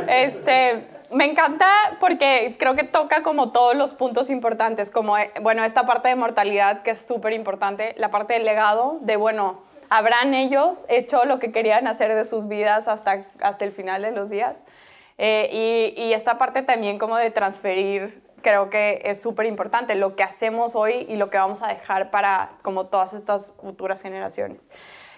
Este, 0.08 0.88
me 1.10 1.26
encanta 1.26 1.68
porque 2.00 2.56
creo 2.58 2.74
que 2.74 2.84
toca 2.84 3.22
como 3.22 3.52
todos 3.52 3.76
los 3.76 3.92
puntos 3.92 4.30
importantes, 4.30 4.90
como, 4.90 5.18
eh, 5.18 5.30
bueno, 5.42 5.62
esta 5.64 5.86
parte 5.86 6.08
de 6.08 6.14
mortalidad 6.14 6.82
que 6.82 6.92
es 6.92 7.04
súper 7.04 7.34
importante, 7.34 7.94
la 7.98 8.10
parte 8.10 8.34
del 8.34 8.44
legado, 8.44 8.98
de, 9.02 9.16
bueno, 9.16 9.62
habrán 9.90 10.32
ellos 10.32 10.86
hecho 10.88 11.24
lo 11.26 11.38
que 11.38 11.52
querían 11.52 11.86
hacer 11.86 12.14
de 12.14 12.24
sus 12.24 12.48
vidas 12.48 12.88
hasta, 12.88 13.26
hasta 13.40 13.64
el 13.64 13.72
final 13.72 14.02
de 14.02 14.12
los 14.12 14.30
días. 14.30 14.58
Eh, 15.18 15.94
y 15.96 16.12
esta 16.12 16.38
parte 16.38 16.62
también 16.62 16.98
como 16.98 17.16
de 17.16 17.30
transferir, 17.30 18.22
creo 18.42 18.70
que 18.70 19.02
es 19.04 19.20
súper 19.20 19.46
importante, 19.46 19.94
lo 19.94 20.16
que 20.16 20.22
hacemos 20.22 20.74
hoy 20.74 21.06
y 21.08 21.16
lo 21.16 21.30
que 21.30 21.38
vamos 21.38 21.62
a 21.62 21.68
dejar 21.68 22.10
para 22.10 22.52
como 22.62 22.86
todas 22.86 23.12
estas 23.12 23.52
futuras 23.60 24.02
generaciones. 24.02 24.68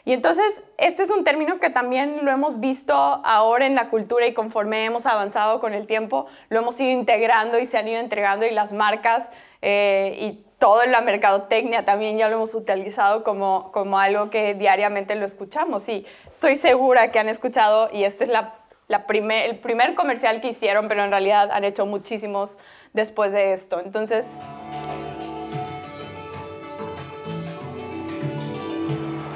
Y 0.04 0.12
entonces, 0.12 0.62
este 0.78 1.02
es 1.02 1.10
un 1.10 1.24
término 1.24 1.60
que 1.60 1.68
también 1.68 2.24
lo 2.24 2.30
hemos 2.30 2.58
visto 2.58 2.94
ahora 2.94 3.66
en 3.66 3.74
la 3.74 3.90
cultura 3.90 4.26
y 4.26 4.32
conforme 4.32 4.84
hemos 4.84 5.06
avanzado 5.06 5.60
con 5.60 5.74
el 5.74 5.86
tiempo, 5.86 6.26
lo 6.48 6.60
hemos 6.60 6.80
ido 6.80 6.90
integrando 6.90 7.58
y 7.58 7.66
se 7.66 7.76
han 7.76 7.86
ido 7.86 8.00
entregando 8.00 8.46
y 8.46 8.50
las 8.50 8.72
marcas 8.72 9.28
eh, 9.62 10.16
y 10.18 10.44
todo 10.58 10.82
en 10.82 10.92
la 10.92 11.00
mercadotecnia 11.00 11.84
también 11.84 12.18
ya 12.18 12.28
lo 12.28 12.36
hemos 12.36 12.54
utilizado 12.54 13.24
como, 13.24 13.72
como 13.72 13.98
algo 13.98 14.30
que 14.30 14.54
diariamente 14.54 15.14
lo 15.14 15.26
escuchamos. 15.26 15.88
Y 15.88 16.06
estoy 16.28 16.56
segura 16.56 17.10
que 17.10 17.18
han 17.18 17.28
escuchado, 17.28 17.90
y 17.92 18.04
este 18.04 18.24
es 18.24 18.30
la, 18.30 18.54
la 18.88 19.06
primer, 19.06 19.48
el 19.48 19.58
primer 19.58 19.94
comercial 19.94 20.40
que 20.40 20.48
hicieron, 20.48 20.88
pero 20.88 21.02
en 21.02 21.10
realidad 21.10 21.50
han 21.52 21.64
hecho 21.64 21.86
muchísimos 21.86 22.58
después 22.92 23.32
de 23.32 23.52
esto. 23.52 23.80
Entonces, 23.80 24.26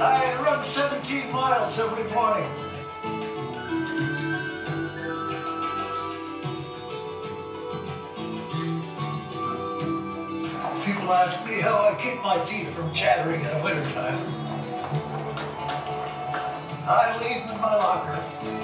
I 0.00 0.34
run 0.44 0.64
17 0.64 1.32
miles 1.32 1.78
every 1.78 2.04
morning. 2.12 2.50
People 10.84 11.12
ask 11.12 11.44
me 11.46 11.60
how 11.60 11.88
I 11.88 11.94
keep 12.02 12.22
my 12.22 12.44
teeth 12.44 12.74
from 12.74 12.92
chattering 12.92 13.40
in 13.40 13.48
the 13.48 13.62
wintertime. 13.62 14.18
I 16.86 17.16
leave 17.18 17.46
them 17.46 17.54
in 17.54 17.60
my 17.60 17.74
locker. 17.76 18.63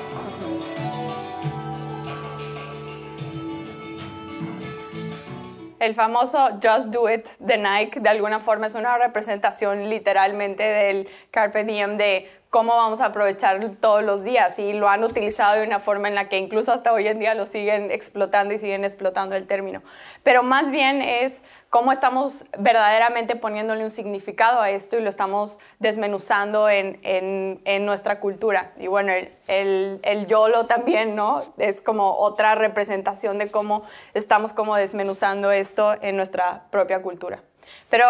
El 5.80 5.94
famoso 5.94 6.60
Just 6.62 6.88
Do 6.88 7.08
It 7.08 7.26
de 7.38 7.56
Nike 7.56 8.00
de 8.00 8.10
alguna 8.10 8.38
forma 8.38 8.66
es 8.66 8.74
una 8.74 8.98
representación 8.98 9.88
literalmente 9.88 10.62
del 10.62 11.08
Carpe 11.30 11.64
Diem 11.64 11.96
de 11.96 12.30
cómo 12.50 12.76
vamos 12.76 13.00
a 13.00 13.06
aprovechar 13.06 13.76
todos 13.80 14.04
los 14.04 14.22
días 14.22 14.58
y 14.58 14.74
lo 14.74 14.90
han 14.90 15.02
utilizado 15.04 15.58
de 15.58 15.66
una 15.66 15.80
forma 15.80 16.08
en 16.08 16.14
la 16.14 16.28
que 16.28 16.36
incluso 16.36 16.70
hasta 16.70 16.92
hoy 16.92 17.08
en 17.08 17.18
día 17.18 17.34
lo 17.34 17.46
siguen 17.46 17.90
explotando 17.90 18.52
y 18.52 18.58
siguen 18.58 18.84
explotando 18.84 19.36
el 19.36 19.46
término. 19.46 19.82
Pero 20.22 20.42
más 20.42 20.70
bien 20.70 21.00
es 21.00 21.42
cómo 21.70 21.92
estamos 21.92 22.44
verdaderamente 22.59 23.37
poniéndole 23.37 23.85
un 23.85 23.92
significado 23.92 24.61
a 24.61 24.70
esto 24.70 24.98
y 24.98 25.02
lo 25.02 25.09
estamos 25.09 25.59
desmenuzando 25.78 26.68
en, 26.68 26.98
en, 27.02 27.61
en 27.64 27.87
nuestra 27.87 28.18
cultura. 28.18 28.73
Y 28.77 28.88
bueno, 28.88 29.12
el, 29.12 29.33
el, 29.46 30.00
el, 30.02 30.27
YOLO 30.27 30.66
también, 30.66 31.14
¿no? 31.14 31.40
Es 31.58 31.81
como 31.81 32.16
otra 32.16 32.56
representación 32.56 33.38
de 33.38 33.48
cómo 33.48 33.85
estamos 34.14 34.52
como 34.52 34.75
desmenuzando 34.75 35.52
esto 35.52 35.94
en 36.02 36.16
nuestra 36.16 36.64
propia 36.71 37.02
cultura. 37.02 37.40
Pero 37.88 38.06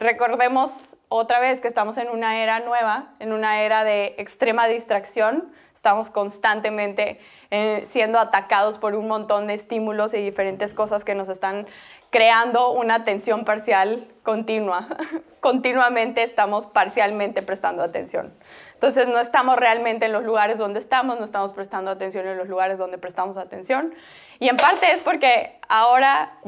recordemos 0.00 0.96
otra 1.08 1.40
vez 1.40 1.60
que 1.60 1.68
estamos 1.68 1.98
en 1.98 2.08
una 2.08 2.42
era 2.42 2.60
nueva, 2.60 3.14
en 3.20 3.32
una 3.32 3.60
era 3.60 3.84
de 3.84 4.14
extrema 4.18 4.66
distracción. 4.66 5.52
Estamos 5.74 6.08
constantemente 6.08 7.20
eh, 7.50 7.84
siendo 7.86 8.18
atacados 8.18 8.78
por 8.78 8.94
un 8.94 9.08
montón 9.08 9.46
de 9.46 9.54
estímulos 9.54 10.14
y 10.14 10.18
diferentes 10.18 10.72
cosas 10.74 11.04
que 11.04 11.14
nos 11.14 11.28
están 11.28 11.66
creando 12.14 12.70
una 12.70 12.94
atención 12.94 13.44
parcial 13.44 14.06
continua. 14.22 14.86
Continuamente 15.40 16.22
estamos 16.22 16.64
parcialmente 16.64 17.42
prestando 17.42 17.82
atención. 17.82 18.32
Entonces 18.74 19.08
no 19.08 19.18
estamos 19.18 19.56
realmente 19.56 20.06
en 20.06 20.12
los 20.12 20.22
lugares 20.22 20.56
donde 20.56 20.78
estamos, 20.78 21.18
no 21.18 21.24
estamos 21.24 21.52
prestando 21.52 21.90
atención 21.90 22.24
en 22.28 22.38
los 22.38 22.46
lugares 22.46 22.78
donde 22.78 22.98
prestamos 22.98 23.36
atención. 23.36 23.94
Y 24.38 24.48
en 24.48 24.54
parte 24.54 24.92
es 24.92 25.00
porque 25.00 25.58
ahora 25.68 26.38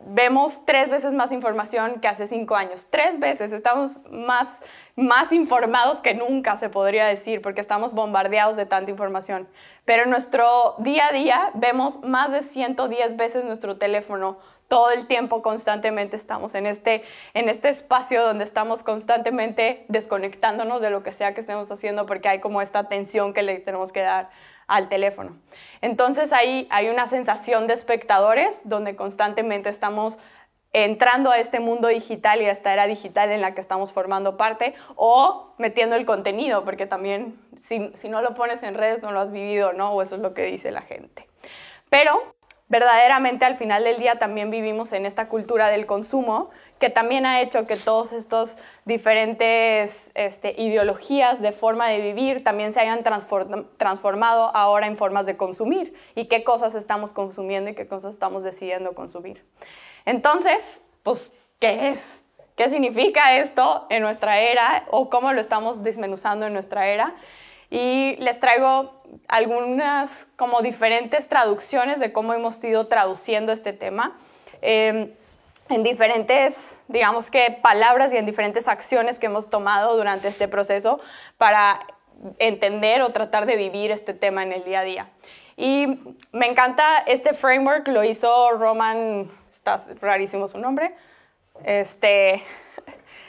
vemos 0.00 0.64
tres 0.66 0.90
veces 0.90 1.14
más 1.14 1.32
información 1.32 2.00
que 2.00 2.08
hace 2.08 2.26
cinco 2.26 2.56
años. 2.56 2.88
Tres 2.90 3.18
veces. 3.18 3.52
Estamos 3.52 4.00
más, 4.10 4.60
más 4.96 5.32
informados 5.32 6.00
que 6.00 6.14
nunca, 6.14 6.56
se 6.56 6.68
podría 6.68 7.06
decir, 7.06 7.40
porque 7.42 7.60
estamos 7.60 7.92
bombardeados 7.92 8.56
de 8.56 8.66
tanta 8.66 8.90
información. 8.90 9.48
Pero 9.84 10.04
en 10.04 10.10
nuestro 10.10 10.76
día 10.78 11.08
a 11.08 11.12
día 11.12 11.50
vemos 11.54 12.02
más 12.02 12.32
de 12.32 12.42
110 12.42 13.16
veces 13.16 13.44
nuestro 13.44 13.78
teléfono. 13.78 14.38
Todo 14.74 14.90
el 14.90 15.06
tiempo, 15.06 15.40
constantemente 15.40 16.16
estamos 16.16 16.56
en 16.56 16.66
este, 16.66 17.04
en 17.32 17.48
este 17.48 17.68
espacio 17.68 18.24
donde 18.24 18.42
estamos 18.42 18.82
constantemente 18.82 19.84
desconectándonos 19.86 20.80
de 20.80 20.90
lo 20.90 21.04
que 21.04 21.12
sea 21.12 21.32
que 21.32 21.42
estemos 21.42 21.70
haciendo 21.70 22.06
porque 22.06 22.28
hay 22.28 22.40
como 22.40 22.60
esta 22.60 22.80
atención 22.80 23.34
que 23.34 23.44
le 23.44 23.60
tenemos 23.60 23.92
que 23.92 24.00
dar 24.00 24.30
al 24.66 24.88
teléfono. 24.88 25.38
Entonces 25.80 26.32
ahí 26.32 26.66
hay 26.72 26.88
una 26.88 27.06
sensación 27.06 27.68
de 27.68 27.74
espectadores 27.74 28.62
donde 28.64 28.96
constantemente 28.96 29.68
estamos 29.68 30.18
entrando 30.72 31.30
a 31.30 31.38
este 31.38 31.60
mundo 31.60 31.86
digital 31.86 32.42
y 32.42 32.46
a 32.46 32.50
esta 32.50 32.72
era 32.72 32.88
digital 32.88 33.30
en 33.30 33.42
la 33.42 33.54
que 33.54 33.60
estamos 33.60 33.92
formando 33.92 34.36
parte 34.36 34.74
o 34.96 35.54
metiendo 35.56 35.94
el 35.94 36.04
contenido, 36.04 36.64
porque 36.64 36.86
también 36.86 37.38
si, 37.62 37.92
si 37.94 38.08
no 38.08 38.22
lo 38.22 38.34
pones 38.34 38.64
en 38.64 38.74
redes 38.74 39.02
no 39.02 39.12
lo 39.12 39.20
has 39.20 39.30
vivido, 39.30 39.72
¿no? 39.72 39.92
O 39.92 40.02
eso 40.02 40.16
es 40.16 40.20
lo 40.20 40.34
que 40.34 40.42
dice 40.42 40.72
la 40.72 40.82
gente. 40.82 41.28
Pero 41.90 42.34
verdaderamente 42.74 43.44
al 43.44 43.54
final 43.54 43.84
del 43.84 43.98
día 43.98 44.16
también 44.16 44.50
vivimos 44.50 44.92
en 44.92 45.06
esta 45.06 45.28
cultura 45.28 45.68
del 45.68 45.86
consumo 45.86 46.50
que 46.80 46.90
también 46.90 47.24
ha 47.24 47.40
hecho 47.40 47.66
que 47.66 47.76
todos 47.76 48.12
estos 48.12 48.58
diferentes 48.84 50.10
este, 50.14 50.60
ideologías 50.60 51.40
de 51.40 51.52
forma 51.52 51.86
de 51.86 52.00
vivir 52.00 52.42
también 52.42 52.72
se 52.72 52.80
hayan 52.80 53.04
transformado 53.04 54.50
ahora 54.56 54.88
en 54.88 54.96
formas 54.96 55.24
de 55.24 55.36
consumir 55.36 55.94
y 56.16 56.24
qué 56.24 56.42
cosas 56.42 56.74
estamos 56.74 57.12
consumiendo 57.12 57.70
y 57.70 57.74
qué 57.76 57.86
cosas 57.86 58.12
estamos 58.12 58.42
decidiendo 58.42 58.92
consumir. 58.96 59.44
Entonces, 60.04 60.80
pues, 61.04 61.30
¿qué 61.60 61.90
es? 61.90 62.22
¿Qué 62.56 62.68
significa 62.70 63.36
esto 63.36 63.86
en 63.88 64.02
nuestra 64.02 64.40
era 64.40 64.84
o 64.90 65.10
cómo 65.10 65.32
lo 65.32 65.40
estamos 65.40 65.84
desmenuzando 65.84 66.46
en 66.46 66.52
nuestra 66.52 66.88
era? 66.88 67.14
Y 67.70 68.16
les 68.16 68.40
traigo 68.40 69.00
algunas 69.28 70.26
como 70.36 70.62
diferentes 70.62 71.28
traducciones 71.28 72.00
de 72.00 72.12
cómo 72.12 72.34
hemos 72.34 72.62
ido 72.64 72.86
traduciendo 72.86 73.52
este 73.52 73.72
tema. 73.72 74.16
Em, 74.62 75.12
en 75.70 75.82
diferentes, 75.82 76.76
digamos 76.88 77.30
que 77.30 77.58
palabras 77.62 78.12
y 78.12 78.16
en 78.16 78.26
diferentes 78.26 78.68
acciones 78.68 79.18
que 79.18 79.26
hemos 79.26 79.48
tomado 79.48 79.96
durante 79.96 80.28
este 80.28 80.46
proceso 80.46 81.00
para 81.38 81.80
entender 82.38 83.02
o 83.02 83.10
tratar 83.10 83.46
de 83.46 83.56
vivir 83.56 83.90
este 83.90 84.14
tema 84.14 84.42
en 84.42 84.52
el 84.52 84.64
día 84.64 84.80
a 84.80 84.84
día. 84.84 85.08
Y 85.56 86.00
me 86.32 86.46
encanta 86.46 86.84
este 87.06 87.32
framework, 87.32 87.88
lo 87.88 88.04
hizo 88.04 88.50
Roman, 88.52 89.30
está 89.50 89.80
rarísimo 90.00 90.48
su 90.48 90.58
nombre, 90.58 90.94
este, 91.64 92.42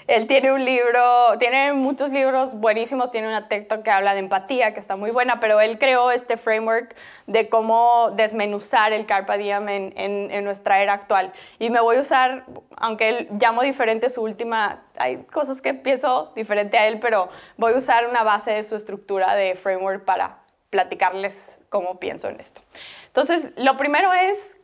él 0.08 0.28
tiene 0.28 0.52
un 0.52 0.64
libro, 0.64 1.38
tiene 1.40 1.74
muchos 1.74 2.12
libros 2.12 2.54
buenísimos, 2.54 3.10
tiene 3.10 3.28
una 3.28 3.48
texto 3.48 3.82
que 3.82 3.90
habla 3.90 4.14
de 4.14 4.20
empatía, 4.20 4.74
que 4.74 4.80
está 4.80 4.96
muy 4.96 5.10
buena, 5.10 5.40
pero 5.40 5.60
él 5.62 5.80
creó 5.80 6.12
este 6.12 6.38
framework 6.38 6.96
de 7.26 7.50
cómo 7.50 8.12
desmenuzar 8.16 8.94
el 8.94 9.08
Carpe 9.08 9.38
Diem 9.40 9.68
en, 9.68 9.94
en, 9.96 10.44
nuestra 10.44 10.82
era 10.82 10.94
actual. 10.94 11.34
Y 11.58 11.72
me 11.72 11.80
voy 11.80 11.98
a 11.98 12.02
usar, 12.02 12.46
aunque 12.78 13.10
él 13.10 13.30
llamo 13.40 13.64
diferente 13.64 14.10
su 14.10 14.22
última, 14.22 14.84
hay 14.98 15.24
cosas 15.24 15.60
que 15.60 15.74
pienso 15.74 16.32
diferente 16.36 16.78
a 16.78 16.88
él, 16.88 17.00
pero 17.00 17.30
voy 17.58 17.74
a 17.74 17.78
usar 17.78 18.08
una 18.08 18.24
base 18.24 18.52
de 18.52 18.64
su 18.64 18.76
estructura 18.76 19.34
de 19.34 19.56
framework 19.56 20.06
para 20.06 20.38
platicarles 20.70 21.62
cómo 21.70 22.00
pienso 22.00 22.28
en 22.28 22.40
esto. 22.40 22.62
Entonces, 23.08 23.52
lo 23.56 23.76
primero 23.76 24.14
es, 24.14 24.58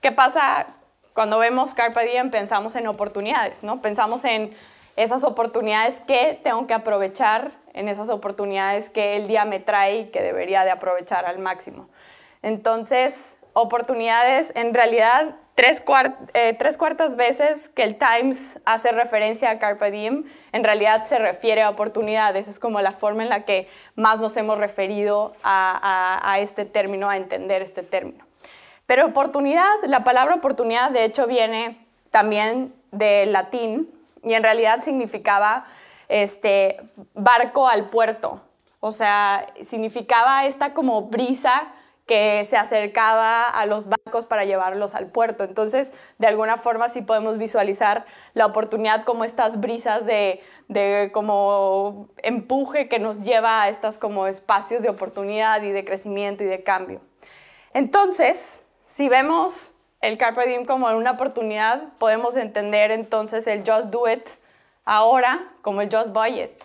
¿qué 0.00 0.10
pasa 0.10 0.66
cuando 1.14 1.38
vemos 1.38 1.74
Carpe 1.74 2.04
Diem? 2.06 2.30
Pensamos 2.30 2.74
en 2.74 2.88
oportunidades, 2.88 3.62
¿no? 3.62 3.80
Pensamos 3.80 4.24
en 4.24 4.56
esas 5.02 5.24
oportunidades 5.24 6.00
que 6.06 6.38
tengo 6.42 6.66
que 6.66 6.74
aprovechar, 6.74 7.52
en 7.72 7.88
esas 7.88 8.08
oportunidades 8.08 8.90
que 8.90 9.16
el 9.16 9.28
día 9.28 9.44
me 9.44 9.60
trae 9.60 9.98
y 9.98 10.04
que 10.06 10.22
debería 10.22 10.64
de 10.64 10.70
aprovechar 10.70 11.24
al 11.24 11.38
máximo. 11.38 11.88
Entonces, 12.42 13.38
oportunidades, 13.52 14.52
en 14.54 14.74
realidad, 14.74 15.36
tres, 15.54 15.82
eh, 16.34 16.54
tres 16.54 16.76
cuartas 16.76 17.16
veces 17.16 17.68
que 17.68 17.82
el 17.82 17.96
Times 17.96 18.58
hace 18.64 18.92
referencia 18.92 19.50
a 19.50 19.58
Carpe 19.58 19.90
Diem, 19.90 20.24
en 20.52 20.64
realidad 20.64 21.04
se 21.04 21.18
refiere 21.18 21.62
a 21.62 21.70
oportunidades, 21.70 22.48
es 22.48 22.58
como 22.58 22.80
la 22.80 22.92
forma 22.92 23.22
en 23.22 23.28
la 23.28 23.44
que 23.44 23.68
más 23.94 24.20
nos 24.20 24.36
hemos 24.36 24.58
referido 24.58 25.34
a, 25.42 26.20
a 26.22 26.38
este 26.40 26.64
término, 26.64 27.08
a 27.08 27.16
entender 27.16 27.62
este 27.62 27.82
término. 27.82 28.26
Pero 28.86 29.06
oportunidad, 29.06 29.84
la 29.84 30.02
palabra 30.02 30.34
oportunidad 30.34 30.90
de 30.90 31.04
hecho 31.04 31.26
viene 31.26 31.86
también 32.10 32.74
del 32.90 33.32
latín, 33.32 33.88
y 34.22 34.34
en 34.34 34.42
realidad 34.42 34.82
significaba 34.82 35.64
este, 36.08 36.80
barco 37.14 37.68
al 37.68 37.88
puerto. 37.90 38.40
O 38.80 38.92
sea, 38.92 39.46
significaba 39.62 40.46
esta 40.46 40.72
como 40.72 41.02
brisa 41.02 41.72
que 42.06 42.44
se 42.44 42.56
acercaba 42.56 43.48
a 43.48 43.66
los 43.66 43.88
barcos 43.88 44.26
para 44.26 44.44
llevarlos 44.44 44.96
al 44.96 45.06
puerto. 45.06 45.44
Entonces, 45.44 45.94
de 46.18 46.26
alguna 46.26 46.56
forma 46.56 46.88
sí 46.88 47.02
podemos 47.02 47.38
visualizar 47.38 48.04
la 48.34 48.46
oportunidad 48.46 49.04
como 49.04 49.24
estas 49.24 49.60
brisas 49.60 50.06
de, 50.06 50.40
de 50.66 51.10
como 51.14 52.08
empuje 52.16 52.88
que 52.88 52.98
nos 52.98 53.22
lleva 53.22 53.62
a 53.62 53.68
estos 53.68 53.96
como 53.96 54.26
espacios 54.26 54.82
de 54.82 54.88
oportunidad 54.88 55.62
y 55.62 55.70
de 55.70 55.84
crecimiento 55.84 56.42
y 56.42 56.48
de 56.48 56.64
cambio. 56.64 57.00
Entonces, 57.74 58.64
si 58.86 59.08
vemos 59.08 59.72
el 60.00 60.18
Carpe 60.18 60.46
Diem 60.46 60.64
como 60.64 60.88
una 60.88 61.12
oportunidad, 61.12 61.82
podemos 61.98 62.36
entender 62.36 62.90
entonces 62.90 63.46
el 63.46 63.62
Just 63.66 63.90
Do 63.90 64.08
It 64.08 64.26
ahora 64.84 65.46
como 65.62 65.82
el 65.82 65.94
Just 65.94 66.12
Buy 66.12 66.40
It. 66.40 66.62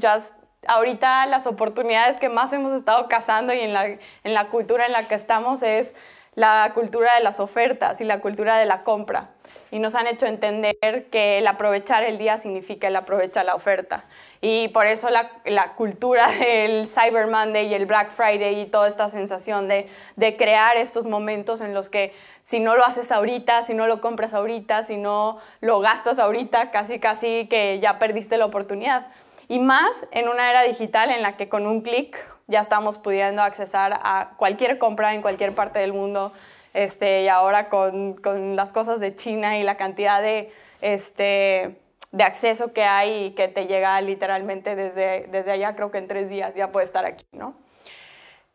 Just, 0.00 0.32
ahorita 0.66 1.26
las 1.26 1.46
oportunidades 1.46 2.16
que 2.16 2.28
más 2.28 2.52
hemos 2.52 2.74
estado 2.74 3.08
cazando 3.08 3.52
y 3.54 3.60
en 3.60 3.72
la, 3.72 3.86
en 3.86 4.34
la 4.34 4.48
cultura 4.48 4.86
en 4.86 4.92
la 4.92 5.08
que 5.08 5.14
estamos 5.14 5.62
es 5.62 5.94
la 6.34 6.72
cultura 6.74 7.14
de 7.14 7.22
las 7.22 7.40
ofertas 7.40 8.00
y 8.00 8.04
la 8.04 8.20
cultura 8.20 8.56
de 8.58 8.66
la 8.66 8.82
compra 8.82 9.30
y 9.74 9.80
nos 9.80 9.96
han 9.96 10.06
hecho 10.06 10.26
entender 10.26 10.76
que 11.10 11.38
el 11.38 11.48
aprovechar 11.48 12.04
el 12.04 12.16
día 12.16 12.38
significa 12.38 12.86
el 12.86 12.94
aprovechar 12.94 13.44
la 13.44 13.56
oferta. 13.56 14.04
Y 14.40 14.68
por 14.68 14.86
eso 14.86 15.08
la, 15.10 15.74
cultura 15.74 16.28
del 16.38 16.86
Cyber 16.86 17.26
Monday 17.26 17.66
y 17.66 17.74
el 17.74 17.84
Black 17.84 18.12
Friday 18.12 18.60
y 18.60 18.66
toda 18.66 18.86
esta 18.86 19.08
sensación 19.08 19.66
de, 19.66 19.88
de, 20.14 20.36
crear 20.36 20.76
estos 20.76 21.06
momentos 21.06 21.60
en 21.60 21.74
los 21.74 21.90
que 21.90 22.14
si 22.42 22.60
no 22.60 22.76
lo 22.76 22.84
haces 22.84 23.10
ahorita, 23.10 23.64
si 23.64 23.74
no 23.74 23.88
lo 23.88 24.00
compras 24.00 24.32
ahorita, 24.32 24.84
si 24.84 24.96
no 24.96 25.38
lo 25.60 25.80
gastas 25.80 26.20
ahorita, 26.20 26.70
casi 26.70 27.00
casi 27.00 27.48
que 27.48 27.80
ya 27.80 27.98
perdiste 27.98 28.38
la 28.38 28.44
oportunidad. 28.44 29.08
Y 29.48 29.58
más 29.58 30.06
en 30.12 30.28
una 30.28 30.50
era 30.50 30.62
digital 30.62 31.10
en 31.10 31.20
la 31.20 31.36
que 31.36 31.48
con 31.48 31.66
un 31.66 31.80
clic 31.80 32.16
ya 32.46 32.60
estamos 32.60 32.98
pudiendo 32.98 33.42
accesar 33.42 33.98
a 34.04 34.34
cualquier 34.36 34.78
compra 34.78 35.14
en 35.14 35.20
cualquier 35.20 35.52
parte 35.52 35.80
del 35.80 35.92
mundo 35.92 36.32
este, 36.74 37.22
y 37.22 37.28
ahora 37.28 37.68
con, 37.68 38.14
con, 38.14 38.56
las 38.56 38.72
cosas 38.72 39.00
de 39.00 39.14
China 39.14 39.58
y 39.58 39.62
la 39.62 39.76
cantidad 39.76 40.20
de, 40.20 40.52
este, 40.80 41.76
de 42.10 42.24
acceso 42.24 42.72
que 42.72 42.82
hay 42.82 43.26
y 43.26 43.30
que 43.30 43.48
te 43.48 43.66
llega 43.66 44.00
literalmente 44.00 44.74
desde, 44.74 45.28
desde 45.28 45.52
allá, 45.52 45.76
creo 45.76 45.90
que 45.90 45.98
en 45.98 46.08
tres 46.08 46.28
días 46.28 46.54
ya 46.54 46.72
puede 46.72 46.86
estar 46.86 47.06
aquí, 47.06 47.24
¿no? 47.32 47.54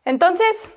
Entonces, 0.04 0.70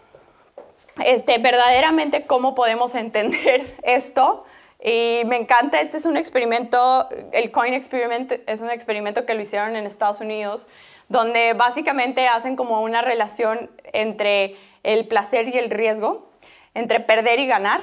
este, 1.03 1.37
verdaderamente, 1.37 2.25
¿cómo 2.25 2.55
podemos 2.55 2.95
entender 2.95 3.75
esto? 3.83 4.45
Y 4.81 5.23
me 5.25 5.37
encanta, 5.37 5.79
este 5.81 5.97
es 5.97 6.05
un 6.05 6.17
experimento, 6.17 7.07
el 7.31 7.51
Coin 7.51 7.73
Experiment 7.73 8.33
es 8.47 8.61
un 8.61 8.69
experimento 8.69 9.25
que 9.25 9.33
lo 9.33 9.41
hicieron 9.41 9.75
en 9.75 9.85
Estados 9.85 10.19
Unidos, 10.19 10.67
donde 11.07 11.53
básicamente 11.53 12.27
hacen 12.27 12.55
como 12.55 12.81
una 12.81 13.01
relación 13.01 13.69
entre 13.93 14.57
el 14.83 15.07
placer 15.07 15.47
y 15.49 15.57
el 15.57 15.69
riesgo 15.69 16.32
entre 16.73 16.99
perder 16.99 17.39
y 17.39 17.47
ganar. 17.47 17.81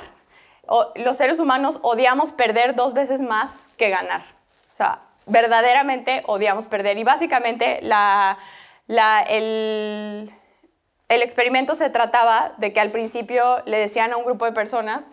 los 0.95 1.16
seres 1.16 1.41
humanos 1.41 1.78
odiamos 1.82 2.32
perder 2.32 2.74
dos 2.74 2.95
veces 2.95 3.20
más 3.20 3.68
que 3.76 3.91
ganar. 3.91 4.22
O 4.72 4.76
sea, 4.76 5.01
verdaderamente 5.26 6.22
odiamos 6.26 6.66
perder. 6.66 6.99
Y 6.99 7.05
básicamente 7.05 7.80
el, 9.28 10.32
experimento 11.09 11.74
se 11.74 11.91
trataba 11.91 12.53
de 12.59 12.72
que 12.72 12.80
al 12.80 12.91
principio 12.91 13.62
le 13.66 13.78
decían 13.78 14.12
a 14.12 14.16
un 14.16 14.24
grupo 14.24 14.45
de 14.45 14.53
personas, 14.53 15.05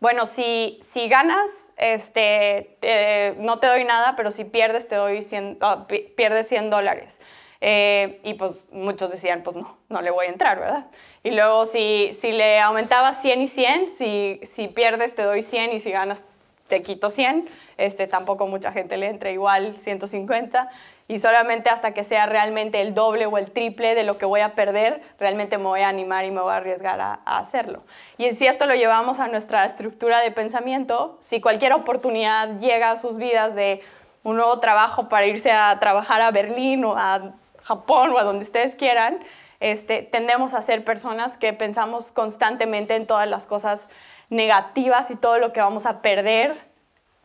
bueno, 0.00 0.26
si, 0.26 0.80
ganas, 1.08 1.72
este, 1.76 3.34
no 3.38 3.58
te 3.58 3.66
doy 3.66 3.84
nada, 3.84 4.16
pero 4.16 4.30
si 4.30 4.44
pierdes, 4.44 4.86
te 4.88 4.96
doy 4.96 5.22
100, 5.22 5.58
ah, 5.60 5.86
pierdes 6.16 6.48
100 6.48 6.70
dólares. 6.70 7.20
Eh, 7.66 8.20
y 8.24 8.34
pues 8.34 8.66
muchos 8.72 9.10
decían, 9.10 9.42
pues 9.42 9.56
no, 9.56 9.78
no 9.88 10.02
le 10.02 10.10
voy 10.10 10.26
a 10.26 10.28
entrar, 10.28 10.60
¿verdad? 10.60 10.86
Y 11.24 11.30
luego 11.30 11.66
si, 11.66 12.12
si 12.20 12.32
le 12.32 12.60
aumentabas 12.60 13.20
100 13.22 13.42
y 13.42 13.48
100, 13.48 13.88
si, 13.96 14.40
si 14.44 14.68
pierdes 14.68 15.14
te 15.14 15.22
doy 15.22 15.42
100 15.42 15.72
y 15.72 15.80
si 15.80 15.90
ganas 15.90 16.22
te 16.68 16.82
quito 16.82 17.10
100, 17.10 17.48
este, 17.78 18.06
tampoco 18.06 18.46
mucha 18.46 18.72
gente 18.72 18.96
le 18.96 19.08
entra 19.08 19.30
igual 19.30 19.76
150 19.76 20.68
y 21.08 21.18
solamente 21.18 21.68
hasta 21.68 21.92
que 21.92 22.04
sea 22.04 22.26
realmente 22.26 22.80
el 22.80 22.94
doble 22.94 23.26
o 23.26 23.36
el 23.36 23.50
triple 23.50 23.94
de 23.94 24.04
lo 24.04 24.16
que 24.16 24.24
voy 24.24 24.40
a 24.40 24.54
perder, 24.54 25.02
realmente 25.18 25.58
me 25.58 25.64
voy 25.64 25.80
a 25.80 25.88
animar 25.88 26.24
y 26.24 26.30
me 26.30 26.40
voy 26.40 26.52
a 26.52 26.56
arriesgar 26.56 27.00
a, 27.00 27.20
hacerlo. 27.24 27.82
Y 28.16 28.30
si 28.32 28.46
esto 28.46 28.66
lo 28.66 28.74
llevamos 28.74 29.20
a 29.20 29.28
nuestra 29.28 29.64
estructura 29.64 30.20
de 30.20 30.30
pensamiento, 30.30 31.18
si 31.20 31.40
cualquier 31.40 31.74
oportunidad 31.74 32.58
llega 32.58 32.90
a 32.90 32.96
sus 32.96 33.16
vidas 33.16 33.54
de 33.54 33.82
un 34.22 34.36
nuevo 34.36 34.58
trabajo 34.60 35.08
para 35.10 35.26
irse 35.26 35.52
a 35.52 35.78
trabajar 35.78 36.22
a 36.22 36.30
Berlín 36.30 36.84
o 36.84 36.96
a 36.96 37.32
Japón 37.62 38.12
o 38.12 38.18
a 38.18 38.24
donde 38.24 38.44
ustedes 38.44 38.74
quieran, 38.74 39.18
este, 39.64 40.02
tendemos 40.02 40.52
a 40.52 40.60
ser 40.60 40.84
personas 40.84 41.38
que 41.38 41.54
pensamos 41.54 42.12
constantemente 42.12 42.96
en 42.96 43.06
todas 43.06 43.26
las 43.26 43.46
cosas 43.46 43.88
negativas 44.28 45.10
y 45.10 45.16
todo 45.16 45.38
lo 45.38 45.54
que 45.54 45.60
vamos 45.60 45.86
a 45.86 46.02
perder 46.02 46.58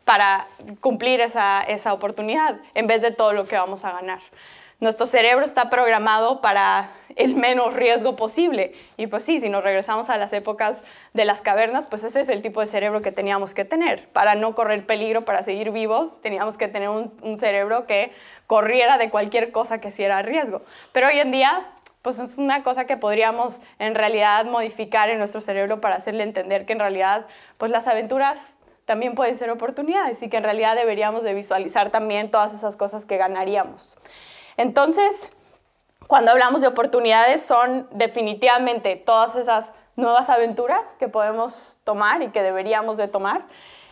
para 0.05 0.47
cumplir 0.79 1.19
esa, 1.19 1.65
oportunidad 1.91 2.55
en 2.75 2.87
vez 2.87 3.01
de 3.01 3.11
todo 3.11 3.33
lo 3.33 3.43
que 3.43 3.57
vamos 3.57 3.83
a 3.83 3.91
ganar. 3.91 4.19
Nuestro 4.79 5.05
cerebro 5.05 5.43
está 5.43 5.69
programado 5.69 6.39
para 6.39 6.91
el 7.17 7.35
menos 7.35 7.73
riesgo 7.73 8.15
posible. 8.15 8.73
Y 8.95 9.07
pues 9.07 9.25
sí, 9.25 9.41
si 9.41 9.49
nos 9.49 9.61
regresamos 9.61 10.09
a 10.09 10.15
las 10.15 10.31
épocas 10.31 10.81
de 11.13 11.25
las 11.25 11.41
cavernas, 11.41 11.87
pues 11.89 12.05
ese 12.05 12.21
es 12.21 12.29
el 12.29 12.41
tipo 12.41 12.61
de 12.61 12.67
cerebro 12.67 13.01
que 13.01 13.11
teníamos 13.11 13.53
que 13.53 13.65
tener. 13.65 14.07
Para 14.13 14.35
no 14.35 14.55
correr 14.55 14.85
peligro, 14.85 15.23
para 15.23 15.43
seguir 15.43 15.71
vivos, 15.71 16.21
teníamos 16.21 16.57
que 16.57 16.69
tener 16.69 16.87
un, 16.87 17.13
un 17.21 17.37
cerebro 17.37 17.85
que 17.85 18.13
corriera 18.47 18.97
de 18.97 19.09
cualquier 19.09 19.51
cosa 19.51 19.81
que 19.81 19.89
hiciera 19.89 20.21
riesgo. 20.21 20.61
Pero 20.93 21.07
hoy 21.07 21.19
en 21.19 21.31
día, 21.31 21.67
pues 22.10 22.18
es 22.18 22.39
una 22.39 22.64
cosa 22.64 22.86
que 22.86 22.97
podríamos 22.97 23.62
en 23.78 23.93
realidad 23.93 24.43
modificar 24.45 25.12
en 25.12 25.20
nuestro 25.20 25.41
cerebro 25.41 25.80
para 25.80 25.97
hacerle 25.97 26.24
entender 26.24 26.66
que 26.66 26.74
en 26.74 26.80
realidad, 26.80 27.28
pues 27.60 27.70
las 27.70 27.88
aventuras 27.88 28.39
también 28.86 29.14
pueden 29.14 29.38
ser 29.38 29.51
oportunidades 29.51 30.24
y 30.24 30.28
que 30.28 30.38
en 30.38 30.43
realidad 30.43 30.76
deberíamos 30.76 31.22
de 31.22 31.36
visualizar 31.36 31.91
también 31.91 32.32
todas 32.32 32.51
esas 32.55 32.76
cosas 32.76 33.05
que 33.05 33.18
ganaríamos. 33.18 33.95
Entonces, 34.57 35.30
cuando 36.07 36.32
hablamos 36.32 36.62
de 36.62 36.68
oportunidades 36.68 37.43
son 37.43 37.88
definitivamente 37.91 38.95
todas 38.95 39.36
esas 39.36 39.66
nuevas 39.95 40.32
aventuras 40.32 40.95
que 40.97 41.10
podemos 41.10 41.53
tomar 41.84 42.24
y 42.24 42.30
que 42.30 42.41
deberíamos 42.41 42.97
de 42.97 43.07
tomar. 43.07 43.45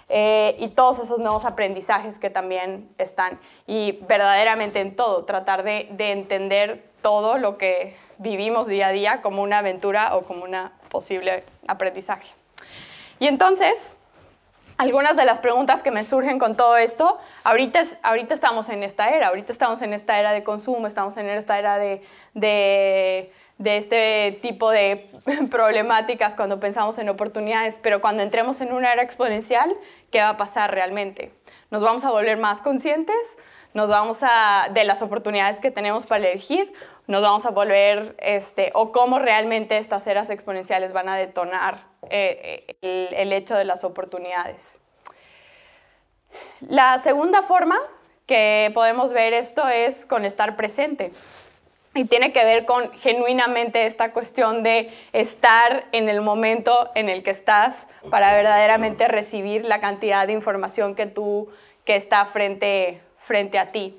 Eh, 0.09 0.55
y 0.57 0.69
todos 0.69 0.99
esos 0.99 1.19
nuevos 1.19 1.45
aprendizajes 1.45 2.17
que 2.17 2.31
también 2.31 2.89
están. 2.97 3.39
Y 3.67 3.99
verdaderamente 4.07 4.79
en 4.79 4.95
todo, 4.95 5.25
tratar 5.25 5.61
de, 5.61 5.89
de 5.91 6.13
entender 6.13 6.87
todo 7.01 7.37
lo 7.37 7.57
que 7.57 7.95
vivimos 8.17 8.67
día 8.67 8.87
a 8.87 8.91
día 8.91 9.21
como 9.21 9.41
una 9.41 9.59
aventura 9.59 10.15
o 10.15 10.23
como 10.23 10.43
una 10.43 10.71
posible 10.89 11.43
aprendizaje. 11.67 12.33
Y 13.19 13.27
entonces, 13.27 13.95
algunas 14.77 15.15
de 15.15 15.25
las 15.25 15.39
preguntas 15.39 15.81
que 15.81 15.91
me 15.91 16.03
surgen 16.03 16.39
con 16.39 16.55
todo 16.55 16.77
esto, 16.77 17.17
ahorita, 17.43 17.83
ahorita 18.03 18.33
estamos 18.33 18.69
en 18.69 18.83
esta 18.83 19.09
era, 19.09 19.27
ahorita 19.27 19.51
estamos 19.51 19.81
en 19.81 19.93
esta 19.93 20.19
era 20.19 20.31
de 20.31 20.43
consumo, 20.43 20.87
estamos 20.87 21.17
en 21.17 21.27
esta 21.29 21.57
era 21.57 21.79
de, 21.79 22.03
de, 22.35 23.31
de 23.57 23.77
este 23.77 24.39
tipo 24.41 24.69
de 24.69 25.09
problemáticas 25.51 26.35
cuando 26.35 26.59
pensamos 26.59 26.97
en 26.99 27.09
oportunidades, 27.09 27.79
pero 27.81 28.01
cuando 28.01 28.21
entremos 28.21 28.61
en 28.61 28.71
una 28.71 28.93
era 28.93 29.01
exponencial, 29.01 29.75
¿qué 30.11 30.21
va 30.21 30.29
a 30.29 30.37
pasar 30.37 30.71
realmente? 30.71 31.31
¿Nos 31.71 31.81
vamos 31.81 32.03
a 32.03 32.11
volver 32.11 32.37
más 32.37 32.61
conscientes? 32.61 33.37
nos 33.77 33.89
vamos 33.89 34.17
a, 34.21 34.69
de 34.73 34.83
las 34.83 35.03
oportunidades 35.03 35.59
que 35.59 35.69
tenemos 35.69 36.07
para 36.07 36.27
elegir, 36.27 36.73
nos 37.07 37.21
vamos 37.21 37.45
a 37.45 37.51
volver, 37.51 38.15
este, 38.19 38.71
o 38.73 38.91
cómo 38.91 39.19
realmente 39.19 39.77
estas 39.77 40.05
eras 40.07 40.29
exponenciales 40.29 40.93
van 40.93 41.09
a 41.09 41.15
detonar 41.15 41.87
eh, 42.09 42.77
el, 42.81 43.13
el 43.13 43.33
hecho 43.33 43.55
de 43.55 43.65
las 43.65 43.83
oportunidades. 43.83 44.79
La 46.61 46.99
segunda 46.99 47.41
forma 47.43 47.77
que 48.25 48.71
podemos 48.73 49.13
ver 49.13 49.33
esto 49.33 49.67
es 49.67 50.05
con 50.05 50.25
estar 50.25 50.55
presente. 50.55 51.11
Y 51.95 52.05
tiene 52.05 52.31
que 52.31 52.43
ver 52.43 52.65
con 52.65 52.91
genuinamente 52.99 53.87
esta 53.87 54.11
cuestión 54.11 54.61
de 54.61 54.91
estar 55.13 55.85
en 55.93 56.09
el 56.09 56.21
momento 56.21 56.91
en 56.93 57.09
el 57.09 57.23
que 57.23 57.31
estás 57.31 57.87
para 58.11 58.33
verdaderamente 58.33 59.07
recibir 59.07 59.65
la 59.65 59.79
cantidad 59.79 60.27
de 60.27 60.33
información 60.33 60.93
que 60.93 61.07
tú 61.07 61.47
que 61.85 61.95
está 61.95 62.25
frente 62.25 63.01
frente 63.17 63.57
a 63.57 63.71
ti. 63.71 63.97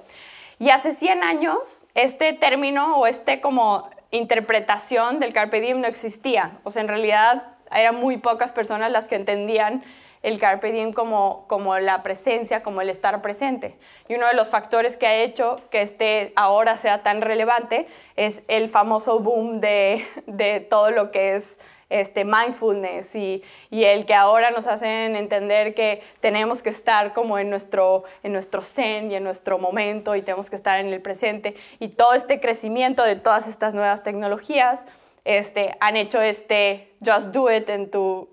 Y 0.60 0.70
hace 0.70 0.92
100 0.92 1.24
años 1.24 1.86
este 2.02 2.32
término 2.32 2.96
o 2.96 3.06
este 3.06 3.40
como 3.40 3.90
interpretación 4.12 5.18
del 5.18 5.32
carpe 5.32 5.60
diem 5.60 5.80
no 5.80 5.88
existía. 5.88 6.58
O 6.62 6.70
sea, 6.70 6.82
en 6.82 6.88
realidad 6.88 7.56
eran 7.72 7.96
muy 7.96 8.18
pocas 8.18 8.52
personas 8.52 8.92
las 8.92 9.08
que 9.08 9.16
entendían 9.16 9.82
el 10.22 10.38
carpe 10.38 10.72
diem 10.72 10.92
como, 10.92 11.44
como 11.48 11.76
la 11.78 12.02
presencia, 12.02 12.62
como 12.62 12.80
el 12.80 12.90
estar 12.90 13.20
presente. 13.20 13.76
Y 14.08 14.14
uno 14.14 14.26
de 14.26 14.34
los 14.34 14.48
factores 14.48 14.96
que 14.96 15.06
ha 15.06 15.14
hecho 15.16 15.60
que 15.70 15.82
este 15.82 16.32
ahora 16.36 16.76
sea 16.76 17.02
tan 17.02 17.20
relevante 17.20 17.86
es 18.14 18.42
el 18.46 18.68
famoso 18.68 19.18
boom 19.18 19.60
de, 19.60 20.04
de 20.26 20.60
todo 20.60 20.90
lo 20.90 21.10
que 21.10 21.34
es 21.34 21.58
este, 21.90 22.24
mindfulness 22.24 23.14
y, 23.14 23.42
y, 23.70 23.84
el 23.84 24.04
que 24.04 24.14
ahora 24.14 24.50
nos 24.50 24.66
hacen 24.66 25.16
entender 25.16 25.74
que 25.74 26.02
tenemos 26.20 26.62
que 26.62 26.70
estar 26.70 27.12
como 27.12 27.38
en 27.38 27.48
nuestro, 27.50 28.04
en 28.22 28.32
nuestro 28.32 28.62
zen 28.62 29.10
y 29.10 29.14
en 29.14 29.24
nuestro 29.24 29.58
momento 29.58 30.14
y 30.14 30.22
tenemos 30.22 30.50
que 30.50 30.56
estar 30.56 30.78
en 30.80 30.88
el 30.88 31.00
presente 31.00 31.54
y 31.78 31.88
todo 31.88 32.14
este 32.14 32.40
crecimiento 32.40 33.02
de 33.04 33.16
todas 33.16 33.48
estas 33.48 33.74
nuevas 33.74 34.02
tecnologías 34.02 34.84
este, 35.24 35.76
han 35.80 35.96
hecho 35.96 36.20
este 36.20 36.94
just 37.04 37.28
do 37.28 37.50
it 37.50 37.68
en 37.68 37.90
tu 37.90 38.28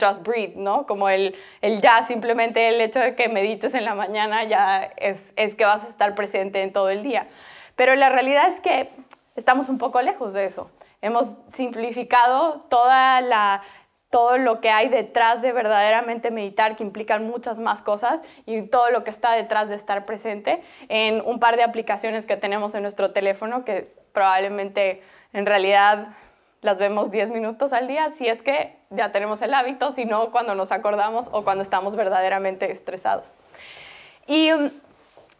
just 0.00 0.22
breathe, 0.22 0.54
¿no? 0.56 0.86
Como 0.86 1.08
el, 1.08 1.34
el 1.62 1.80
ya, 1.80 2.02
simplemente 2.02 2.68
el 2.68 2.80
hecho 2.80 3.00
de 3.00 3.14
que 3.14 3.28
medites 3.28 3.74
en 3.74 3.84
la 3.84 3.94
mañana 3.94 4.44
ya 4.44 4.90
es, 4.96 5.32
es 5.36 5.54
que 5.54 5.64
vas 5.64 5.84
a 5.84 5.88
estar 5.88 6.14
presente 6.14 6.62
en 6.62 6.72
todo 6.72 6.90
el 6.90 7.02
día. 7.02 7.28
Pero 7.76 7.94
la 7.94 8.08
realidad 8.08 8.48
es 8.48 8.60
que 8.60 8.90
estamos 9.36 9.68
un 9.68 9.78
poco 9.78 10.02
lejos 10.02 10.34
de 10.34 10.44
eso. 10.44 10.70
Hemos 11.02 11.36
simplificado 11.52 12.66
toda 12.68 13.20
la, 13.20 13.62
todo 14.10 14.38
lo 14.38 14.60
que 14.60 14.70
hay 14.70 14.88
detrás 14.88 15.40
de 15.40 15.52
verdaderamente 15.52 16.30
meditar, 16.30 16.76
que 16.76 16.82
implican 16.82 17.26
muchas 17.26 17.58
más 17.58 17.80
cosas, 17.80 18.20
y 18.44 18.62
todo 18.62 18.90
lo 18.90 19.04
que 19.04 19.10
está 19.10 19.32
detrás 19.32 19.68
de 19.68 19.76
estar 19.76 20.04
presente 20.04 20.62
en 20.88 21.22
un 21.24 21.38
par 21.38 21.56
de 21.56 21.62
aplicaciones 21.62 22.26
que 22.26 22.36
tenemos 22.36 22.74
en 22.74 22.82
nuestro 22.82 23.12
teléfono, 23.12 23.64
que 23.64 23.92
probablemente 24.12 25.02
en 25.32 25.46
realidad 25.46 26.08
las 26.60 26.76
vemos 26.76 27.10
10 27.10 27.30
minutos 27.30 27.72
al 27.72 27.86
día, 27.86 28.10
si 28.10 28.26
es 28.26 28.42
que 28.42 28.76
ya 28.90 29.12
tenemos 29.12 29.40
el 29.42 29.54
hábito, 29.54 29.92
si 29.92 30.04
no 30.04 30.30
cuando 30.30 30.54
nos 30.54 30.72
acordamos 30.72 31.28
o 31.32 31.42
cuando 31.42 31.62
estamos 31.62 31.96
verdaderamente 31.96 32.70
estresados. 32.70 33.36
Y 34.26 34.50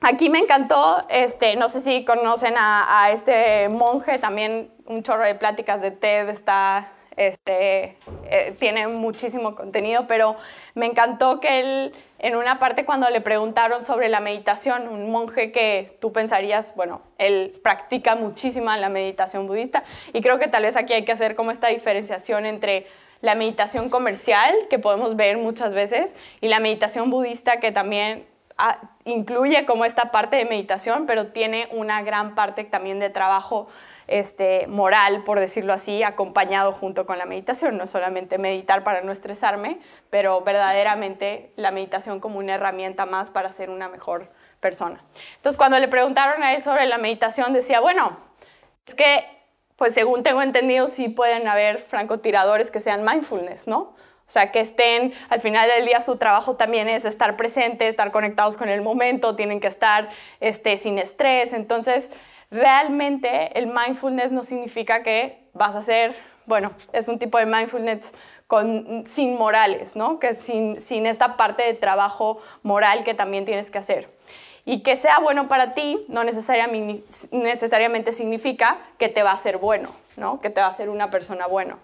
Aquí 0.02 0.30
me 0.30 0.38
encantó, 0.38 1.04
este, 1.10 1.56
no 1.56 1.68
sé 1.68 1.82
si 1.82 2.06
conocen 2.06 2.54
a, 2.56 3.10
este 3.12 3.68
monje, 3.68 4.18
también 4.18 4.70
un 4.86 5.02
chorro 5.02 5.24
de 5.24 5.34
pláticas 5.34 5.82
de 5.82 5.90
TED 5.90 6.30
está, 6.30 6.90
este, 7.18 7.98
eh, 8.30 8.54
tiene 8.58 8.88
muchísimo 8.88 9.54
contenido, 9.54 10.06
pero 10.06 10.36
me 10.74 10.86
encantó 10.86 11.38
que 11.38 11.60
él, 11.60 11.94
en 12.18 12.34
una 12.34 12.58
parte 12.58 12.86
cuando 12.86 13.10
le 13.10 13.20
preguntaron 13.20 13.84
sobre 13.84 14.08
la 14.08 14.20
meditación, 14.20 14.88
un 14.88 15.10
monje 15.10 15.52
que 15.52 15.98
tú 16.00 16.14
pensarías, 16.14 16.74
bueno, 16.74 17.02
él 17.18 17.60
practica 17.62 18.14
muchísima 18.16 18.78
la 18.78 18.88
meditación 18.88 19.46
budista, 19.46 19.84
y 20.14 20.22
creo 20.22 20.38
que 20.38 20.48
tal 20.48 20.62
vez 20.62 20.76
aquí 20.76 20.94
hay 20.94 21.04
que 21.04 21.12
hacer 21.12 21.36
como 21.36 21.50
esta 21.50 21.68
diferenciación 21.68 22.46
entre 22.46 22.86
la 23.20 23.34
meditación 23.34 23.90
comercial, 23.90 24.54
que 24.70 24.78
podemos 24.78 25.14
ver 25.14 25.36
muchas 25.36 25.74
veces, 25.74 26.14
y 26.40 26.48
la 26.48 26.58
meditación 26.58 27.10
budista, 27.10 27.60
que 27.60 27.70
también 27.70 28.29
incluye 29.04 29.66
como 29.66 29.84
esta 29.84 30.10
parte 30.10 30.36
de 30.36 30.44
meditación, 30.44 31.06
pero 31.06 31.28
tiene 31.28 31.68
una 31.72 32.02
gran 32.02 32.34
parte 32.34 32.64
también 32.64 32.98
de 32.98 33.10
trabajo 33.10 33.68
este, 34.06 34.66
moral, 34.66 35.22
por 35.24 35.38
decirlo 35.38 35.72
así, 35.72 36.02
acompañado 36.02 36.72
junto 36.72 37.06
con 37.06 37.18
la 37.18 37.26
meditación. 37.26 37.76
No 37.78 37.86
solamente 37.86 38.38
meditar 38.38 38.82
para 38.82 39.02
no 39.02 39.12
estresarme, 39.12 39.78
pero 40.10 40.40
verdaderamente 40.42 41.52
la 41.56 41.70
meditación 41.70 42.20
como 42.20 42.38
una 42.38 42.54
herramienta 42.54 43.06
más 43.06 43.30
para 43.30 43.52
ser 43.52 43.70
una 43.70 43.88
mejor 43.88 44.30
persona. 44.60 45.02
Entonces, 45.36 45.56
cuando 45.56 45.78
le 45.78 45.88
preguntaron 45.88 46.42
a 46.42 46.54
él 46.54 46.62
sobre 46.62 46.86
la 46.86 46.98
meditación, 46.98 47.52
decía, 47.52 47.80
bueno, 47.80 48.18
es 48.86 48.94
que, 48.94 49.24
pues 49.76 49.94
según 49.94 50.22
tengo 50.22 50.42
entendido, 50.42 50.88
sí 50.88 51.08
pueden 51.08 51.48
haber 51.48 51.80
francotiradores 51.82 52.70
que 52.70 52.80
sean 52.80 53.04
mindfulness, 53.04 53.66
¿no? 53.66 53.94
O 54.30 54.32
sea, 54.32 54.52
que 54.52 54.60
estén, 54.60 55.12
al 55.28 55.40
final 55.40 55.68
del 55.68 55.86
día 55.86 56.00
su 56.02 56.14
trabajo 56.14 56.54
también 56.54 56.86
es 56.86 57.04
estar 57.04 57.36
presente, 57.36 57.88
estar 57.88 58.12
conectados 58.12 58.56
con 58.56 58.68
el 58.68 58.80
momento, 58.80 59.34
tienen 59.34 59.58
que 59.58 59.66
estar 59.66 60.08
este, 60.38 60.76
sin 60.76 61.00
estrés. 61.00 61.52
Entonces, 61.52 62.12
realmente 62.48 63.58
el 63.58 63.66
mindfulness 63.66 64.30
no 64.30 64.44
significa 64.44 65.02
que 65.02 65.42
vas 65.52 65.74
a 65.74 65.82
ser, 65.82 66.14
bueno, 66.46 66.70
es 66.92 67.08
un 67.08 67.18
tipo 67.18 67.38
de 67.38 67.46
mindfulness 67.46 68.14
con, 68.46 69.02
sin 69.04 69.36
morales, 69.36 69.96
¿no? 69.96 70.20
Que 70.20 70.34
sin, 70.34 70.78
sin 70.78 71.06
esta 71.06 71.36
parte 71.36 71.64
de 71.64 71.74
trabajo 71.74 72.38
moral 72.62 73.02
que 73.02 73.14
también 73.14 73.44
tienes 73.44 73.68
que 73.72 73.78
hacer. 73.78 74.08
Y 74.64 74.84
que 74.84 74.94
sea 74.94 75.18
bueno 75.18 75.48
para 75.48 75.72
ti 75.72 76.04
no 76.06 76.22
necesariamente, 76.22 77.02
necesariamente 77.32 78.12
significa 78.12 78.78
que 78.96 79.08
te 79.08 79.24
va 79.24 79.32
a 79.32 79.38
ser 79.38 79.58
bueno, 79.58 79.90
¿no? 80.16 80.40
Que 80.40 80.50
te 80.50 80.60
va 80.60 80.68
a 80.68 80.72
ser 80.72 80.88
una 80.88 81.10
persona 81.10 81.48
bueno. 81.48 81.80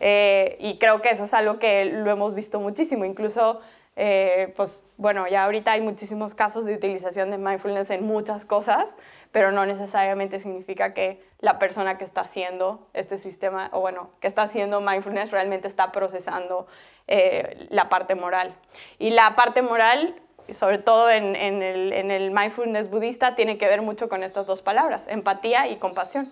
Eh, 0.00 0.56
y 0.58 0.78
creo 0.78 1.02
que 1.02 1.10
eso 1.10 1.24
es 1.24 1.34
algo 1.34 1.58
que 1.58 1.84
lo 1.84 2.10
hemos 2.10 2.34
visto 2.34 2.58
muchísimo, 2.58 3.04
incluso 3.04 3.60
eh, 3.96 4.52
pues 4.56 4.80
bueno, 4.96 5.26
ya 5.28 5.44
ahorita 5.44 5.72
hay 5.72 5.80
muchísimos 5.80 6.34
casos 6.34 6.64
de 6.64 6.74
utilización 6.74 7.30
de 7.30 7.38
mindfulness 7.38 7.90
en 7.90 8.04
muchas 8.04 8.44
cosas, 8.44 8.96
pero 9.32 9.50
no 9.50 9.66
necesariamente 9.66 10.40
significa 10.40 10.94
que 10.94 11.22
la 11.38 11.58
persona 11.58 11.98
que 11.98 12.04
está 12.04 12.22
haciendo 12.22 12.86
este 12.92 13.18
sistema, 13.18 13.68
o 13.72 13.80
bueno, 13.80 14.10
que 14.20 14.28
está 14.28 14.42
haciendo 14.42 14.80
mindfulness 14.80 15.30
realmente 15.30 15.68
está 15.68 15.92
procesando 15.92 16.66
eh, 17.08 17.66
la 17.70 17.88
parte 17.88 18.14
moral. 18.14 18.54
Y 18.98 19.10
la 19.10 19.36
parte 19.36 19.62
moral, 19.62 20.14
sobre 20.50 20.78
todo 20.78 21.10
en, 21.10 21.34
el, 21.36 21.92
en 21.92 22.10
el 22.10 22.30
mindfulness 22.30 22.90
budista, 22.90 23.34
tiene 23.34 23.58
que 23.58 23.66
ver 23.68 23.82
mucho 23.82 24.08
con 24.08 24.22
estas 24.22 24.46
dos 24.46 24.62
palabras, 24.62 25.06
empatía 25.08 25.68
y 25.68 25.76
compasión. 25.76 26.30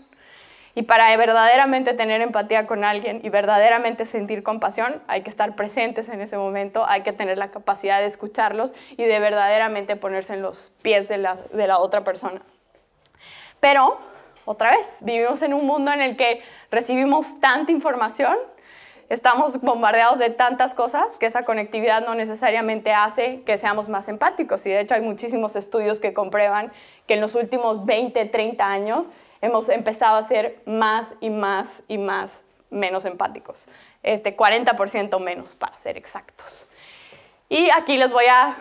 Y 0.79 0.83
para 0.83 1.17
verdaderamente 1.17 1.93
tener 1.93 2.21
empatía 2.21 2.69
con 2.69 2.85
alguien 2.85 3.21
y 3.25 3.31
verdaderamente 3.31 4.05
sentir 4.05 4.45
compasión, 4.45 5.03
hay 5.09 5.23
que 5.23 5.29
estar 5.29 5.57
presentes 5.57 6.09
en 6.09 6.21
ese 6.21 6.37
momento, 6.37 6.85
hay 6.87 7.03
que 7.03 7.13
tener 7.13 7.37
la 7.37 7.51
capacidad 7.51 7.99
de 7.99 8.07
escucharlos 8.07 8.73
y 8.97 9.05
de 9.05 9.19
verdaderamente 9.19 9.97
ponerse 9.97 10.35
en 10.35 10.43
los 10.43 10.73
pies 10.81 11.09
de 11.09 11.19
la, 11.19 11.35
de 11.35 11.67
la 11.67 11.79
otra 11.79 12.05
persona. 12.05 12.43
Pero, 13.59 13.99
otra 14.45 14.71
vez, 14.71 14.99
vivimos 15.01 15.43
en 15.43 15.53
un 15.53 15.67
mundo 15.67 15.93
en 15.93 16.01
el 16.01 16.17
que 16.17 16.43
recibimos 16.71 17.41
tanta 17.41 17.73
información, 17.73 18.37
estamos 19.09 19.61
bombardeados 19.61 20.21
de 20.21 20.31
tantas 20.31 20.75
cosas 20.75 21.17
que 21.17 21.27
esa 21.27 21.45
conectividad 21.45 22.07
no 22.07 22.15
necesariamente 22.15 22.93
hace 22.93 23.43
que 23.43 23.59
seamos 23.59 23.89
más 23.89 24.07
empáticos. 24.07 24.65
Y 24.65 24.69
de 24.69 24.79
hecho 24.79 24.95
hay 24.95 25.01
muchísimos 25.01 25.57
estudios 25.57 25.99
que 25.99 26.15
comprueban 26.15 26.71
que 27.09 27.15
en 27.15 27.21
los 27.21 27.35
últimos 27.35 27.85
20, 27.85 28.27
30 28.27 28.65
años 28.65 29.07
hemos 29.41 29.69
empezado 29.69 30.17
a 30.17 30.23
ser 30.23 30.61
más 30.67 31.15
y 31.21 31.31
más 31.31 31.83
y 31.89 31.99
más 31.99 32.43
menos 32.71 33.05
empáticos. 33.05 33.65
Este 34.03 34.37
40% 34.37 35.19
menos, 35.21 35.55
para 35.55 35.77
ser 35.77 35.97
exactos. 35.97 36.67
Y 37.49 37.71
aquí 37.71 37.97
les 37.97 38.13
voy 38.13 38.27
a, 38.31 38.57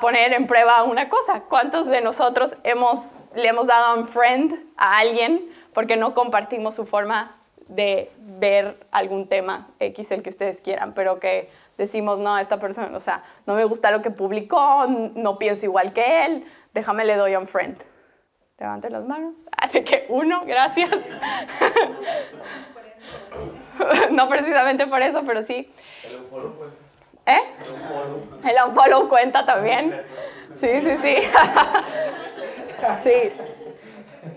poner 0.00 0.32
en 0.32 0.46
prueba 0.46 0.82
una 0.84 1.08
cosa. 1.08 1.42
¿Cuántos 1.42 1.86
de 1.86 2.00
nosotros 2.00 2.54
hemos, 2.64 3.10
le 3.34 3.48
hemos 3.48 3.66
dado 3.66 4.00
un 4.00 4.08
friend 4.08 4.58
a 4.76 4.98
alguien 4.98 5.52
porque 5.74 5.96
no 5.96 6.14
compartimos 6.14 6.74
su 6.74 6.86
forma 6.86 7.36
de 7.68 8.10
ver 8.18 8.80
algún 8.90 9.28
tema 9.28 9.68
X, 9.78 10.10
el 10.10 10.22
que 10.22 10.30
ustedes 10.30 10.60
quieran, 10.60 10.94
pero 10.94 11.20
que 11.20 11.50
decimos, 11.78 12.18
no, 12.18 12.36
esta 12.38 12.58
persona, 12.58 12.96
o 12.96 13.00
sea, 13.00 13.22
no 13.46 13.54
me 13.54 13.64
gusta 13.64 13.90
lo 13.90 14.02
que 14.02 14.10
publicó, 14.10 14.86
no 15.14 15.38
pienso 15.38 15.66
igual 15.66 15.92
que 15.92 16.24
él, 16.24 16.44
déjame 16.74 17.04
le 17.04 17.16
doy 17.16 17.36
un 17.36 17.46
friend. 17.46 17.76
Levanten 18.60 18.92
las 18.92 19.04
manos. 19.06 19.34
Hace 19.60 19.82
que 19.82 20.06
uno, 20.10 20.44
gracias. 20.44 20.90
no 24.12 24.28
precisamente 24.28 24.86
por 24.86 25.02
eso, 25.02 25.24
pero 25.26 25.42
sí. 25.42 25.72
El 26.04 26.16
unfollow 26.16 26.54
cuenta. 26.56 26.76
¿Eh? 27.26 27.40
El 28.44 28.56
unfollow 28.68 29.08
cuenta 29.08 29.44
también. 29.46 30.02
Sí, 30.54 30.68
sí, 30.82 30.98
sí. 31.02 31.16
sí. 33.02 33.32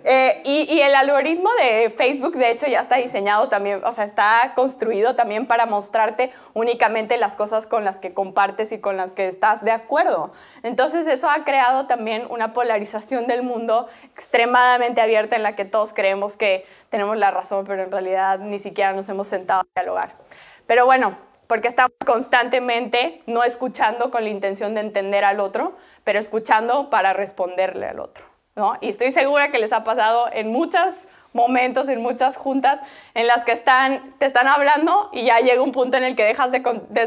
Eh, 0.04 0.42
y, 0.46 0.80
el 0.82 0.96
algoritmo 0.96 1.50
de 1.62 1.90
Facebook, 1.90 2.36
de 2.36 2.52
hecho, 2.52 2.68
ya 2.68 2.80
está 2.80 2.98
diseñado 2.98 3.50
también, 3.50 3.84
o 3.84 3.92
sea, 3.92 4.04
está 4.04 4.54
construido 4.56 5.16
también 5.16 5.46
para 5.46 5.66
mostrarte 5.66 6.32
únicamente 6.54 7.18
las 7.18 7.36
cosas 7.36 7.68
con 7.68 7.84
las 7.84 7.98
que 7.98 8.14
compartes 8.14 8.72
y 8.72 8.80
con 8.80 8.98
las 8.98 9.14
que 9.14 9.28
estás 9.28 9.64
de 9.64 9.72
acuerdo. 9.72 10.32
Entonces, 10.64 11.08
eso 11.08 11.30
ha 11.30 11.44
creado 11.44 11.88
también 11.88 12.26
una 12.30 12.54
polarización 12.54 13.28
del 13.28 13.44
mundo 13.44 13.88
extremadamente 14.14 15.02
abierta 15.02 15.36
en 15.36 15.44
la 15.44 15.56
que 15.56 15.66
todos 15.66 15.94
creemos 15.94 16.38
que 16.38 16.66
tenemos 16.90 17.18
la 17.18 17.32
razón, 17.32 17.66
pero 17.66 17.84
en 17.84 17.92
realidad 17.92 18.40
ni 18.40 18.60
siquiera 18.60 18.94
nos 18.94 19.10
hemos 19.10 19.28
sentado 19.28 19.62
a 19.62 19.82
dialogar. 19.82 20.16
Pero 20.68 20.86
bueno, 20.86 21.18
porque 21.48 21.68
estamos 21.68 21.94
constantemente 22.06 23.22
no 23.26 23.44
escuchando 23.44 24.12
con 24.12 24.24
la 24.24 24.30
intención 24.30 24.74
de 24.76 24.82
entender 24.82 25.26
al 25.26 25.40
otro, 25.40 25.76
pero 26.04 26.20
escuchando 26.20 26.90
para 26.90 27.14
responderle 27.14 27.88
al 27.88 28.00
otro. 28.00 28.33
Y 28.82 28.89
estoy 28.89 29.12
segura 29.12 29.49
que 29.49 29.58
les 29.58 29.74
ha 29.74 29.84
pasado 29.84 30.30
en 30.32 30.51
muchos 30.51 30.93
momentos, 31.34 31.89
en 31.89 32.01
muchas 32.01 32.38
juntas 32.38 32.80
en 33.16 33.26
las 33.26 33.43
que 33.43 33.51
están, 33.51 34.14
te 34.20 34.28
están 34.28 34.47
hablando 34.47 35.10
y 35.12 35.26
ya 35.26 35.39
llega 35.39 35.64
un 35.64 35.72
punto 35.72 35.97
en 35.97 36.04
el 36.04 36.16
que 36.16 36.24
dejas 36.24 36.51
de, 36.51 36.62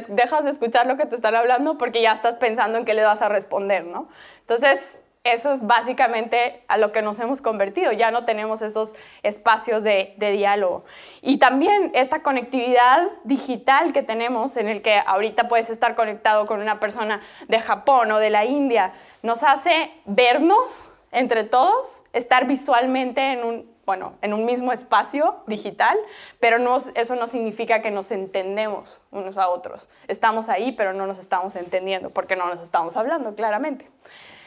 dejas 0.08 0.44
de 0.44 0.50
escuchar 0.50 0.88
lo 0.88 0.96
que 0.96 1.06
te 1.06 1.14
están 1.14 1.36
hablando 1.36 1.78
porque 1.78 2.02
ya 2.02 2.12
estás 2.12 2.34
pensando 2.34 2.78
en 2.78 2.84
qué 2.84 2.94
le 2.94 3.04
vas 3.04 3.22
a 3.22 3.28
responder, 3.28 3.84
¿no? 3.84 4.08
Entonces, 4.40 5.00
eso 5.22 5.52
es 5.52 5.64
básicamente 5.64 6.64
a 6.66 6.78
lo 6.78 6.90
que 6.90 7.02
nos 7.02 7.18
hemos 7.20 7.42
convertido. 7.42 7.92
Ya 7.92 8.10
no 8.10 8.24
tenemos 8.24 8.62
esos 8.62 8.94
espacios 9.22 9.82
de, 9.82 10.14
de, 10.18 10.32
diálogo. 10.32 10.84
Y 11.20 11.38
también 11.38 11.90
esta 11.94 12.22
conectividad 12.22 13.08
digital 13.24 13.92
que 13.92 14.02
tenemos, 14.04 14.56
en 14.56 14.68
el 14.68 14.82
que 14.82 15.00
ahorita 15.04 15.48
puedes 15.48 15.70
estar 15.70 15.96
conectado 15.96 16.46
con 16.46 16.60
una 16.60 16.78
persona 16.78 17.22
de 17.48 17.60
Japón 17.60 18.10
o 18.12 18.18
de 18.18 18.30
la 18.30 18.44
India, 18.44 18.92
nos 19.22 19.42
hace 19.42 19.92
vernos 20.04 20.95
entre 21.12 21.44
todos, 21.44 22.02
estar 22.12 22.46
visualmente 22.46 23.32
en 23.32 23.44
un, 23.44 23.76
bueno, 23.86 24.14
en 24.20 24.34
un 24.34 24.44
mismo 24.44 24.72
espacio 24.72 25.36
digital, 25.46 25.96
pero 26.40 26.58
no, 26.58 26.76
eso 26.94 27.14
no 27.14 27.26
significa 27.26 27.82
que 27.82 27.90
nos 27.90 28.10
entendemos 28.10 29.00
unos 29.10 29.38
a 29.38 29.48
otros. 29.48 29.88
Estamos 30.08 30.48
ahí, 30.48 30.72
pero 30.72 30.92
no 30.92 31.06
nos 31.06 31.18
estamos 31.18 31.54
entendiendo, 31.56 32.10
porque 32.10 32.36
no 32.36 32.46
nos 32.46 32.60
estamos 32.60 32.96
hablando 32.96 33.34
claramente. 33.34 33.88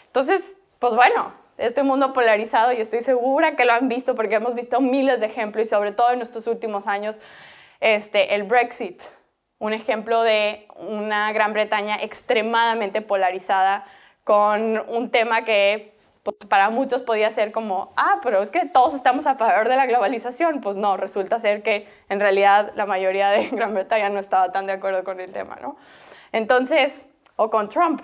Entonces, 0.08 0.58
pues 0.80 0.94
bueno, 0.94 1.34
este 1.58 1.84
mundo 1.84 2.14
polarizado, 2.14 2.72
y 2.74 2.82
estoy 2.82 3.02
segura 3.02 3.56
que 3.56 3.66
lo 3.66 3.74
han 3.74 3.90
visto 3.90 4.16
porque 4.16 4.36
hemos 4.36 4.56
visto 4.56 4.82
miles 4.82 5.20
de 5.20 5.28
ejemplos, 5.28 5.68
y 5.68 5.70
sobre 5.70 5.92
todo 5.92 6.12
en 6.12 6.22
estos 6.22 6.48
últimos 6.48 6.88
años, 6.88 7.20
este, 7.80 8.36
el 8.36 8.44
Brexit, 8.44 9.02
un 9.60 9.74
ejemplo 9.74 10.22
de 10.24 10.68
una 10.76 11.32
Gran 11.34 11.54
Bretaña 11.54 11.98
extremadamente 12.02 13.02
polarizada 13.02 13.86
con 14.24 14.84
un 14.88 15.12
tema 15.12 15.44
que 15.44 15.99
pues 16.24 16.36
para 16.48 16.70
muchos 16.70 17.02
podía 17.02 17.32
ser 17.32 17.52
como, 17.52 17.94
ah, 17.96 18.20
pero 18.22 18.42
es 18.42 18.52
que 18.52 18.66
todos 18.66 18.94
estamos 18.94 19.26
a 19.26 19.36
favor 19.36 19.70
de 19.70 19.76
la 19.76 19.86
globalización. 19.86 20.62
Pues 20.62 20.76
no, 20.76 20.98
resulta 20.98 21.40
ser 21.40 21.64
que 21.64 21.88
en 22.10 22.20
realidad 22.20 22.72
la 22.76 22.86
mayoría 22.86 23.30
de 23.30 23.48
Gran 23.52 23.74
Bretaña 23.74 24.10
no 24.10 24.20
estaba 24.20 24.52
tan 24.52 24.66
de 24.66 24.74
acuerdo 24.74 25.04
con 25.04 25.20
el 25.20 25.32
tema, 25.32 25.58
¿no? 25.62 25.78
Entonces, 26.32 27.08
o 27.36 27.50
con 27.50 27.70
Trump, 27.70 28.02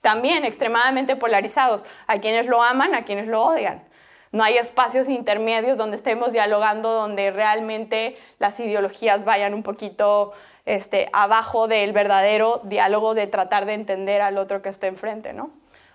también 0.00 0.44
extremadamente 0.44 1.16
polarizados, 1.16 1.82
a 2.06 2.18
quienes 2.18 2.46
lo 2.46 2.62
aman, 2.62 2.94
a 2.94 3.02
quienes 3.02 3.26
lo 3.26 3.42
odian. 3.42 3.84
No 4.32 4.44
hay 4.44 4.58
espacios 4.58 5.08
intermedios 5.08 5.78
donde 5.78 5.96
estemos 5.96 6.32
dialogando, 6.32 6.92
donde 6.92 7.30
realmente 7.30 8.16
las 8.38 8.60
ideologías 8.60 9.24
vayan 9.24 9.54
un 9.54 9.62
poquito 9.62 10.32
este, 10.66 11.08
abajo 11.12 11.68
del 11.68 11.92
verdadero 11.92 12.60
diálogo 12.64 13.14
de 13.14 13.26
tratar 13.26 13.64
de 13.64 13.74
entender 13.74 14.20
al 14.20 14.36
otro 14.36 14.62
que 14.62 14.68
está 14.68 14.88
enfrente, 14.88 15.32
¿no? 15.32 15.50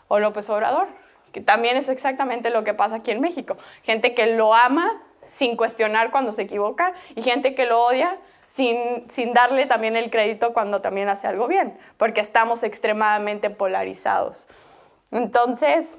O 0.07 0.19
López 0.19 0.49
Obrador, 0.49 0.87
que 1.31 1.41
también 1.41 1.77
es 1.77 1.89
exactamente 1.89 2.49
lo 2.49 2.63
que 2.63 2.73
pasa 2.73 2.97
aquí 2.97 3.11
en 3.11 3.21
México. 3.21 3.57
Gente 3.83 4.13
que 4.13 4.27
lo 4.27 4.53
ama 4.53 5.01
sin 5.21 5.55
cuestionar 5.55 6.11
cuando 6.11 6.33
se 6.33 6.43
equivoca 6.43 6.93
y 7.15 7.21
gente 7.21 7.55
que 7.55 7.65
lo 7.65 7.83
odia 7.83 8.17
sin, 8.47 9.09
sin 9.09 9.33
darle 9.33 9.65
también 9.65 9.95
el 9.95 10.09
crédito 10.09 10.53
cuando 10.53 10.81
también 10.81 11.09
hace 11.09 11.27
algo 11.27 11.47
bien, 11.47 11.77
porque 11.97 12.21
estamos 12.21 12.63
extremadamente 12.63 13.49
polarizados. 13.49 14.47
Entonces, 15.11 15.97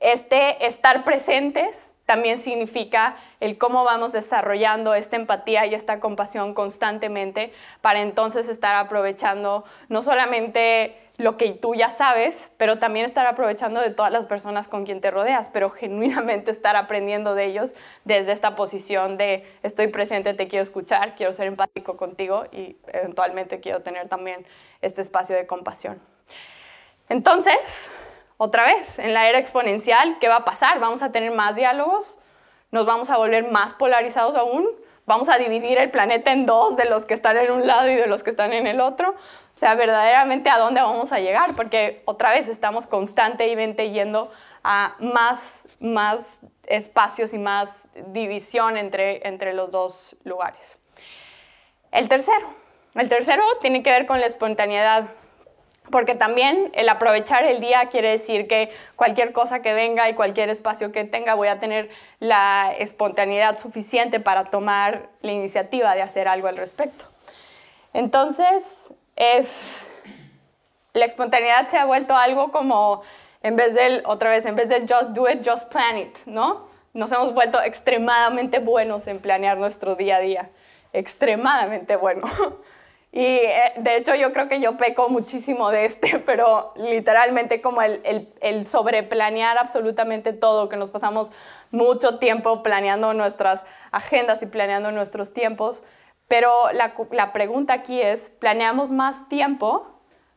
este 0.00 0.66
estar 0.66 1.04
presentes 1.04 1.96
también 2.06 2.38
significa 2.38 3.16
el 3.40 3.58
cómo 3.58 3.84
vamos 3.84 4.12
desarrollando 4.12 4.94
esta 4.94 5.16
empatía 5.16 5.66
y 5.66 5.74
esta 5.74 6.00
compasión 6.00 6.54
constantemente 6.54 7.52
para 7.82 8.00
entonces 8.00 8.48
estar 8.48 8.76
aprovechando 8.76 9.64
no 9.88 10.00
solamente 10.00 10.96
lo 11.18 11.36
que 11.36 11.50
tú 11.50 11.74
ya 11.74 11.90
sabes, 11.90 12.48
pero 12.56 12.78
también 12.78 13.04
estar 13.04 13.26
aprovechando 13.26 13.80
de 13.80 13.90
todas 13.90 14.12
las 14.12 14.24
personas 14.24 14.68
con 14.68 14.86
quien 14.86 15.00
te 15.00 15.10
rodeas, 15.10 15.50
pero 15.52 15.68
genuinamente 15.68 16.52
estar 16.52 16.76
aprendiendo 16.76 17.34
de 17.34 17.44
ellos 17.44 17.74
desde 18.04 18.30
esta 18.30 18.54
posición 18.54 19.18
de 19.18 19.44
estoy 19.64 19.88
presente, 19.88 20.32
te 20.32 20.46
quiero 20.46 20.62
escuchar, 20.62 21.16
quiero 21.16 21.32
ser 21.32 21.48
empático 21.48 21.96
contigo 21.96 22.46
y 22.52 22.76
eventualmente 22.86 23.58
quiero 23.58 23.82
tener 23.82 24.08
también 24.08 24.46
este 24.80 25.02
espacio 25.02 25.34
de 25.34 25.44
compasión. 25.44 26.00
Entonces, 27.08 27.90
otra 28.36 28.64
vez, 28.66 29.00
en 29.00 29.12
la 29.12 29.28
era 29.28 29.38
exponencial, 29.38 30.18
¿qué 30.20 30.28
va 30.28 30.36
a 30.36 30.44
pasar? 30.44 30.78
¿Vamos 30.78 31.02
a 31.02 31.10
tener 31.10 31.32
más 31.32 31.56
diálogos? 31.56 32.16
¿Nos 32.70 32.86
vamos 32.86 33.10
a 33.10 33.16
volver 33.16 33.50
más 33.50 33.72
polarizados 33.72 34.36
aún? 34.36 34.68
vamos 35.08 35.30
a 35.30 35.38
dividir 35.38 35.78
el 35.78 35.90
planeta 35.90 36.32
en 36.32 36.44
dos, 36.44 36.76
de 36.76 36.84
los 36.84 37.06
que 37.06 37.14
están 37.14 37.38
en 37.38 37.50
un 37.50 37.66
lado 37.66 37.88
y 37.88 37.94
de 37.94 38.06
los 38.06 38.22
que 38.22 38.28
están 38.28 38.52
en 38.52 38.66
el 38.66 38.78
otro. 38.78 39.14
O 39.58 39.60
sea, 39.60 39.74
verdaderamente 39.74 40.50
a 40.50 40.56
dónde 40.56 40.80
vamos 40.80 41.10
a 41.10 41.18
llegar, 41.18 41.56
porque 41.56 42.00
otra 42.04 42.30
vez 42.30 42.46
estamos 42.46 42.86
constantemente 42.86 43.90
yendo 43.90 44.30
a 44.62 44.94
más, 45.00 45.64
más 45.80 46.38
espacios 46.68 47.34
y 47.34 47.38
más 47.38 47.82
división 48.12 48.76
entre, 48.76 49.26
entre 49.26 49.54
los 49.54 49.72
dos 49.72 50.14
lugares. 50.22 50.78
El 51.90 52.08
tercero, 52.08 52.46
el 52.94 53.08
tercero 53.08 53.42
tiene 53.60 53.82
que 53.82 53.90
ver 53.90 54.06
con 54.06 54.20
la 54.20 54.26
espontaneidad. 54.26 55.08
Porque 55.90 56.14
también 56.14 56.70
el 56.74 56.88
aprovechar 56.88 57.44
el 57.44 57.58
día 57.58 57.86
quiere 57.90 58.10
decir 58.10 58.46
que 58.46 58.70
cualquier 58.94 59.32
cosa 59.32 59.60
que 59.60 59.72
venga 59.72 60.08
y 60.08 60.14
cualquier 60.14 60.50
espacio 60.50 60.92
que 60.92 61.02
tenga 61.02 61.34
voy 61.34 61.48
a 61.48 61.58
tener 61.58 61.88
la 62.20 62.72
espontaneidad 62.78 63.58
suficiente 63.58 64.20
para 64.20 64.44
tomar 64.44 65.08
la 65.20 65.32
iniciativa 65.32 65.96
de 65.96 66.02
hacer 66.02 66.28
algo 66.28 66.46
al 66.46 66.56
respecto. 66.56 67.06
Entonces, 67.92 68.62
es, 69.18 69.90
la 70.94 71.04
espontaneidad 71.04 71.68
se 71.68 71.76
ha 71.76 71.84
vuelto 71.84 72.16
algo 72.16 72.50
como, 72.52 73.02
en 73.42 73.56
vez 73.56 73.74
del, 73.74 74.02
otra 74.06 74.30
vez, 74.30 74.46
en 74.46 74.56
vez 74.56 74.68
del 74.68 74.82
just 74.88 75.10
do 75.10 75.28
it, 75.28 75.46
just 75.46 75.68
plan 75.68 75.98
it, 75.98 76.16
¿no? 76.24 76.68
Nos 76.94 77.12
hemos 77.12 77.34
vuelto 77.34 77.60
extremadamente 77.60 78.60
buenos 78.60 79.06
en 79.08 79.20
planear 79.20 79.58
nuestro 79.58 79.96
día 79.96 80.16
a 80.16 80.20
día, 80.20 80.50
extremadamente 80.92 81.96
bueno. 81.96 82.26
Y 83.10 83.24
eh, 83.24 83.72
de 83.76 83.96
hecho 83.96 84.14
yo 84.14 84.32
creo 84.34 84.48
que 84.48 84.60
yo 84.60 84.76
peco 84.76 85.08
muchísimo 85.08 85.70
de 85.70 85.86
este, 85.86 86.18
pero 86.26 86.74
literalmente 86.76 87.60
como 87.62 87.80
el, 87.80 88.00
el, 88.04 88.28
el, 88.40 88.66
sobreplanear 88.66 89.56
absolutamente 89.58 90.34
todo, 90.34 90.68
que 90.68 90.76
nos 90.76 90.90
pasamos 90.90 91.30
mucho 91.70 92.18
tiempo 92.18 92.62
planeando 92.62 93.14
nuestras 93.14 93.64
agendas 93.92 94.42
y 94.42 94.46
planeando 94.46 94.92
nuestros 94.92 95.32
tiempos. 95.32 95.82
Pero 96.28 96.70
la, 96.72 96.94
la 97.12 97.32
pregunta 97.32 97.72
aquí 97.72 98.00
es, 98.00 98.30
¿planeamos 98.38 98.90
más 98.90 99.28
tiempo 99.28 99.86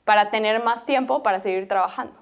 para 0.05 0.31
tener 0.31 0.63
más 0.63 0.85
tiempo 0.85 1.21
para 1.21 1.39
seguir 1.39 1.67
trabajando? 1.67 2.21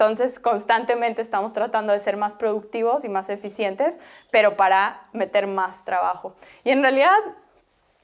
Entonces, 0.00 0.38
constantemente 0.38 1.20
estamos 1.20 1.52
tratando 1.52 1.92
de 1.92 1.98
ser 1.98 2.16
más 2.16 2.34
productivos 2.34 3.04
y 3.04 3.10
más 3.10 3.28
eficientes, 3.28 3.98
pero 4.30 4.56
para 4.56 5.02
meter 5.12 5.46
más 5.46 5.84
trabajo. 5.84 6.34
Y 6.64 6.70
en 6.70 6.80
realidad, 6.80 7.18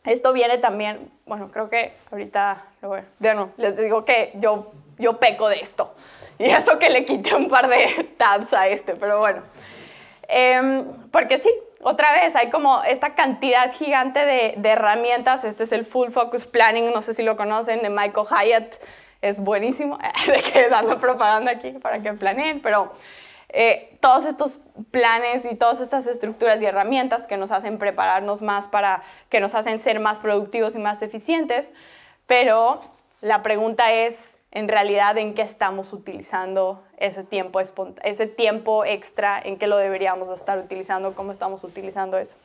esto 0.05 0.35
viene 0.35 0.59
también, 0.59 1.11
bueno, 1.25 1.51
creo 1.51 1.71
que 1.71 1.95
ahorita, 2.11 2.67
bueno, 3.19 3.51
les 3.57 3.79
digo 3.79 4.05
que 4.05 4.33
yo, 4.35 4.73
yo 4.99 5.19
peco 5.19 5.49
de 5.49 5.61
esto. 5.61 5.95
Y 6.39 6.51
eso 6.51 6.79
que 6.79 6.91
le 6.91 7.07
quité 7.07 7.35
un 7.35 7.49
par 7.49 7.67
de 7.67 8.13
tabs 8.19 8.53
a 8.53 8.69
este, 8.69 8.95
pero 8.95 9.19
bueno. 9.19 9.41
Eh, 10.29 10.85
porque 11.11 11.39
sí, 11.39 11.49
otra 11.83 12.13
vez 12.13 12.35
hay 12.37 12.51
como 12.51 12.83
esta 12.85 13.15
cantidad 13.15 13.73
gigante 13.73 14.25
de, 14.25 14.55
de, 14.57 14.69
herramientas. 14.71 15.45
Este 15.45 15.65
es 15.65 15.73
el 15.73 15.85
Full 15.85 16.11
Focus 16.11 16.47
Planning, 16.47 16.93
no 16.93 17.03
sé 17.03 17.15
si 17.15 17.23
lo 17.23 17.37
conocen, 17.37 17.83
de 17.83 17.91
Michael 17.91 18.27
Hyatt. 18.29 18.75
Es 19.23 19.41
buenísimo, 19.41 19.99
de 20.27 20.43
que 20.43 20.69
dando 20.69 20.99
propaganda 20.99 21.53
aquí 21.53 21.73
para 21.73 22.01
que 22.01 22.13
planeen, 22.13 22.61
pero 22.61 22.93
eh, 23.49 23.97
todos 24.01 24.27
estos 24.27 24.61
planes 24.91 25.47
y 25.51 25.55
todas 25.55 25.81
estas 25.81 26.07
estructuras 26.07 26.61
y 26.61 26.67
herramientas 26.67 27.27
que 27.27 27.37
nos 27.37 27.51
hacen 27.51 27.79
prepararnos 27.79 28.43
más 28.43 28.69
para, 28.69 29.03
que 29.29 29.41
nos 29.41 29.55
hacen 29.55 29.79
ser 29.79 30.01
más 30.01 30.19
productivos 30.21 30.75
y 30.75 30.79
más 30.79 31.01
eficientes, 31.03 31.73
pero 32.27 32.81
la 33.21 33.43
pregunta 33.43 33.93
es, 33.93 34.36
en 34.57 34.69
realidad, 34.69 35.19
¿en 35.19 35.35
qué 35.35 35.43
estamos 35.43 35.93
utilizando 35.93 36.83
ese 36.97 37.25
tiempo, 37.25 37.61
ese 37.61 38.27
tiempo 38.27 38.87
extra? 38.87 39.39
¿En 39.39 39.59
qué 39.59 39.67
lo 39.67 39.77
deberíamos 39.77 40.31
estar 40.31 40.59
utilizando? 40.59 41.15
¿Cómo 41.15 41.31
estamos 41.31 41.63
utilizando 41.63 42.17
eso? 42.17 42.37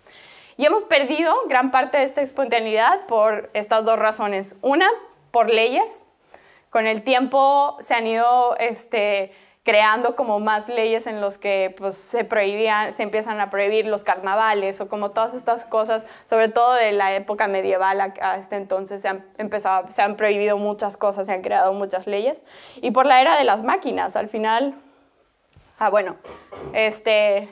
Y 0.57 0.65
hemos 0.65 0.83
perdido 0.83 1.33
gran 1.47 1.71
parte 1.71 1.99
de 1.99 2.03
esta 2.03 2.21
espontaneidad 2.21 3.05
por 3.05 3.49
estas 3.53 3.85
dos 3.85 3.97
razones. 3.97 4.57
Una, 4.61 4.89
por 5.31 5.49
leyes. 5.49 6.05
Con 6.69 6.85
el 6.85 7.01
tiempo 7.03 7.77
se 7.79 7.93
han 7.93 8.05
ido... 8.05 8.57
Este, 8.57 9.31
creando 9.63 10.15
como 10.15 10.39
más 10.39 10.69
leyes 10.69 11.05
en 11.05 11.21
los 11.21 11.37
que 11.37 11.75
pues, 11.77 11.95
se 11.95 12.23
prohibían, 12.23 12.93
se 12.93 13.03
empiezan 13.03 13.39
a 13.39 13.49
prohibir 13.51 13.85
los 13.85 14.03
carnavales 14.03 14.81
o 14.81 14.89
como 14.89 15.11
todas 15.11 15.35
estas 15.35 15.65
cosas, 15.65 16.05
sobre 16.25 16.49
todo 16.49 16.73
de 16.73 16.91
la 16.91 17.13
época 17.13 17.47
medieval 17.47 18.01
a, 18.01 18.35
este 18.37 18.55
entonces 18.55 19.01
se 19.01 19.07
han 19.07 19.25
empezado, 19.37 19.91
se 19.91 20.01
han 20.01 20.15
prohibido 20.15 20.57
muchas 20.57 20.97
cosas, 20.97 21.27
se 21.27 21.33
han 21.33 21.41
creado 21.41 21.73
muchas 21.73 22.07
leyes. 22.07 22.43
Y 22.77 22.91
por 22.91 23.05
la 23.05 23.21
era 23.21 23.37
de 23.37 23.43
las 23.43 23.61
máquinas, 23.61 24.15
al 24.15 24.29
final, 24.29 24.75
ah 25.77 25.89
bueno, 25.91 26.15
este, 26.73 27.47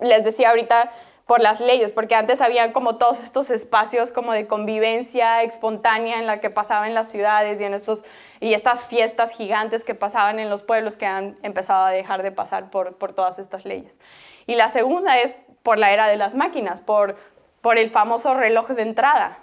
les 0.00 0.24
decía 0.24 0.50
ahorita 0.50 0.90
por 1.30 1.40
las 1.40 1.60
leyes, 1.60 1.92
porque 1.92 2.16
antes 2.16 2.40
había 2.40 2.72
como 2.72 2.98
todos 2.98 3.20
estos 3.20 3.52
espacios 3.52 4.10
como 4.10 4.32
de 4.32 4.48
convivencia 4.48 5.44
espontánea 5.44 6.18
en 6.18 6.26
la 6.26 6.40
que 6.40 6.50
pasaba 6.50 6.88
en 6.88 6.94
las 6.96 7.08
ciudades 7.08 7.60
y 7.60 7.64
en 7.64 7.72
estos 7.72 8.04
y 8.40 8.52
estas 8.52 8.84
fiestas 8.84 9.30
gigantes 9.30 9.84
que 9.84 9.94
pasaban 9.94 10.40
en 10.40 10.50
los 10.50 10.64
pueblos 10.64 10.96
que 10.96 11.06
han 11.06 11.38
empezado 11.44 11.84
a 11.84 11.90
dejar 11.92 12.24
de 12.24 12.32
pasar 12.32 12.68
por, 12.72 12.96
por 12.96 13.12
todas 13.12 13.38
estas 13.38 13.64
leyes. 13.64 14.00
Y 14.48 14.56
la 14.56 14.68
segunda 14.68 15.20
es 15.20 15.36
por 15.62 15.78
la 15.78 15.92
era 15.92 16.08
de 16.08 16.16
las 16.16 16.34
máquinas, 16.34 16.80
por, 16.80 17.14
por 17.60 17.78
el 17.78 17.90
famoso 17.90 18.34
reloj 18.34 18.66
de 18.70 18.82
entrada. 18.82 19.38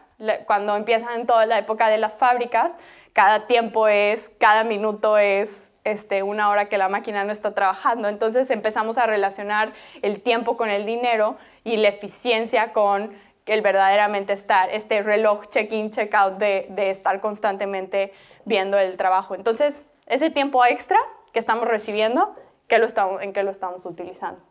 Cuando 0.45 0.75
empiezan 0.75 1.25
toda 1.25 1.45
la 1.45 1.57
época 1.57 1.87
de 1.87 1.99
las 1.99 2.17
fábricas, 2.17 2.75
cada 3.13 3.47
tiempo 3.47 3.87
es, 3.87 4.29
cada 4.39 4.65
minuto 4.65 5.17
es 5.17 5.66
este, 5.91 6.23
una 6.23 6.49
hora 6.49 6.65
que 6.69 6.77
la 6.77 6.89
máquina 6.89 7.23
no 7.23 7.31
está 7.31 7.53
trabajando. 7.53 8.07
Entonces 8.07 8.49
empezamos 8.49 8.97
a 8.97 9.05
relacionar 9.05 9.73
el 10.01 10.21
tiempo 10.21 10.57
con 10.57 10.69
el 10.69 10.85
dinero 10.85 11.37
y 11.63 11.77
la 11.77 11.89
eficiencia 11.89 12.73
con 12.73 13.15
el 13.45 13.61
verdaderamente 13.61 14.33
estar, 14.33 14.69
este 14.71 15.01
reloj 15.01 15.47
check-in, 15.47 15.89
check-out 15.89 16.37
de, 16.37 16.67
de, 16.69 16.89
estar 16.89 17.21
constantemente 17.21 18.13
viendo 18.43 18.77
el 18.77 18.97
trabajo. 18.97 19.35
Entonces, 19.35 19.85
ese 20.05 20.29
tiempo 20.29 20.65
extra 20.65 20.97
que 21.31 21.39
estamos 21.39 21.65
recibiendo, 21.65 22.35
¿qué 22.67 22.77
lo 22.77 22.85
estamos, 22.85 23.21
¿en 23.21 23.31
qué 23.31 23.43
lo 23.43 23.51
estamos 23.51 23.85
utilizando? 23.85 24.41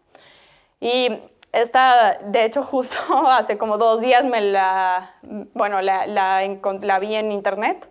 Y 0.80 1.20
esta, 1.52 2.18
de 2.22 2.44
hecho, 2.44 2.62
justo 2.72 2.98
hace 3.28 3.58
como 3.58 3.76
dos 3.76 4.00
días 4.00 4.24
me 4.24 4.40
la, 4.40 5.16
bueno, 5.52 5.82
la, 5.82 6.06
la, 6.06 6.40
la 6.80 6.98
vi 6.98 7.14
en 7.14 7.32
internet 7.32 7.88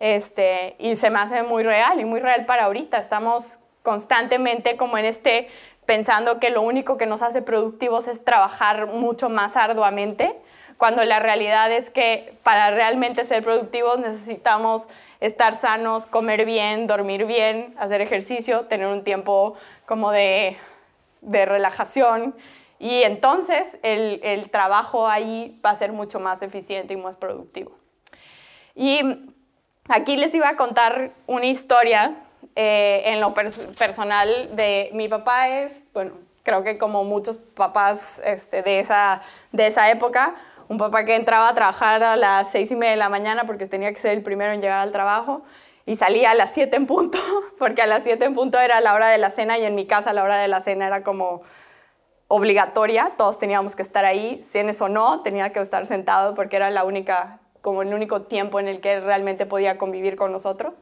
este, 0.00 0.76
y 0.78 0.96
se 0.96 1.10
me 1.10 1.18
hace 1.18 1.42
muy 1.42 1.62
real 1.62 2.00
y 2.00 2.04
muy 2.04 2.20
real 2.20 2.46
para 2.46 2.64
ahorita. 2.64 2.98
Estamos 2.98 3.58
constantemente 3.82 4.76
como 4.76 4.98
en 4.98 5.04
este 5.04 5.48
pensando 5.86 6.40
que 6.40 6.50
lo 6.50 6.62
único 6.62 6.96
que 6.96 7.06
nos 7.06 7.22
hace 7.22 7.42
productivos 7.42 8.08
es 8.08 8.24
trabajar 8.24 8.86
mucho 8.86 9.28
más 9.28 9.56
arduamente, 9.56 10.34
cuando 10.78 11.04
la 11.04 11.20
realidad 11.20 11.70
es 11.70 11.90
que 11.90 12.34
para 12.42 12.70
realmente 12.70 13.24
ser 13.24 13.44
productivos 13.44 13.98
necesitamos 13.98 14.84
estar 15.20 15.54
sanos, 15.56 16.06
comer 16.06 16.44
bien, 16.44 16.86
dormir 16.86 17.26
bien, 17.26 17.74
hacer 17.78 18.00
ejercicio, 18.00 18.62
tener 18.62 18.86
un 18.88 19.04
tiempo 19.04 19.54
como 19.86 20.10
de, 20.10 20.56
de 21.20 21.46
relajación 21.46 22.34
y 22.78 23.02
entonces 23.02 23.68
el, 23.82 24.20
el, 24.22 24.50
trabajo 24.50 25.06
ahí 25.06 25.58
va 25.64 25.70
a 25.70 25.78
ser 25.78 25.92
mucho 25.92 26.18
más 26.20 26.42
eficiente 26.42 26.92
y 26.92 26.96
más 26.96 27.16
productivo. 27.16 27.78
Y 28.74 29.00
Aquí 29.88 30.16
les 30.16 30.34
iba 30.34 30.48
a 30.48 30.56
contar 30.56 31.10
una 31.26 31.44
historia 31.44 32.16
eh, 32.56 33.02
en 33.06 33.20
lo 33.20 33.34
personal 33.34 34.56
de 34.56 34.90
mi 34.94 35.08
papá 35.08 35.48
es, 35.48 35.82
bueno, 35.92 36.12
creo 36.42 36.62
que 36.62 36.78
como 36.78 37.04
muchos 37.04 37.36
papás 37.36 38.22
este, 38.24 38.62
de, 38.62 38.80
esa, 38.80 39.20
de 39.52 39.66
esa 39.66 39.90
época, 39.90 40.34
un 40.68 40.78
papá 40.78 41.04
que 41.04 41.16
entraba 41.16 41.48
a 41.48 41.54
trabajar 41.54 42.02
a 42.02 42.16
las 42.16 42.50
seis 42.50 42.70
y 42.70 42.76
media 42.76 42.92
de 42.92 42.96
la 42.96 43.10
mañana 43.10 43.44
porque 43.44 43.66
tenía 43.66 43.92
que 43.92 44.00
ser 44.00 44.12
el 44.12 44.22
primero 44.22 44.52
en 44.52 44.62
llegar 44.62 44.80
al 44.80 44.90
trabajo 44.90 45.42
y 45.84 45.96
salía 45.96 46.30
a 46.30 46.34
las 46.34 46.54
siete 46.54 46.76
en 46.76 46.86
punto, 46.86 47.18
porque 47.58 47.82
a 47.82 47.86
las 47.86 48.04
siete 48.04 48.24
en 48.24 48.34
punto 48.34 48.58
era 48.60 48.80
la 48.80 48.94
hora 48.94 49.08
de 49.08 49.18
la 49.18 49.28
cena 49.28 49.58
y 49.58 49.64
en 49.64 49.74
mi 49.74 49.86
casa 49.86 50.14
la 50.14 50.22
hora 50.22 50.38
de 50.38 50.48
la 50.48 50.60
cena 50.60 50.86
era 50.86 51.02
como 51.02 51.42
obligatoria, 52.28 53.12
todos 53.18 53.38
teníamos 53.38 53.76
que 53.76 53.82
estar 53.82 54.06
ahí, 54.06 54.42
cenes 54.42 54.80
o 54.80 54.88
no, 54.88 55.20
tenía 55.20 55.52
que 55.52 55.60
estar 55.60 55.84
sentado 55.84 56.34
porque 56.34 56.56
era 56.56 56.70
la 56.70 56.84
única 56.84 57.40
como 57.64 57.80
el 57.80 57.94
único 57.94 58.22
tiempo 58.22 58.60
en 58.60 58.68
el 58.68 58.82
que 58.82 59.00
realmente 59.00 59.46
podía 59.46 59.78
convivir 59.78 60.16
con 60.16 60.30
nosotros. 60.30 60.76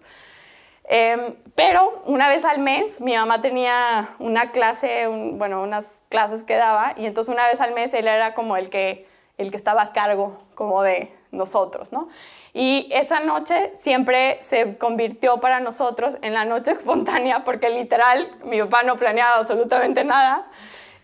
Em, 0.83 1.37
pero 1.55 2.03
una 2.07 2.29
vez 2.29 2.45
al 2.45 2.59
mes 2.59 3.01
mi 3.01 3.15
mamá 3.15 3.41
tenía 3.41 4.17
una 4.19 4.51
clase, 4.51 5.07
bueno, 5.07 5.63
unas 5.63 6.03
clases 6.09 6.43
que 6.43 6.57
daba 6.57 6.95
y 6.97 7.07
entonces 7.07 7.33
una 7.33 7.47
vez 7.47 7.61
al 7.61 7.73
mes 7.73 7.95
él 7.95 8.09
era 8.09 8.35
como 8.35 8.57
el 8.57 8.69
que, 8.69 9.07
el 9.39 9.53
que 9.53 9.57
estaba 9.57 9.81
a 9.81 9.93
cargo 9.93 10.43
como 10.57 10.83
de 10.83 11.15
nosotros, 11.31 11.93
¿no? 11.93 12.09
Y 12.53 12.89
esa 12.91 13.21
noche 13.21 13.71
siempre 13.77 14.39
se 14.41 14.77
convirtió 14.77 15.39
para 15.39 15.61
nosotros 15.61 16.17
en 16.21 16.35
la 16.35 16.45
noche 16.45 16.73
espontánea 16.79 17.45
porque 17.45 17.71
literal 17.71 18.29
mi 18.43 18.61
papá 18.61 18.83
no 18.83 18.97
planeaba 18.97 19.37
absolutamente 19.37 20.03
nada 20.03 20.51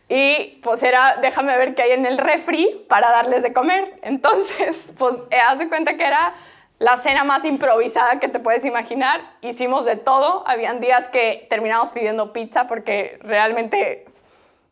y 0.08 0.60
pues 0.62 0.82
era, 0.82 1.18
déjame 1.20 1.56
ver 1.56 1.74
qué 1.74 1.82
hay 1.82 1.92
en 1.92 2.06
el 2.06 2.18
refri 2.18 2.84
para 2.88 3.10
darles 3.10 3.42
de 3.42 3.52
comer. 3.52 3.98
Entonces, 4.02 4.92
pues 4.98 5.16
eh, 5.30 5.38
haz 5.38 5.58
de 5.58 5.68
cuenta 5.68 5.96
que 5.96 6.06
era 6.06 6.34
la 6.78 6.96
cena 6.96 7.24
más 7.24 7.44
improvisada 7.44 8.18
que 8.20 8.28
te 8.28 8.38
puedes 8.38 8.64
imaginar. 8.64 9.20
Hicimos 9.42 9.84
de 9.84 9.96
todo. 9.96 10.44
Habían 10.46 10.80
días 10.80 11.08
que 11.08 11.46
terminamos 11.50 11.92
pidiendo 11.92 12.32
pizza 12.32 12.66
porque 12.66 13.18
realmente 13.22 14.06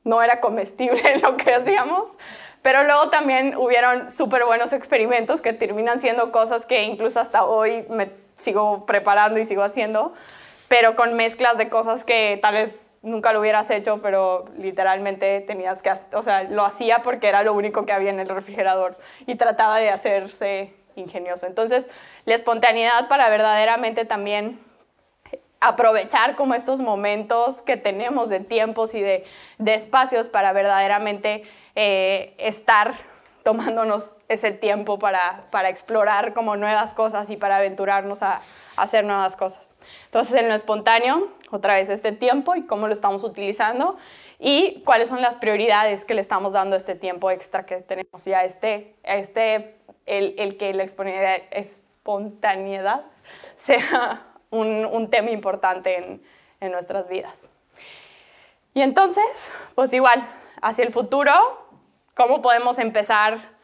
no 0.04 0.22
era 0.22 0.40
comestible 0.40 1.18
lo 1.22 1.36
que 1.36 1.52
hacíamos. 1.52 2.08
Pero 2.62 2.84
luego 2.84 3.10
también 3.10 3.56
hubieron 3.56 4.10
súper 4.10 4.44
buenos 4.44 4.72
experimentos 4.72 5.40
que 5.40 5.52
terminan 5.52 6.00
siendo 6.00 6.32
cosas 6.32 6.64
que 6.64 6.82
incluso 6.82 7.20
hasta 7.20 7.44
hoy 7.44 7.84
me 7.90 8.10
sigo 8.36 8.86
preparando 8.86 9.38
y 9.38 9.44
sigo 9.44 9.62
haciendo, 9.62 10.12
pero 10.68 10.96
con 10.96 11.14
mezclas 11.14 11.58
de 11.58 11.68
cosas 11.68 12.04
que 12.04 12.38
tal 12.42 12.54
vez 12.54 12.74
nunca 13.06 13.32
lo 13.32 13.40
hubieras 13.40 13.70
hecho, 13.70 14.02
pero 14.02 14.44
literalmente 14.58 15.40
tenías 15.40 15.80
que, 15.80 15.92
o 16.12 16.22
sea, 16.22 16.42
lo 16.42 16.64
hacía 16.64 17.02
porque 17.02 17.28
era 17.28 17.42
lo 17.42 17.54
único 17.54 17.86
que 17.86 17.92
había 17.92 18.10
en 18.10 18.20
el 18.20 18.28
refrigerador 18.28 18.98
y 19.26 19.36
trataba 19.36 19.78
de 19.78 19.90
hacerse 19.90 20.74
ingenioso. 20.96 21.46
Entonces, 21.46 21.86
la 22.24 22.34
espontaneidad 22.34 23.08
para 23.08 23.28
verdaderamente 23.28 24.04
también 24.04 24.58
aprovechar 25.60 26.36
como 26.36 26.54
estos 26.54 26.80
momentos 26.80 27.62
que 27.62 27.76
tenemos 27.76 28.28
de 28.28 28.40
tiempos 28.40 28.94
y 28.94 29.00
de, 29.00 29.24
espacios 29.64 30.28
para 30.28 30.52
verdaderamente 30.52 31.44
eh, 31.74 32.34
estar 32.38 32.94
tomándonos 33.42 34.16
ese 34.28 34.50
tiempo 34.50 34.98
para, 34.98 35.46
explorar 35.68 36.34
como 36.34 36.56
nuevas 36.56 36.92
cosas 36.94 37.30
y 37.30 37.36
para 37.36 37.58
aventurarnos 37.58 38.22
a, 38.22 38.40
hacer 38.76 39.04
nuevas 39.04 39.36
cosas. 39.36 39.65
Entonces, 40.06 40.34
en 40.34 40.48
lo 40.48 40.54
espontáneo, 40.54 41.28
otra 41.50 41.74
vez 41.74 41.88
este 41.88 42.12
tiempo 42.12 42.54
y 42.54 42.66
cómo 42.66 42.86
lo 42.86 42.92
estamos 42.92 43.22
utilizando 43.22 43.96
y 44.38 44.82
cuáles 44.84 45.08
son 45.08 45.20
las 45.20 45.36
prioridades 45.36 46.04
que 46.04 46.14
le 46.14 46.20
estamos 46.20 46.52
dando 46.54 46.74
a 46.74 46.76
este 46.78 46.94
tiempo 46.94 47.30
extra 47.30 47.66
que 47.66 47.76
tenemos 47.76 48.24
ya 48.24 48.44
este, 48.44 48.96
este 49.02 49.76
el, 50.06 50.56
que 50.56 50.74
la 50.74 50.84
espontaneidad 51.50 53.04
sea 53.56 54.26
un, 54.50 55.08
tema 55.10 55.30
importante 55.30 55.96
en, 55.96 56.22
en 56.60 56.72
nuestras 56.72 57.08
vidas. 57.08 57.48
Y 58.74 58.82
entonces, 58.82 59.52
pues 59.74 59.92
igual, 59.92 60.28
hacia 60.60 60.84
el 60.84 60.92
futuro, 60.92 61.32
¿Cómo 62.16 62.40
podemos 62.40 62.78
empezar 62.78 63.55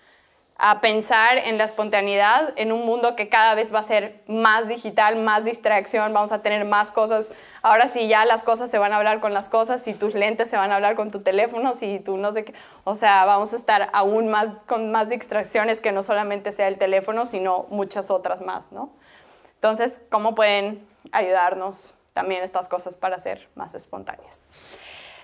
a 0.57 0.81
pensar 0.81 1.39
en 1.39 1.59
la 1.59 1.65
espontaneidad 1.65 2.53
en 2.57 2.71
un 2.71 2.87
mundo 2.87 3.17
que 3.17 3.29
cada 3.29 3.55
vez 3.55 3.75
va 3.75 3.81
a 3.81 3.83
ser 3.83 4.21
más 4.29 4.69
digital, 4.69 5.17
más 5.17 5.45
distracción, 5.45 6.13
vamos 6.13 6.31
a 6.31 6.43
tener 6.43 6.65
más 6.65 6.91
cosas. 6.91 7.33
Ahora 7.63 7.89
sí 7.89 8.07
ya 8.07 8.25
las 8.25 8.45
cosas 8.45 8.71
se 8.71 8.79
van 8.79 8.93
a 8.93 8.99
hablar 8.99 9.21
con 9.21 9.35
las 9.35 9.49
cosas, 9.49 9.83
si 9.83 9.95
tus 9.95 10.15
lentes 10.15 10.49
se 10.49 10.57
van 10.57 10.71
a 10.71 10.77
hablar 10.77 10.95
con 10.95 11.11
tu 11.11 11.23
teléfono, 11.23 11.75
si 11.75 11.99
tú 11.99 12.17
no 12.17 12.33
sé 12.33 12.45
qué, 12.45 12.55
o 12.85 12.95
sea, 12.95 13.25
vamos 13.25 13.53
a 13.53 13.57
estar 13.57 13.91
aún 13.93 14.29
más 14.29 14.49
con 14.67 14.93
más 14.93 15.09
distracciones 15.09 15.81
que 15.81 15.91
no 15.91 16.03
solamente 16.03 16.53
sea 16.53 16.69
el 16.69 16.79
teléfono, 16.79 17.27
sino 17.27 17.67
muchas 17.71 18.11
otras 18.11 18.41
más, 18.41 18.71
¿no? 18.71 18.91
Entonces, 19.55 20.01
¿cómo 20.11 20.35
pueden 20.35 20.87
ayudarnos 21.13 21.93
también 22.13 22.43
estas 22.43 22.69
cosas 22.69 22.95
para 22.95 23.19
ser 23.19 23.49
más 23.55 23.75
espontáneas? 23.75 24.43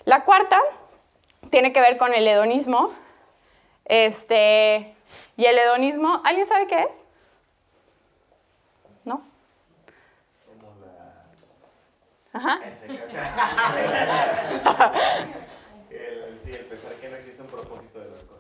La 0.05 0.25
cuarta 0.25 0.61
tiene 1.51 1.73
que 1.73 1.81
ver 1.81 1.97
con 1.97 2.15
el 2.15 2.27
hedonismo, 2.27 2.91
este, 3.85 4.95
y 5.37 5.45
el 5.45 5.59
hedonismo, 5.59 6.21
¿alguien 6.25 6.47
sabe 6.47 6.67
qué 6.67 6.83
es? 6.83 7.05
¿No? 9.05 9.23
Ajá. 12.33 12.61
el, 12.65 12.73
sí, 16.43 16.51
el 16.51 16.65
pensar 16.65 16.93
que 17.01 17.09
no 17.09 17.17
existe 17.17 17.43
un 17.43 17.49
propósito 17.49 17.99
de 18.01 18.11
las 18.11 18.23
cosas. 18.23 18.39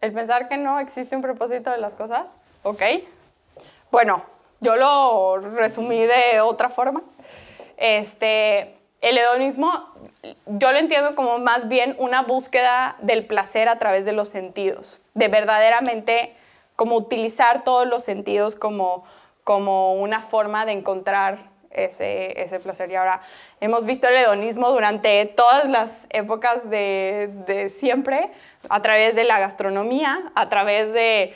El 0.00 0.12
pensar 0.12 0.48
que 0.48 0.56
no 0.56 0.78
existe 0.78 1.16
un 1.16 1.22
propósito 1.22 1.70
de 1.70 1.78
las 1.78 1.96
cosas, 1.96 2.38
ok. 2.62 2.82
Bueno, 3.90 4.24
yo 4.60 4.76
lo 4.76 5.38
resumí 5.38 6.06
de 6.06 6.40
otra 6.40 6.68
forma. 6.68 7.02
Este, 7.76 8.77
el 9.00 9.18
hedonismo 9.18 9.94
yo 10.46 10.72
lo 10.72 10.78
entiendo 10.78 11.14
como 11.14 11.38
más 11.38 11.68
bien 11.68 11.94
una 11.98 12.22
búsqueda 12.22 12.96
del 13.00 13.26
placer 13.26 13.68
a 13.68 13.78
través 13.78 14.04
de 14.04 14.12
los 14.12 14.28
sentidos, 14.28 15.00
de 15.14 15.28
verdaderamente 15.28 16.34
como 16.76 16.96
utilizar 16.96 17.64
todos 17.64 17.86
los 17.86 18.04
sentidos 18.04 18.54
como, 18.54 19.04
como 19.44 19.94
una 19.94 20.20
forma 20.20 20.66
de 20.66 20.72
encontrar 20.72 21.50
ese, 21.70 22.40
ese 22.40 22.60
placer. 22.60 22.90
Y 22.90 22.96
ahora 22.96 23.22
hemos 23.60 23.84
visto 23.84 24.08
el 24.08 24.16
hedonismo 24.16 24.70
durante 24.70 25.24
todas 25.26 25.68
las 25.68 26.06
épocas 26.10 26.68
de, 26.68 27.30
de 27.46 27.68
siempre, 27.68 28.30
a 28.68 28.82
través 28.82 29.14
de 29.14 29.24
la 29.24 29.38
gastronomía, 29.38 30.32
a 30.34 30.48
través 30.48 30.92
de 30.92 31.34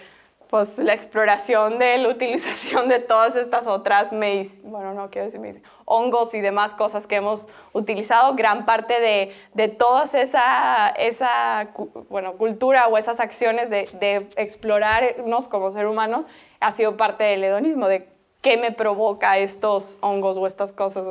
pues 0.53 0.77
la 0.77 0.93
exploración 0.93 1.79
de 1.79 1.97
la 1.97 2.11
utilización 2.11 2.91
de 2.91 2.99
todas 2.99 3.37
estas 3.37 3.67
otras, 3.67 4.11
bueno, 4.11 4.93
no 4.93 5.09
quiero 5.09 5.31
decir 5.31 5.63
hongos 5.87 6.35
y 6.35 6.43
demás 6.43 6.75
cosas 6.75 7.07
que 7.07 7.17
hemos 7.17 7.49
utilizado, 7.73 8.35
gran 8.35 8.67
parte 8.67 9.01
de, 9.01 9.35
de 9.55 9.69
toda 9.69 10.05
esa, 10.05 10.91
esa 10.91 11.69
bueno, 12.11 12.35
cultura 12.35 12.87
o 12.89 12.99
esas 12.99 13.19
acciones 13.19 13.71
de, 13.71 13.89
de, 13.99 14.29
explorarnos 14.37 15.49
como 15.49 15.71
ser 15.71 15.87
humano 15.87 16.27
ha 16.61 16.73
sido 16.73 16.99
parte 16.99 17.25
del 17.25 17.43
hedonismo, 17.45 17.89
de 17.89 18.11
qué 18.43 18.59
me 18.59 18.73
provoca 18.73 19.39
estos 19.39 19.97
hongos 20.03 20.37
o 20.37 20.47
estas 20.47 20.71
cosas. 20.71 21.07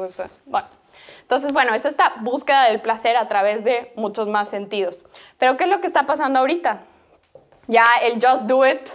bueno. 0.45 0.67
Entonces, 1.23 1.51
bueno, 1.51 1.73
es 1.73 1.85
esta 1.85 2.13
búsqueda 2.19 2.65
del 2.65 2.79
placer 2.79 3.17
a 3.17 3.27
través 3.27 3.63
de 3.63 3.91
muchos 3.95 4.27
más 4.27 4.49
sentidos. 4.49 5.03
Pero, 5.39 5.57
¿qué 5.57 5.63
es 5.63 5.69
lo 5.71 5.81
que 5.81 5.87
está 5.87 6.05
pasando 6.05 6.37
ahorita? 6.37 6.83
Ya 7.67 7.85
el 8.03 8.23
just 8.23 8.43
do 8.43 8.67
it 8.67 8.87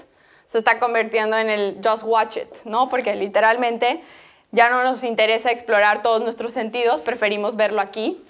se 0.46 0.58
está 0.58 0.78
convirtiendo 0.78 1.36
en 1.36 1.50
el 1.50 1.80
just 1.84 2.04
watch 2.04 2.38
it, 2.38 2.48
¿no? 2.64 2.88
Porque 2.88 3.14
literalmente 3.14 4.02
ya 4.52 4.70
no 4.70 4.82
nos 4.82 5.04
interesa 5.04 5.50
explorar 5.50 6.02
todos 6.02 6.22
nuestros 6.22 6.52
sentidos, 6.52 7.02
preferimos 7.02 7.56
verlo 7.56 7.82
aquí, 7.82 8.24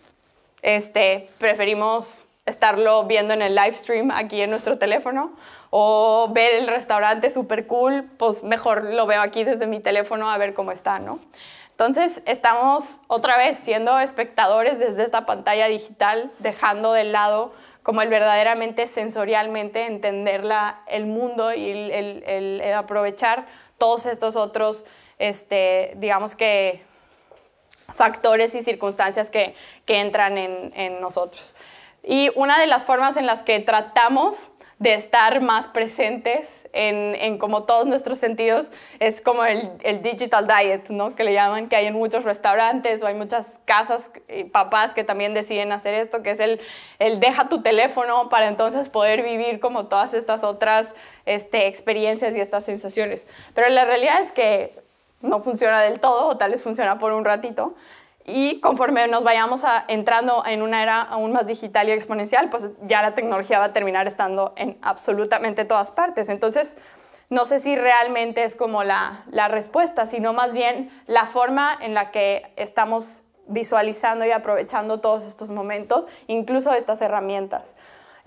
este, 0.62 1.29
preferimos 1.39 2.27
estarlo 2.47 3.05
viendo 3.05 3.35
en 3.35 3.43
el 3.43 3.55
live 3.55 3.75
stream 3.75 4.11
aquí 4.11 4.41
en 4.41 4.51
nuestro 4.51 4.79
teléfono 4.79 5.33
o 5.71 6.31
ver 6.33 6.55
el 6.55 6.69
restaurante 6.69 7.29
super 7.29 7.67
cool, 7.67 8.05
pues 8.19 8.43
mejor 8.43 8.85
lo 8.85 9.07
veo 9.07 9.21
aquí 9.21 9.45
desde 9.45 9.67
mi 9.67 9.81
teléfono 9.81 10.31
a 10.31 10.39
ver 10.39 10.55
cómo 10.55 10.73
está, 10.73 10.99
¿no? 10.99 11.19
Entonces 11.73 12.23
estamos 12.25 12.97
otra 13.07 13.37
vez 13.37 13.59
siendo 13.59 13.99
espectadores 13.99 14.79
desde 14.79 15.03
esta 15.03 15.27
pantalla 15.27 15.67
digital, 15.67 16.33
dejando 16.39 16.95
de 16.95 17.05
lado 17.05 17.53
como 17.87 18.03
el 18.03 18.09
verdaderamente 18.09 18.89
sensorialmente 18.89 19.87
entender 19.87 20.43
el 20.89 21.07
mundo 21.07 21.55
y 21.55 21.70
el, 21.70 22.61
aprovechar 22.74 23.47
todos 23.78 24.07
estos 24.07 24.34
otros, 24.34 24.84
este, 25.20 25.93
digamos 25.95 26.34
que, 26.34 26.82
factores 27.95 28.57
y 28.57 28.62
circunstancias 28.62 29.30
que, 29.30 29.55
entran 29.87 30.37
en, 30.37 30.72
en 30.74 31.01
nosotros. 31.01 31.55
Y 32.03 32.32
una 32.34 32.59
de 32.59 32.66
las 32.66 32.84
formas 32.84 33.16
en 33.16 33.24
las 33.24 33.45
que 33.45 33.61
tratamos 33.61 34.51
de 34.80 34.95
estar 34.95 35.41
más 35.41 35.68
presentes 35.68 36.49
en, 36.77 37.39
como 37.39 37.64
todos 37.64 37.87
nuestros 37.87 38.18
sentidos 38.18 38.70
es 39.01 39.20
como 39.20 39.45
el, 39.45 39.70
el, 39.83 40.03
digital 40.03 40.47
diet, 40.47 40.91
¿no? 40.91 41.14
Que 41.14 41.24
le 41.24 41.33
llaman, 41.33 41.68
que 41.68 41.77
hay 41.77 41.87
en 41.87 41.95
muchos 41.95 42.24
restaurantes 42.24 43.03
o 43.03 43.07
hay 43.07 43.14
muchas 43.14 43.53
casas 43.64 44.03
y 44.29 44.45
papás 44.45 44.93
que 44.93 45.03
también 45.03 45.33
deciden 45.35 45.72
hacer 45.72 45.95
esto, 45.95 46.22
que 46.22 46.31
es 46.31 46.41
el, 46.41 46.61
el 46.99 47.18
deja 47.18 47.49
tu 47.49 47.62
teléfono 47.62 48.29
para 48.29 48.49
entonces 48.49 48.89
poder 48.89 49.22
vivir 49.22 49.59
como 49.59 49.87
todas 49.87 50.14
estas 50.14 50.45
otras 50.45 50.93
este, 51.24 51.66
experiencias 51.66 52.37
y 52.37 52.41
estas 52.41 52.64
sensaciones. 52.64 53.27
Pero 53.55 53.68
la 53.68 53.85
realidad 53.85 54.20
es 54.20 54.33
que 54.33 54.79
no 55.22 55.43
funciona 55.43 55.81
del 55.81 56.01
todo 56.01 56.29
o 56.29 56.37
tal 56.37 56.51
vez 56.51 56.62
funciona 56.62 56.99
por 56.99 57.12
un 57.12 57.24
ratito. 57.24 57.74
Y 58.27 58.61
conforme 58.61 59.07
nos 59.07 59.22
vayamos 59.22 59.62
entrando 59.87 60.45
en 60.45 60.62
una 60.62 60.83
era 60.83 61.01
aún 61.01 61.33
más 61.33 61.47
digital 61.47 61.89
y 61.89 61.93
exponencial, 61.93 62.51
pues 62.51 62.70
ya 62.83 63.01
la 63.01 63.14
tecnología 63.14 63.61
va 63.61 63.66
a 63.66 63.72
terminar 63.72 64.09
estando 64.09 64.53
en 64.57 64.77
absolutamente 64.83 65.64
todas 65.64 65.93
partes. 65.93 66.29
Entonces, 66.29 66.77
no 67.31 67.45
sé 67.45 67.61
si 67.61 67.77
realmente 67.77 68.43
es 68.43 68.57
como 68.57 68.83
la, 68.83 69.24
la 69.31 69.47
respuesta, 69.47 70.07
sino 70.07 70.33
más 70.33 70.53
bien 70.53 70.91
la 71.07 71.27
forma 71.27 71.79
en 71.81 71.95
la 71.95 72.11
que 72.11 72.53
estamos 72.57 73.22
visualizando 73.49 74.24
y 74.24 74.33
aprovechando 74.33 74.99
todos 74.99 75.24
estos 75.24 75.51
momentos, 75.51 76.07
incluso 76.27 76.72
estas 76.72 77.01
herramientas. 77.01 77.76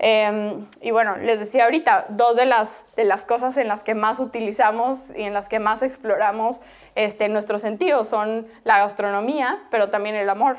Em, 0.02 0.66
y 0.80 0.92
bueno, 0.92 1.18
les 1.18 1.40
decía 1.40 1.64
ahorita, 1.64 2.06
dos 2.08 2.34
de 2.34 2.46
las, 2.46 2.86
de 2.96 3.04
las 3.04 3.26
cosas 3.26 3.58
en 3.58 3.68
las 3.68 3.84
que 3.84 3.94
más 3.94 4.18
utilizamos 4.18 4.98
y 5.14 5.24
en 5.24 5.34
las 5.34 5.46
que 5.46 5.58
más 5.58 5.82
exploramos 5.82 6.62
este, 6.94 7.28
nuestros 7.28 7.60
sentidos 7.60 8.08
son 8.08 8.46
la 8.64 8.78
gastronomía, 8.78 9.58
pero 9.70 9.90
también 9.90 10.14
el 10.14 10.30
amor. 10.30 10.56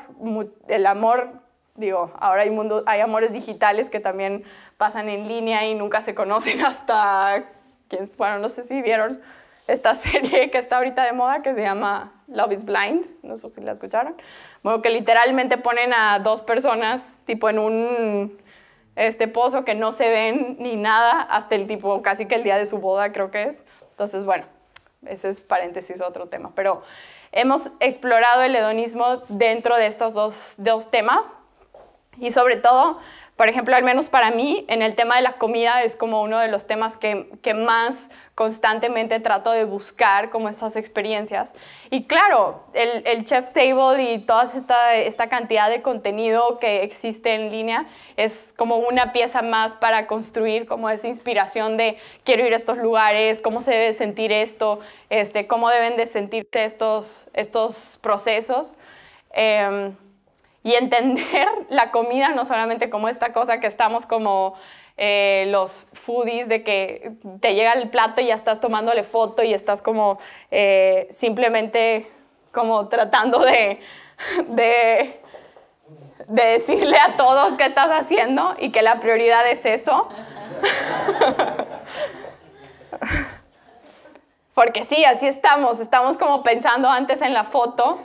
El 0.68 0.86
amor, 0.86 1.32
digo, 1.74 2.12
ahora 2.20 2.42
hay, 2.42 2.50
mundo, 2.50 2.84
hay 2.86 3.00
amores 3.00 3.32
digitales 3.32 3.90
que 3.90 3.98
también 3.98 4.44
pasan 4.76 5.08
en 5.08 5.26
línea 5.26 5.66
y 5.66 5.74
nunca 5.74 6.02
se 6.02 6.14
conocen 6.14 6.64
hasta, 6.64 7.42
bueno, 8.16 8.38
no 8.38 8.48
sé 8.48 8.62
si 8.62 8.80
vieron 8.80 9.20
esta 9.66 9.94
serie 9.96 10.52
que 10.52 10.58
está 10.58 10.76
ahorita 10.76 11.02
de 11.02 11.14
moda 11.14 11.42
que 11.42 11.52
se 11.52 11.62
llama 11.62 12.12
Love 12.28 12.52
is 12.52 12.64
Blind, 12.64 13.06
no 13.24 13.36
sé 13.36 13.48
si 13.48 13.60
la 13.60 13.72
escucharon. 13.72 14.14
Bueno, 14.62 14.82
que 14.82 14.90
literalmente 14.90 15.58
ponen 15.58 15.92
a 15.92 16.20
dos 16.20 16.42
personas 16.42 17.18
tipo 17.24 17.50
en 17.50 17.58
un 17.58 18.41
este 18.96 19.28
pozo 19.28 19.64
que 19.64 19.74
no 19.74 19.92
se 19.92 20.08
ven 20.08 20.56
ni 20.58 20.76
nada 20.76 21.22
hasta 21.22 21.54
el 21.54 21.66
tipo, 21.66 22.02
casi 22.02 22.26
que 22.26 22.34
el 22.34 22.42
día 22.42 22.56
de 22.56 22.66
su 22.66 22.78
boda 22.78 23.12
creo 23.12 23.30
que 23.30 23.44
es. 23.44 23.62
Entonces, 23.90 24.24
bueno, 24.24 24.44
ese 25.06 25.28
es 25.28 25.42
paréntesis 25.42 26.00
otro 26.00 26.28
tema. 26.28 26.52
Pero 26.54 26.82
hemos 27.32 27.70
explorado 27.80 28.42
el 28.42 28.54
hedonismo 28.54 29.22
dentro 29.28 29.76
de 29.76 29.86
estos 29.86 30.14
dos, 30.14 30.54
dos 30.58 30.90
temas 30.90 31.36
y 32.18 32.30
sobre 32.30 32.56
todo 32.56 32.98
por 33.42 33.48
ejemplo, 33.48 33.74
al 33.74 33.82
menos 33.82 34.08
para 34.08 34.30
mí, 34.30 34.64
en 34.68 34.82
el 34.82 34.94
tema 34.94 35.16
de 35.16 35.22
la 35.22 35.32
comida 35.32 35.82
es 35.82 35.96
como 35.96 36.22
uno 36.22 36.38
de 36.38 36.46
los 36.46 36.64
temas 36.64 36.96
que, 36.96 37.28
que 37.42 37.54
más 37.54 38.08
constantemente 38.36 39.18
trato 39.18 39.50
de 39.50 39.64
buscar 39.64 40.30
como 40.30 40.48
estas 40.48 40.76
experiencias. 40.76 41.50
Y 41.90 42.04
claro, 42.04 42.62
el, 42.72 43.02
el 43.04 43.24
Chef 43.24 43.50
Table 43.50 44.00
y 44.00 44.18
toda 44.20 44.44
esta, 44.44 44.94
esta 44.94 45.26
cantidad 45.26 45.68
de 45.70 45.82
contenido 45.82 46.60
que 46.60 46.84
existe 46.84 47.34
en 47.34 47.50
línea 47.50 47.86
es 48.16 48.54
como 48.56 48.76
una 48.76 49.12
pieza 49.12 49.42
más 49.42 49.74
para 49.74 50.06
construir 50.06 50.64
como 50.64 50.88
esa 50.88 51.08
inspiración 51.08 51.76
de 51.76 51.96
quiero 52.22 52.46
ir 52.46 52.52
a 52.52 52.56
estos 52.56 52.78
lugares, 52.78 53.40
cómo 53.40 53.60
se 53.60 53.72
debe 53.72 53.92
sentir 53.92 54.30
esto, 54.30 54.78
este, 55.10 55.48
cómo 55.48 55.68
deben 55.68 55.96
de 55.96 56.06
sentirse 56.06 56.64
estos, 56.64 57.26
estos 57.34 57.98
procesos. 58.02 58.72
Em, 59.32 59.96
y 60.62 60.74
entender 60.74 61.48
la 61.68 61.90
comida 61.90 62.30
no 62.30 62.44
solamente 62.44 62.90
como 62.90 63.08
esta 63.08 63.32
cosa 63.32 63.60
que 63.60 63.66
estamos 63.66 64.06
como 64.06 64.54
eh, 64.96 65.46
los 65.48 65.86
foodies 65.92 66.48
de 66.48 66.62
que 66.62 67.12
te 67.40 67.54
llega 67.54 67.72
el 67.72 67.88
plato 67.88 68.20
y 68.20 68.26
ya 68.26 68.34
estás 68.34 68.60
tomándole 68.60 69.04
foto 69.04 69.42
y 69.42 69.54
estás 69.54 69.80
como 69.80 70.18
eh, 70.50 71.08
simplemente 71.10 72.10
como 72.52 72.88
tratando 72.88 73.38
de, 73.40 73.80
de, 74.48 75.20
de 76.28 76.44
decirle 76.44 76.98
a 76.98 77.16
todos 77.16 77.56
qué 77.56 77.64
estás 77.64 77.90
haciendo 77.90 78.54
y 78.58 78.70
que 78.70 78.82
la 78.82 79.00
prioridad 79.00 79.48
es 79.48 79.64
eso. 79.64 80.08
Porque 84.54 84.84
sí, 84.84 85.02
así 85.06 85.26
estamos, 85.26 85.80
estamos 85.80 86.18
como 86.18 86.42
pensando 86.42 86.90
antes 86.90 87.22
en 87.22 87.32
la 87.32 87.44
foto 87.44 88.00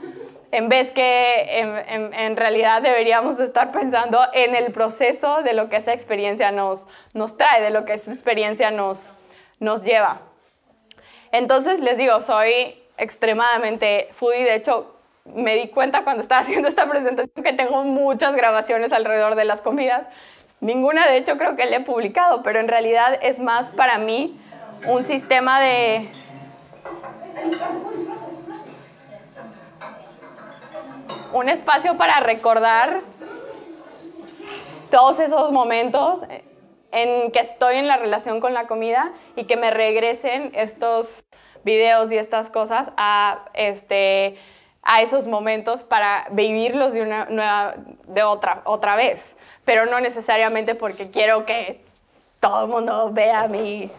en 0.51 0.69
vez 0.69 0.91
que 0.91 1.59
en, 1.59 2.37
realidad 2.37 2.81
deberíamos 2.81 3.39
estar 3.39 3.71
pensando 3.71 4.19
en 4.33 4.55
el 4.55 4.71
proceso 4.71 5.41
de 5.41 5.53
lo 5.53 5.69
que 5.69 5.77
esa 5.77 5.93
experiencia 5.93 6.51
nos, 6.51 6.85
nos 7.13 7.35
trae, 7.37 7.61
de 7.61 7.69
lo 7.69 7.85
que 7.85 7.93
esa 7.93 8.11
experiencia 8.11 8.71
nos, 8.71 9.11
nos 9.59 9.83
lleva. 9.83 10.21
Entonces 11.31 11.81
les 11.81 11.97
digo, 11.97 12.21
soy 12.21 12.81
extremadamente 12.97 14.09
foodie, 14.13 14.45
de 14.45 14.55
hecho 14.55 14.93
me 15.25 15.55
di 15.55 15.67
cuenta 15.67 16.03
cuando 16.03 16.21
estaba 16.21 16.41
haciendo 16.43 16.67
esta 16.69 16.89
presentación 16.89 17.43
que 17.43 17.53
tengo 17.53 17.83
muchas 17.83 18.35
grabaciones 18.35 18.91
alrededor 18.93 19.35
de 19.35 19.45
las 19.45 19.61
comidas. 19.61 20.07
Ninguna 20.59 21.07
de 21.07 21.17
hecho 21.17 21.37
creo 21.37 21.55
que 21.55 21.65
le 21.65 21.77
he 21.77 21.81
publicado, 21.81 22.41
pero 22.41 22.59
en 22.59 22.67
realidad 22.67 23.19
es 23.21 23.39
más 23.39 23.73
para 23.73 23.97
mí 23.99 24.39
un 24.87 25.03
sistema 25.03 25.59
de 25.59 26.09
un 31.33 31.49
espacio 31.49 31.97
para 31.97 32.19
recordar 32.19 32.99
todos 34.89 35.19
esos 35.19 35.51
momentos 35.51 36.23
en 36.91 37.31
que 37.31 37.39
estoy 37.39 37.75
en 37.77 37.87
la 37.87 37.97
relación 37.97 38.39
con 38.39 38.53
la 38.53 38.67
comida 38.67 39.11
y 39.35 39.43
que 39.43 39.57
me 39.57 39.71
regresen 39.71 40.51
estos 40.55 41.25
videos 41.63 42.11
y 42.11 42.17
estas 42.17 42.49
cosas 42.49 42.91
a, 42.95 43.45
este, 43.53 44.35
a 44.83 45.01
esos 45.01 45.27
momentos 45.27 45.83
para 45.83 46.27
vivirlos 46.31 46.93
de, 46.93 47.01
una 47.01 47.25
nueva, 47.25 47.75
de 48.07 48.23
otra, 48.23 48.61
otra 48.63 48.95
vez. 48.95 49.35
Pero 49.65 49.85
no 49.85 49.99
necesariamente 49.99 50.75
porque 50.75 51.09
quiero 51.09 51.45
que 51.45 51.81
todo 52.39 52.63
el 52.63 52.69
mundo 52.69 53.09
vea 53.11 53.47
mi, 53.47 53.91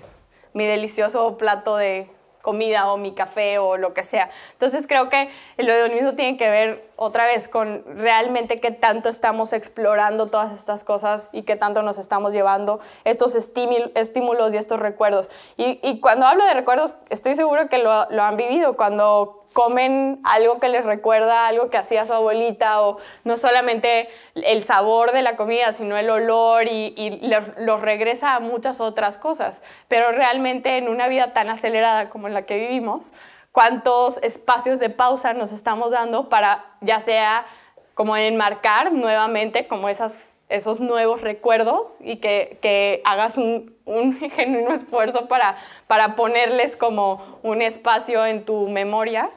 mi 0.54 0.64
delicioso 0.64 1.36
plato 1.36 1.76
de 1.76 2.08
comida 2.48 2.90
o 2.90 2.96
mi 2.96 3.12
café 3.12 3.58
o 3.58 3.76
lo 3.76 3.92
que 3.92 4.02
sea. 4.02 4.30
Entonces 4.52 4.86
creo 4.86 5.10
que 5.10 5.28
el 5.58 5.68
hedonismo 5.68 6.14
tiene 6.14 6.38
que 6.38 6.48
ver 6.48 6.88
otra 6.96 7.26
vez 7.26 7.46
con 7.46 7.84
realmente 7.84 8.56
qué 8.56 8.70
tanto 8.70 9.10
estamos 9.10 9.52
explorando 9.52 10.28
todas 10.28 10.54
estas 10.54 10.82
cosas 10.82 11.28
y 11.32 11.42
qué 11.42 11.56
tanto 11.56 11.82
nos 11.82 11.98
estamos 11.98 12.32
llevando 12.32 12.80
estos 13.04 13.34
estímulos 13.34 14.54
y 14.54 14.56
estos 14.56 14.80
recuerdos. 14.80 15.28
Y, 15.58 16.00
cuando 16.00 16.24
hablo 16.24 16.42
de 16.46 16.54
recuerdos, 16.54 16.94
estoy 17.10 17.34
seguro 17.34 17.68
que 17.68 17.76
lo, 17.76 18.10
lo 18.10 18.22
han 18.22 18.38
vivido 18.38 18.78
cuando 18.78 19.44
comen 19.52 20.20
algo 20.24 20.58
que 20.58 20.68
les 20.68 20.84
recuerda 20.84 21.46
algo 21.46 21.70
que 21.70 21.76
hacía 21.76 22.04
su 22.06 22.12
abuelita 22.12 22.82
o 22.82 22.98
no 23.24 23.36
solamente 23.36 24.08
el 24.34 24.62
sabor 24.62 25.12
de 25.12 25.22
la 25.22 25.36
comida, 25.36 25.72
sino 25.72 25.96
el 25.96 26.10
olor 26.10 26.66
y, 26.68 27.20
los 27.58 27.80
regresa 27.80 28.34
a 28.34 28.40
muchas 28.40 28.80
otras 28.80 29.18
cosas. 29.18 29.60
Pero 29.88 30.12
realmente 30.12 30.76
en 30.76 30.88
una 30.88 31.08
vida 31.08 31.32
tan 31.32 31.48
acelerada 31.48 32.10
como 32.10 32.28
la 32.28 32.42
que 32.42 32.56
vivimos, 32.56 33.12
¿cuántos 33.52 34.18
espacios 34.22 34.78
de 34.80 34.90
pausa 34.90 35.32
nos 35.32 35.52
estamos 35.52 35.90
dando 35.90 36.28
para 36.28 36.64
ya 36.80 37.00
sea 37.00 37.46
como 37.94 38.16
enmarcar 38.16 38.92
nuevamente 38.92 39.66
como 39.66 39.88
esas 39.88 40.27
esos 40.48 40.80
nuevos 40.80 41.20
recuerdos 41.20 41.96
y 42.00 42.16
que, 42.16 43.02
hagas 43.04 43.36
un, 43.36 43.76
un, 43.84 44.14
genuino 44.30 44.72
esfuerzo 44.72 45.28
para, 45.28 45.56
para 45.86 46.16
ponerles 46.16 46.76
como 46.76 47.38
un 47.42 47.62
espacio 47.62 48.24
en 48.24 48.44
tu 48.44 48.68
memoria 48.68 49.30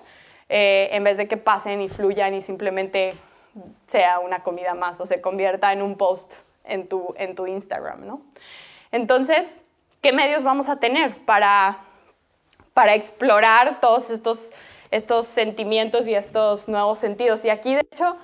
eh, 0.50 0.90
en 0.92 1.04
vez 1.04 1.18
de 1.18 1.28
que 1.28 1.38
pasen 1.38 1.82
y 1.82 1.90
fluyan 1.90 2.34
y 2.34 2.42
simplemente 2.42 3.16
sea 3.88 4.20
una 4.20 4.44
comida 4.44 4.74
más 4.74 5.00
o 5.00 5.06
se 5.06 5.22
convierta 5.22 5.72
en 5.74 5.82
un 5.82 5.98
post 5.98 6.34
en 6.64 6.88
tu, 6.88 7.14
en 7.18 7.36
tu 7.36 7.48
Instagram, 7.48 8.06
¿no? 8.06 8.22
Entonces, 8.92 9.62
¿qué 10.02 10.12
medios 10.14 10.44
vamos 10.44 10.70
a 10.70 10.78
tener 10.78 11.24
para, 11.26 11.80
para 12.74 12.96
explorar 12.96 13.80
todos 13.80 14.10
estos, 14.10 14.52
estos 14.92 15.26
sentimientos 15.26 16.08
y 16.08 16.16
estos 16.16 16.68
nuevos 16.68 17.00
sentidos? 17.00 17.46
Y 17.46 17.50
aquí, 17.50 17.74
de 17.74 17.82
hecho, 17.82 18.18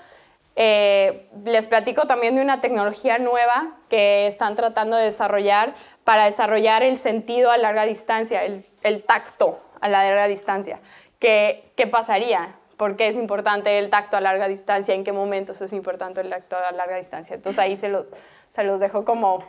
eh, 0.59 1.29
les 1.45 1.67
platico 1.67 2.07
también 2.07 2.35
de 2.35 2.41
una 2.41 2.61
tecnología 2.61 3.19
nueva 3.19 3.75
que 3.89 4.25
están 4.25 4.55
tratando 4.55 4.97
de 4.97 5.03
desarrollar 5.03 5.75
para 6.03 6.25
desarrollar 6.25 6.81
el 6.81 6.97
sentido 6.97 7.51
a 7.51 7.59
larga 7.59 7.85
distancia, 7.85 8.43
el, 8.43 9.03
tacto 9.03 9.61
a 9.81 9.87
larga 9.87 10.27
distancia. 10.27 10.79
¿qué, 11.19 11.71
pasaría? 11.91 12.55
¿Por 12.75 12.95
qué 12.95 13.07
es 13.07 13.15
importante 13.17 13.77
el 13.77 13.91
tacto 13.91 14.17
a 14.17 14.21
larga 14.21 14.47
distancia? 14.47 14.95
¿En 14.95 15.03
qué 15.03 15.11
momentos 15.11 15.61
es 15.61 15.73
importante 15.73 16.21
el 16.21 16.31
tacto 16.31 16.57
a 16.57 16.71
larga 16.71 16.97
distancia? 16.97 17.35
Entonces 17.35 17.59
ahí 17.59 17.77
se 17.77 17.89
los, 17.89 18.11
se 18.49 18.63
los 18.63 18.79
dejo 18.79 19.05
como, 19.05 19.43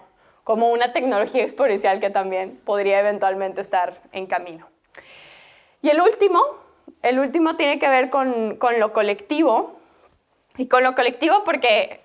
como 0.45 0.69
una 0.69 0.93
tecnología 0.93 1.43
exponencial 1.43 2.01
que 2.01 2.11
también 2.11 2.61
podría 2.67 3.01
eventualmente 3.01 3.63
estar 3.63 3.99
en 4.13 4.27
camino. 4.27 4.69
Y 5.81 5.89
el 5.89 6.03
último, 6.03 6.43
el 7.01 7.19
último 7.19 7.57
tiene 7.57 7.79
que 7.79 7.89
ver 7.89 8.11
con 8.11 8.59
lo 8.79 8.93
colectivo. 8.93 9.78
Y 10.59 10.67
con 10.67 10.83
lo 10.83 10.95
colectivo 10.95 11.43
porque 11.45 12.03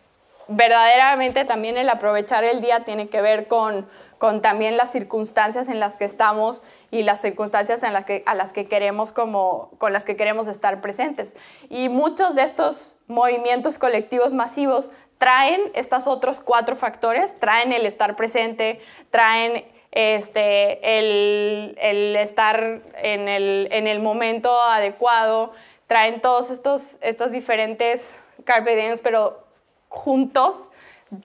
verdaderamente 0.48 1.44
también 1.44 1.78
el 1.78 1.90
aprovechar 1.90 2.46
el 2.46 2.62
día 2.62 2.86
tiene 2.86 3.10
que 3.10 3.22
ver 3.22 3.48
con 3.48 3.88
con 4.24 4.42
también 4.42 4.78
las 4.78 4.90
circunstancias 4.90 5.68
en 5.68 5.82
las 5.82 5.98
que 5.98 6.06
estamos 6.06 6.64
y 6.92 7.04
las 7.04 7.20
circunstancias 7.20 7.84
en 7.84 7.92
las 7.92 8.06
que, 8.06 8.24
a 8.26 8.36
las 8.36 8.54
que 8.54 8.70
queremos 8.70 9.12
como, 9.12 9.72
con 9.80 9.92
las 9.92 10.06
que 10.06 10.16
queremos 10.16 10.48
estar 10.48 10.80
presentes. 10.80 11.36
Y 11.70 11.90
muchos 11.90 12.34
de 12.34 12.44
estos 12.44 12.96
movimientos 13.08 13.78
colectivos 13.78 14.32
masivos 14.32 14.92
traen 15.18 15.60
estos 15.74 16.08
otros 16.08 16.40
cuatro 16.40 16.78
factores, 16.78 17.38
traen 17.38 17.74
el 17.74 17.86
estar 17.86 18.16
presente, 18.16 18.80
traen 19.12 19.66
este, 19.92 21.00
el, 21.00 21.78
el 21.82 22.16
estar 22.16 22.80
en 22.96 23.28
el, 23.28 23.68
en 23.72 23.88
el, 23.88 24.00
momento 24.00 24.62
adecuado, 24.62 25.52
traen 25.88 26.22
todos 26.22 26.50
estos, 26.50 26.98
estos 27.02 27.32
diferentes 27.32 28.18
carpe 28.44 28.76
diems, 28.76 29.02
pero 29.02 29.44
juntos 29.90 30.72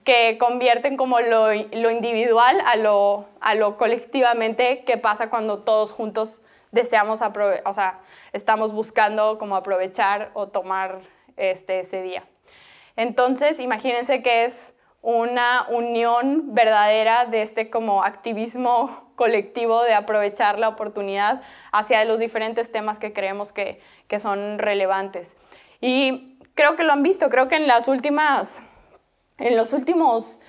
que 0.03 0.37
convierten 0.37 0.97
como 0.97 1.19
lo, 1.19 1.51
individual 1.53 2.61
a 2.65 2.75
lo, 2.75 3.25
a 3.41 3.55
lo 3.55 3.77
colectivamente 3.77 4.83
que 4.83 4.97
pasa 4.97 5.29
cuando 5.29 5.59
todos 5.59 5.91
juntos 5.91 6.41
deseamos, 6.71 7.21
o 7.21 7.73
sea, 7.73 7.99
estamos 8.33 8.71
buscando 8.73 9.37
como 9.39 9.55
aprovechar 9.55 10.29
o 10.33 10.47
tomar 10.47 10.99
este, 11.37 11.79
ese 11.79 12.03
día. 12.03 12.23
Entonces, 12.95 13.59
imagínense 13.59 14.21
que 14.21 14.45
es 14.45 14.73
una 15.01 15.65
unión 15.69 16.53
verdadera 16.53 17.25
de 17.25 17.41
este 17.41 17.69
como 17.69 18.03
activismo 18.03 19.09
colectivo 19.15 19.83
de 19.83 19.93
aprovechar 19.93 20.59
la 20.59 20.69
oportunidad 20.69 21.41
hacia 21.71 22.03
los 22.05 22.19
diferentes 22.19 22.71
temas 22.71 22.99
que 22.99 23.13
creemos 23.13 23.51
que, 23.51 23.81
que 24.07 24.19
son 24.19 24.59
relevantes. 24.59 25.37
Y 25.81 26.28
creo 26.59 26.75
que 26.75 26.83
lo 26.83 26.91
han 26.91 27.03
visto, 27.03 27.29
creo 27.29 27.47
que 27.47 27.55
en 27.55 27.67
las 27.67 27.87
últimas 27.87 28.59
en 29.37 29.55
los 29.55 29.71
últimos 29.71 30.41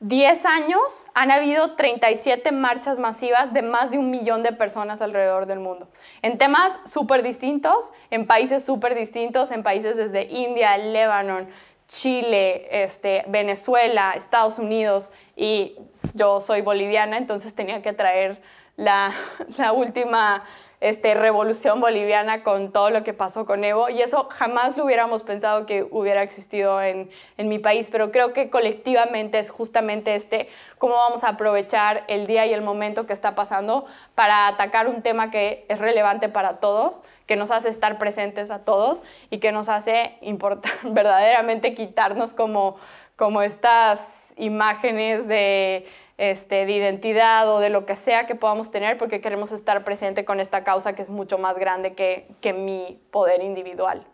10 0.00 0.44
años 0.44 1.06
han 1.14 1.30
habido 1.30 1.76
37 1.76 2.50
marchas 2.50 2.98
masivas 2.98 3.52
de 3.52 3.62
más 3.62 3.92
de 3.92 3.98
un 3.98 4.10
millón 4.10 4.42
de 4.42 4.52
personas 4.52 5.00
alrededor 5.00 5.46
del 5.46 5.60
mundo, 5.60 5.88
en 6.22 6.36
temas 6.36 6.76
súper 6.84 7.22
distintos, 7.22 7.92
en 8.10 8.26
países 8.26 8.64
súper 8.64 8.96
distintos, 8.96 9.52
en 9.52 9.62
países 9.62 9.96
desde 9.96 10.24
India, 10.24 10.76
Líbano, 10.78 11.46
Chile, 11.86 12.66
este, 12.82 13.22
Venezuela, 13.28 14.14
Estados 14.16 14.58
Unidos 14.58 15.12
y 15.36 15.76
yo 16.14 16.40
soy 16.40 16.62
boliviana, 16.62 17.18
entonces 17.18 17.54
tenía 17.54 17.82
que 17.82 17.92
traer 17.92 18.42
la, 18.74 19.14
última 19.76 20.42
este, 20.82 21.14
revolución 21.14 21.80
boliviana 21.80 22.42
con 22.42 22.72
todo 22.72 22.90
lo 22.90 23.04
que 23.04 23.12
pasó 23.12 23.46
con 23.46 23.62
Evo 23.62 23.88
y 23.88 24.02
eso 24.02 24.26
jamás 24.32 24.76
lo 24.76 24.84
hubiéramos 24.84 25.22
pensado 25.22 25.64
que 25.64 25.86
hubiera 25.88 26.24
existido 26.24 26.82
en, 26.82 27.08
en 27.36 27.48
mi 27.48 27.60
país, 27.60 27.88
pero 27.92 28.10
creo 28.10 28.32
que 28.32 28.50
colectivamente 28.50 29.38
es 29.38 29.52
justamente 29.52 30.16
este, 30.16 30.48
cómo 30.78 30.94
vamos 30.94 31.22
a 31.22 31.28
aprovechar 31.28 32.02
el 32.08 32.26
día 32.26 32.46
y 32.46 32.52
el 32.52 32.62
momento 32.62 33.06
que 33.06 33.12
está 33.12 33.36
pasando 33.36 33.86
para 34.16 34.48
atacar 34.48 34.88
un 34.88 35.02
tema 35.02 35.30
que 35.30 35.64
es 35.68 35.78
relevante 35.78 36.28
para 36.28 36.58
todos, 36.58 37.00
que 37.26 37.36
nos 37.36 37.52
hace 37.52 37.68
estar 37.68 37.98
presentes 37.98 38.50
a 38.50 38.64
todos 38.64 39.02
y 39.30 39.38
que 39.38 39.52
nos 39.52 39.68
hace 39.68 40.18
importar, 40.20 40.72
verdaderamente 40.82 41.74
quitarnos 41.74 42.32
como, 42.32 42.74
como 43.14 43.40
estas 43.42 44.00
imágenes 44.36 45.28
de 45.28 45.86
este, 46.22 46.66
de 46.66 46.72
identidad 46.72 47.52
o 47.52 47.58
de 47.58 47.68
lo 47.68 47.84
que 47.84 47.96
sea 47.96 48.26
que 48.26 48.36
podamos 48.36 48.70
tener, 48.70 48.96
porque 48.96 49.20
queremos 49.20 49.50
estar 49.50 49.82
presente 49.82 50.24
con 50.24 50.38
esta 50.38 50.62
causa 50.62 50.94
que 50.94 51.02
es 51.02 51.08
mucho 51.08 51.36
más 51.36 51.58
grande 51.58 51.94
que, 51.94 52.28
que 52.40 52.52
mi 52.52 53.00
poder 53.10 53.42
individual. 53.42 54.06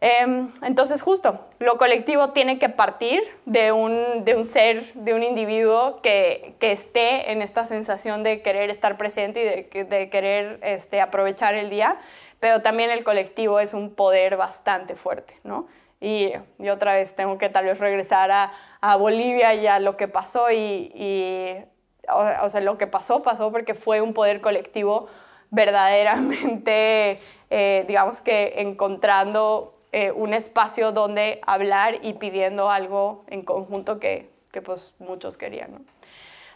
Em, 0.00 0.52
entonces, 0.62 1.02
justo, 1.02 1.40
lo 1.58 1.76
colectivo 1.76 2.30
tiene 2.30 2.60
que 2.60 2.68
partir 2.68 3.20
de 3.46 3.72
un, 3.72 4.24
de 4.24 4.36
un 4.36 4.46
ser, 4.46 4.92
de 4.94 5.12
un 5.12 5.24
individuo 5.24 6.00
que, 6.02 6.54
que, 6.60 6.70
esté 6.70 7.32
en 7.32 7.42
esta 7.42 7.64
sensación 7.64 8.22
de 8.22 8.40
querer 8.40 8.70
estar 8.70 8.96
presente 8.96 9.68
y 9.74 9.82
de, 9.82 10.08
querer 10.08 10.60
este, 10.62 11.00
aprovechar 11.00 11.54
el 11.54 11.68
día, 11.68 11.98
pero 12.38 12.62
también 12.62 12.90
el 12.90 13.02
colectivo 13.02 13.58
es 13.58 13.74
un 13.74 13.92
poder 13.92 14.36
bastante 14.36 14.94
fuerte, 14.94 15.34
¿no? 15.42 15.66
Y, 15.98 16.30
y, 16.60 16.68
otra 16.68 16.94
vez 16.94 17.16
tengo 17.16 17.38
que 17.38 17.48
tal 17.48 17.64
vez 17.64 17.78
regresar 17.78 18.30
a, 18.30 18.52
a 18.92 18.94
Bolivia 18.94 19.52
y 19.54 19.66
a 19.66 19.80
lo 19.80 19.96
que 19.96 20.06
pasó 20.06 20.52
y, 20.52 21.64
o, 22.08 22.48
sea, 22.48 22.60
lo 22.60 22.78
que 22.78 22.86
pasó 22.86 23.22
pasó 23.22 23.50
porque 23.50 23.74
fue 23.74 24.00
un 24.00 24.14
poder 24.14 24.40
colectivo 24.40 25.08
verdaderamente, 25.50 27.18
eh, 27.50 27.84
digamos 27.88 28.20
que 28.20 28.54
encontrando 28.58 29.74
eh, 29.90 30.12
un 30.12 30.34
espacio 30.34 30.92
donde 30.92 31.40
hablar 31.46 31.98
y 32.02 32.14
pidiendo 32.14 32.70
algo 32.70 33.24
en 33.26 33.42
conjunto 33.42 33.98
que, 33.98 34.30
que 34.52 34.62
pues 34.62 34.94
muchos 35.00 35.36
querían. 35.36 35.72
¿no? 35.72 35.80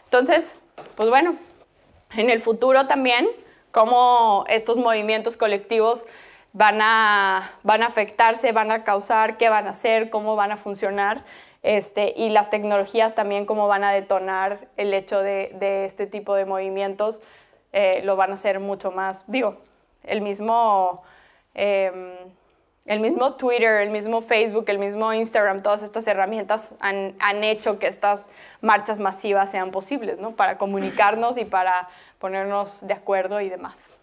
Entonces, 0.05 0.61
pues 0.95 1.09
bueno, 1.09 1.35
en 2.15 2.29
el 2.29 2.39
futuro 2.39 2.87
también, 2.87 3.27
cómo 3.71 4.45
estos 4.47 4.77
movimientos 4.77 5.35
colectivos 5.35 6.05
van 6.53 6.81
a, 6.81 7.51
van 7.63 7.83
a 7.83 7.87
afectarse, 7.87 8.53
van 8.53 8.71
a 8.71 8.85
causar, 8.85 9.37
qué 9.37 9.49
van 9.49 9.67
a 9.67 9.71
hacer, 9.71 10.09
cómo 10.09 10.37
van 10.37 10.53
a 10.53 10.57
funcionar. 10.57 11.25
Este, 11.63 12.13
y 12.17 12.29
las 12.29 12.49
tecnologías 12.49 13.13
también 13.13 13.45
cómo 13.45 13.67
van 13.67 13.83
a 13.83 13.91
detonar 13.91 14.67
el 14.77 14.93
hecho 14.93 15.19
de, 15.21 15.85
este 15.85 16.07
tipo 16.07 16.33
de 16.35 16.45
movimientos, 16.45 17.21
eh, 17.71 18.01
lo 18.03 18.15
van 18.15 18.31
a 18.31 18.33
hacer 18.33 18.59
mucho 18.59 18.91
más, 18.91 19.23
digo, 19.27 19.57
el 20.03 20.21
mismo, 20.21 21.03
eh, 21.53 22.17
el 22.85 22.99
mismo 22.99 23.35
Twitter, 23.35 23.81
el 23.81 23.91
mismo 23.91 24.21
Facebook, 24.21 24.65
el 24.69 24.79
mismo 24.79 25.13
Instagram, 25.13 25.61
todas 25.61 25.83
estas 25.83 26.07
herramientas 26.07 26.73
han, 26.79 27.15
han 27.19 27.43
hecho 27.43 27.77
que 27.77 27.87
estas 27.87 28.27
marchas 28.61 28.97
masivas 28.97 29.51
sean 29.51 29.69
posibles, 29.69 30.17
¿no? 30.17 30.35
Para 30.35 30.57
comunicarnos 30.57 31.37
y 31.37 31.45
para 31.45 31.89
ponernos 32.17 32.85
de 32.85 32.93
acuerdo 32.93 33.39
y 33.39 33.49
demás. 33.49 34.00